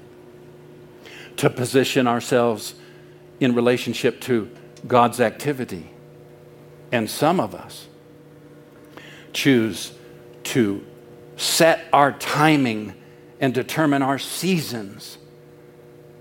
to 1.37 1.51
position 1.51 2.07
ourselves 2.07 2.75
in 3.41 3.55
relationship 3.55 4.21
to 4.23 4.51
God's 4.87 5.21
activity. 5.21 5.91
And 6.93 7.11
some 7.11 7.41
of 7.41 7.55
us 7.55 7.89
choose 9.33 9.93
to 10.45 10.85
set 11.37 11.87
our 11.93 12.13
timing 12.13 12.95
and 13.41 13.53
determine 13.53 14.03
our 14.03 14.19
seasons 14.19 15.19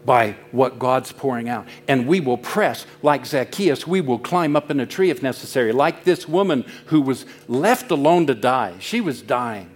by 0.06 0.36
what 0.52 0.80
God's 0.80 1.12
pouring 1.12 1.48
out. 1.48 1.68
And 1.88 2.08
we 2.08 2.20
will 2.20 2.38
press 2.38 2.86
like 3.02 3.26
Zacchaeus. 3.26 3.88
We 3.88 4.02
will 4.02 4.20
climb 4.20 4.56
up 4.56 4.70
in 4.70 4.80
a 4.80 4.86
tree 4.86 5.10
if 5.10 5.24
necessary, 5.24 5.72
like 5.72 6.04
this 6.04 6.28
woman 6.28 6.66
who 6.88 7.02
was 7.02 7.26
left 7.48 7.92
alone 7.92 8.28
to 8.28 8.36
die. 8.36 8.76
She 8.80 9.00
was 9.00 9.22
dying. 9.22 9.70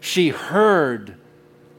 She 0.00 0.28
heard 0.28 1.14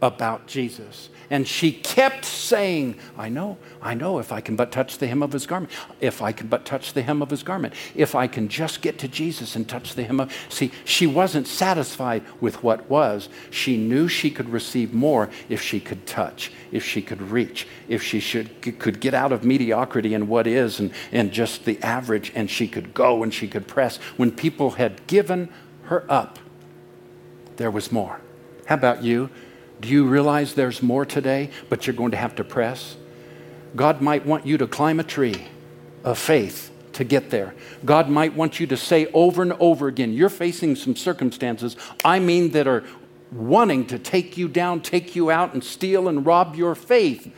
about 0.04 0.48
Jesus. 0.48 1.10
And 1.30 1.48
she 1.48 1.72
kept 1.72 2.26
saying, 2.26 3.00
I 3.18 3.30
know, 3.30 3.58
I 3.82 3.94
know, 3.94 4.20
if 4.20 4.34
I 4.34 4.42
can 4.42 4.58
but 4.58 4.70
touch 4.70 4.98
the 4.98 5.08
hem 5.08 5.24
of 5.24 5.32
his 5.32 5.48
garment, 5.48 5.72
if 6.02 6.22
I 6.22 6.34
can 6.34 6.48
but 6.48 6.66
touch 6.66 6.92
the 6.92 7.02
hem 7.02 7.22
of 7.22 7.30
his 7.30 7.42
garment, 7.42 7.74
if 7.96 8.14
I 8.14 8.28
can 8.28 8.50
just 8.50 8.82
get 8.82 9.00
to 9.00 9.08
Jesus 9.08 9.56
and 9.56 9.68
touch 9.68 9.96
the 9.96 10.04
hem 10.04 10.20
of. 10.20 10.34
See, 10.50 10.72
she 10.84 11.08
wasn't 11.08 11.48
satisfied 11.48 12.24
with 12.42 12.62
what 12.64 12.90
was. 12.90 13.30
She 13.50 13.78
knew 13.78 14.10
she 14.10 14.30
could 14.30 14.50
receive 14.50 14.94
more 14.94 15.30
if 15.48 15.62
she 15.62 15.80
could 15.80 16.06
touch, 16.06 16.52
if 16.74 16.84
she 16.84 17.02
could 17.02 17.22
reach, 17.22 17.66
if 17.88 18.04
she 18.04 18.20
should, 18.20 18.62
could 18.78 19.00
get 19.00 19.14
out 19.14 19.32
of 19.32 19.46
mediocrity 19.46 20.14
and 20.14 20.28
what 20.28 20.48
is 20.48 20.82
and, 20.82 20.92
and 21.14 21.32
just 21.32 21.64
the 21.64 21.82
average, 21.82 22.34
and 22.36 22.52
she 22.52 22.68
could 22.68 22.94
go 22.94 23.24
and 23.24 23.34
she 23.34 23.48
could 23.48 23.68
press. 23.70 23.96
When 24.18 24.32
people 24.32 24.72
had 24.72 25.08
given 25.08 25.48
her 25.84 26.06
up, 26.12 26.40
there 27.56 27.72
was 27.72 27.90
more. 27.90 28.20
How 28.66 28.76
about 28.76 29.02
you? 29.02 29.30
Do 29.84 29.90
you 29.90 30.06
realize 30.06 30.54
there's 30.54 30.82
more 30.82 31.06
today, 31.06 31.50
but 31.68 31.86
you're 31.86 31.94
going 31.94 32.12
to 32.12 32.18
have 32.18 32.36
to 32.36 32.46
press? 32.46 32.96
God 33.76 34.00
might 34.00 34.26
want 34.26 34.46
you 34.46 34.58
to 34.60 34.66
climb 34.66 35.02
a 35.02 35.04
tree 35.04 35.46
of 36.06 36.18
faith 36.18 36.72
to 36.94 37.04
get 37.04 37.32
there. 37.32 37.54
God 37.84 38.08
might 38.08 38.34
want 38.34 38.62
you 38.62 38.68
to 38.68 38.78
say 38.78 39.08
over 39.08 39.42
and 39.42 39.52
over 39.60 39.90
again, 39.90 40.14
you're 40.14 40.30
facing 40.30 40.78
some 40.78 40.96
circumstances, 40.96 41.76
I 42.06 42.20
mean, 42.20 42.52
that 42.52 42.66
are 42.66 42.86
wanting 43.34 43.86
to 43.88 44.00
take 44.00 44.38
you 44.38 44.48
down, 44.48 44.80
take 44.80 45.18
you 45.18 45.30
out, 45.30 45.54
and 45.54 45.62
steal 45.62 46.08
and 46.08 46.26
rob 46.26 46.56
your 46.56 46.76
faith. 46.76 47.30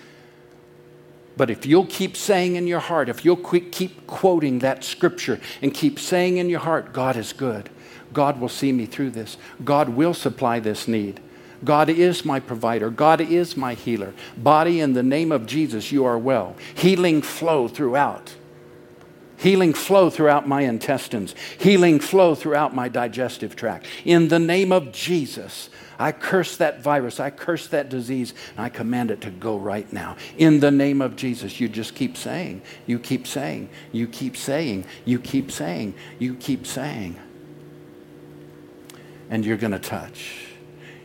But 1.35 1.49
if 1.49 1.65
you'll 1.65 1.87
keep 1.87 2.15
saying 2.15 2.57
in 2.57 2.67
your 2.67 2.79
heart, 2.79 3.09
if 3.09 3.25
you'll 3.25 3.37
keep 3.37 4.05
quoting 4.05 4.59
that 4.59 4.83
scripture 4.83 5.41
and 5.63 5.73
keep 5.73 5.97
saying 5.97 6.37
in 6.37 6.49
your 6.49 6.59
heart, 6.59 6.93
God 6.93 7.17
is 7.17 7.33
good, 7.33 7.71
God 8.13 8.39
will 8.39 8.49
see 8.49 8.71
me 8.71 8.85
through 8.85 9.09
this, 9.09 9.37
God 9.63 9.89
will 9.89 10.13
supply 10.13 10.59
this 10.59 10.87
need. 10.87 11.21
God 11.65 11.89
is 11.89 12.23
my 12.23 12.39
provider. 12.39 12.89
God 12.89 13.19
is 13.19 13.57
my 13.57 13.73
healer. 13.73 14.13
Body, 14.37 14.79
in 14.79 14.93
the 14.93 15.03
name 15.03 15.31
of 15.31 15.45
Jesus, 15.45 15.91
you 15.91 16.05
are 16.05 16.17
well. 16.17 16.55
Healing 16.75 17.21
flow 17.21 17.67
throughout. 17.67 18.35
Healing 19.37 19.73
flow 19.73 20.09
throughout 20.09 20.47
my 20.47 20.61
intestines. 20.61 21.35
Healing 21.59 21.99
flow 21.99 22.35
throughout 22.35 22.73
my 22.73 22.87
digestive 22.87 23.55
tract. 23.55 23.87
In 24.05 24.29
the 24.29 24.39
name 24.39 24.71
of 24.71 24.93
Jesus, 24.93 25.69
I 25.99 26.11
curse 26.11 26.55
that 26.57 26.81
virus. 26.81 27.19
I 27.19 27.31
curse 27.31 27.67
that 27.67 27.89
disease. 27.89 28.33
And 28.55 28.65
I 28.65 28.69
command 28.69 29.11
it 29.11 29.21
to 29.21 29.31
go 29.31 29.57
right 29.57 29.91
now. 29.91 30.15
In 30.37 30.61
the 30.61 30.71
name 30.71 31.01
of 31.01 31.15
Jesus, 31.15 31.59
you 31.59 31.67
just 31.67 31.95
keep 31.95 32.15
saying, 32.15 32.61
you 32.85 32.97
keep 32.97 33.27
saying, 33.27 33.69
you 33.91 34.07
keep 34.07 34.37
saying, 34.37 34.85
you 35.03 35.19
keep 35.19 35.51
saying, 35.51 35.95
you 36.17 36.35
keep 36.35 36.65
saying. 36.65 37.17
And 39.29 39.43
you're 39.43 39.57
going 39.57 39.73
to 39.73 39.79
touch. 39.79 40.44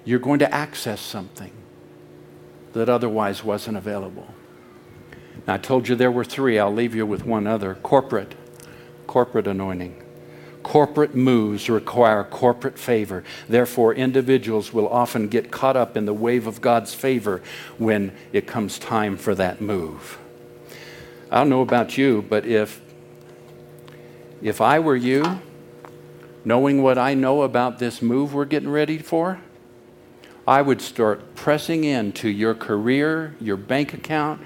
You're 0.04 0.18
going 0.18 0.38
to 0.38 0.54
access 0.54 1.00
something 1.00 1.52
that 2.72 2.88
otherwise 2.88 3.44
wasn't 3.44 3.76
available. 3.76 4.34
Now, 5.46 5.54
I 5.54 5.58
told 5.58 5.88
you 5.88 5.94
there 5.94 6.10
were 6.10 6.24
three. 6.24 6.58
I'll 6.58 6.72
leave 6.72 6.94
you 6.94 7.06
with 7.06 7.24
one 7.24 7.46
other 7.46 7.74
corporate, 7.76 8.34
corporate 9.06 9.46
anointing. 9.46 10.02
Corporate 10.62 11.14
moves 11.14 11.70
require 11.70 12.22
corporate 12.22 12.78
favor. 12.78 13.24
Therefore, 13.48 13.94
individuals 13.94 14.72
will 14.72 14.88
often 14.88 15.28
get 15.28 15.50
caught 15.50 15.76
up 15.76 15.96
in 15.96 16.04
the 16.04 16.14
wave 16.14 16.46
of 16.46 16.60
God's 16.60 16.92
favor 16.92 17.42
when 17.78 18.12
it 18.32 18.46
comes 18.46 18.78
time 18.78 19.16
for 19.16 19.34
that 19.34 19.60
move. 19.60 20.18
I 21.30 21.38
don't 21.38 21.48
know 21.48 21.62
about 21.62 21.96
you, 21.96 22.24
but 22.28 22.44
if, 22.44 22.80
if 24.42 24.60
I 24.60 24.80
were 24.80 24.96
you, 24.96 25.40
knowing 26.44 26.82
what 26.82 26.98
I 26.98 27.14
know 27.14 27.42
about 27.42 27.78
this 27.78 28.02
move 28.02 28.34
we're 28.34 28.44
getting 28.44 28.70
ready 28.70 28.98
for, 28.98 29.40
I 30.50 30.62
would 30.62 30.80
start 30.80 31.36
pressing 31.36 31.84
into 31.84 32.28
your 32.28 32.56
career, 32.56 33.36
your 33.40 33.56
bank 33.56 33.94
account, 33.94 34.40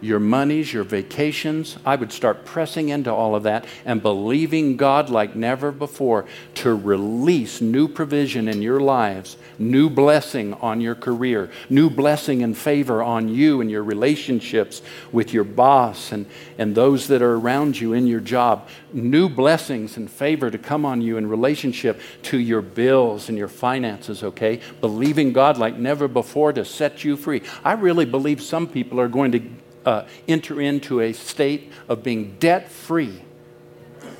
your 0.00 0.20
monies, 0.20 0.72
your 0.72 0.84
vacations. 0.84 1.76
I 1.84 1.96
would 1.96 2.12
start 2.12 2.44
pressing 2.44 2.88
into 2.90 3.12
all 3.12 3.34
of 3.34 3.42
that 3.42 3.66
and 3.84 4.02
believing 4.02 4.76
God 4.76 5.10
like 5.10 5.34
never 5.34 5.72
before 5.72 6.26
to 6.56 6.74
release 6.74 7.60
new 7.60 7.88
provision 7.88 8.48
in 8.48 8.62
your 8.62 8.80
lives, 8.80 9.36
new 9.58 9.90
blessing 9.90 10.54
on 10.54 10.80
your 10.80 10.94
career, 10.94 11.50
new 11.68 11.90
blessing 11.90 12.42
and 12.42 12.56
favor 12.56 13.02
on 13.02 13.28
you 13.28 13.60
and 13.60 13.70
your 13.70 13.82
relationships 13.82 14.82
with 15.12 15.32
your 15.32 15.44
boss 15.44 16.12
and, 16.12 16.26
and 16.58 16.74
those 16.74 17.08
that 17.08 17.22
are 17.22 17.34
around 17.34 17.80
you 17.80 17.92
in 17.92 18.06
your 18.06 18.20
job, 18.20 18.68
new 18.92 19.28
blessings 19.28 19.96
and 19.96 20.10
favor 20.10 20.50
to 20.50 20.58
come 20.58 20.84
on 20.84 21.02
you 21.02 21.16
in 21.16 21.28
relationship 21.28 22.00
to 22.22 22.38
your 22.38 22.62
bills 22.62 23.28
and 23.28 23.36
your 23.36 23.48
finances, 23.48 24.22
okay? 24.22 24.60
Believing 24.80 25.32
God 25.32 25.58
like 25.58 25.76
never 25.76 26.08
before 26.08 26.52
to 26.52 26.64
set 26.64 27.04
you 27.04 27.16
free. 27.16 27.42
I 27.64 27.72
really 27.72 28.04
believe 28.04 28.40
some 28.42 28.66
people 28.66 29.00
are 29.00 29.08
going 29.08 29.32
to 29.32 29.42
uh, 29.88 30.06
enter 30.28 30.60
into 30.60 31.00
a 31.00 31.14
state 31.14 31.72
of 31.88 32.02
being 32.02 32.36
debt 32.38 32.70
free, 32.70 33.22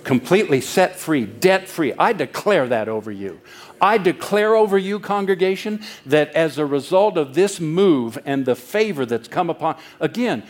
completely 0.03 0.63
set 0.63 0.97
free, 0.97 1.27
debt 1.27 1.69
free. 1.69 1.93
I 1.99 2.15
declare 2.15 2.67
that 2.69 2.89
over 2.89 3.13
you. 3.13 3.39
I 3.81 3.99
declare 3.99 4.57
over 4.57 4.79
you, 4.79 4.99
congregation, 4.99 5.83
that 6.07 6.33
as 6.33 6.57
a 6.57 6.65
result 6.65 7.19
of 7.19 7.35
this 7.35 7.61
move 7.61 8.19
and 8.25 8.47
the 8.47 8.57
favor 8.57 9.05
that's 9.05 9.29
come 9.29 9.51
upon, 9.51 9.77
again, 10.01 10.43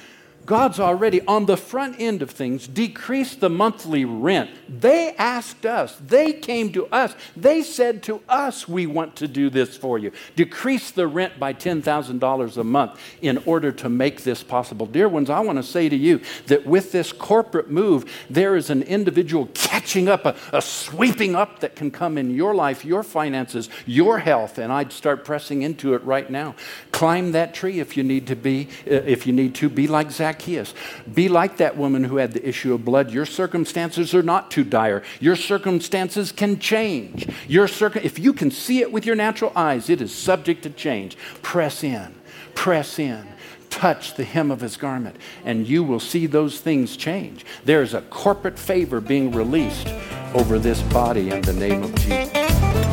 God's 0.48 0.80
already 0.80 1.20
on 1.26 1.44
the 1.44 1.58
front 1.58 1.96
end 1.98 2.22
of 2.22 2.30
things 2.30 2.66
decreased 2.66 3.40
the 3.40 3.50
monthly 3.50 4.06
rent. 4.06 4.48
They 4.66 5.14
asked 5.16 5.66
us, 5.66 5.94
they 5.96 6.32
came 6.32 6.72
to 6.72 6.86
us, 6.86 7.14
they 7.36 7.60
said 7.62 8.02
to 8.04 8.22
us, 8.30 8.66
We 8.66 8.86
want 8.86 9.14
to 9.16 9.28
do 9.28 9.50
this 9.50 9.76
for 9.76 9.98
you. 9.98 10.10
Decrease 10.36 10.90
the 10.90 11.06
rent 11.06 11.38
by 11.38 11.52
$10,000 11.52 12.56
a 12.56 12.64
month 12.64 12.98
in 13.20 13.36
order 13.44 13.70
to 13.72 13.90
make 13.90 14.22
this 14.22 14.42
possible. 14.42 14.86
Dear 14.86 15.10
ones, 15.10 15.28
I 15.28 15.40
want 15.40 15.58
to 15.58 15.62
say 15.62 15.90
to 15.90 15.96
you 15.96 16.22
that 16.46 16.64
with 16.64 16.92
this 16.92 17.12
corporate 17.12 17.70
move, 17.70 18.10
there 18.30 18.56
is 18.56 18.70
an 18.70 18.82
individual 18.84 19.50
catching 19.52 20.08
up, 20.08 20.24
a, 20.24 20.34
a 20.54 20.62
sweeping 20.62 21.34
up 21.34 21.60
that 21.60 21.76
can 21.76 21.90
come 21.90 22.16
in 22.16 22.34
your 22.34 22.54
life, 22.54 22.86
your 22.86 23.02
finances, 23.02 23.68
your 23.84 24.18
health, 24.18 24.56
and 24.56 24.72
I'd 24.72 24.92
start 24.92 25.26
pressing 25.26 25.60
into 25.60 25.92
it 25.92 26.02
right 26.04 26.30
now. 26.30 26.54
Climb 26.90 27.32
that 27.32 27.52
tree 27.52 27.80
if 27.80 27.98
you 27.98 28.02
need 28.02 28.26
to 28.28 28.34
be, 28.34 28.68
uh, 28.86 28.94
if 28.94 29.26
you 29.26 29.34
need 29.34 29.54
to. 29.56 29.68
Be 29.68 29.86
like 29.86 30.10
Zach 30.10 30.37
Zacchaeus. 30.38 30.74
Be 31.12 31.28
like 31.28 31.56
that 31.56 31.76
woman 31.76 32.04
who 32.04 32.16
had 32.16 32.32
the 32.32 32.48
issue 32.48 32.72
of 32.72 32.84
blood. 32.84 33.10
Your 33.10 33.26
circumstances 33.26 34.14
are 34.14 34.22
not 34.22 34.50
too 34.50 34.64
dire. 34.64 35.02
Your 35.20 35.36
circumstances 35.36 36.32
can 36.32 36.58
change. 36.58 37.28
Your 37.48 37.66
circum- 37.66 38.02
if 38.04 38.18
you 38.18 38.32
can 38.32 38.50
see 38.50 38.80
it 38.80 38.92
with 38.92 39.04
your 39.04 39.16
natural 39.16 39.52
eyes, 39.56 39.90
it 39.90 40.00
is 40.00 40.14
subject 40.14 40.62
to 40.62 40.70
change. 40.70 41.16
Press 41.42 41.82
in, 41.82 42.14
press 42.54 42.98
in 42.98 43.26
touch 43.70 44.14
the 44.14 44.24
hem 44.24 44.50
of 44.50 44.62
his 44.62 44.78
garment, 44.78 45.14
and 45.44 45.68
you 45.68 45.84
will 45.84 46.00
see 46.00 46.26
those 46.26 46.58
things 46.58 46.96
change. 46.96 47.44
There 47.66 47.82
is 47.82 47.92
a 47.92 48.00
corporate 48.00 48.58
favor 48.58 48.98
being 48.98 49.30
released 49.30 49.88
over 50.34 50.58
this 50.58 50.80
body 50.84 51.30
in 51.30 51.42
the 51.42 51.52
name 51.52 51.82
of 51.82 51.94
Jesus. 51.96 52.87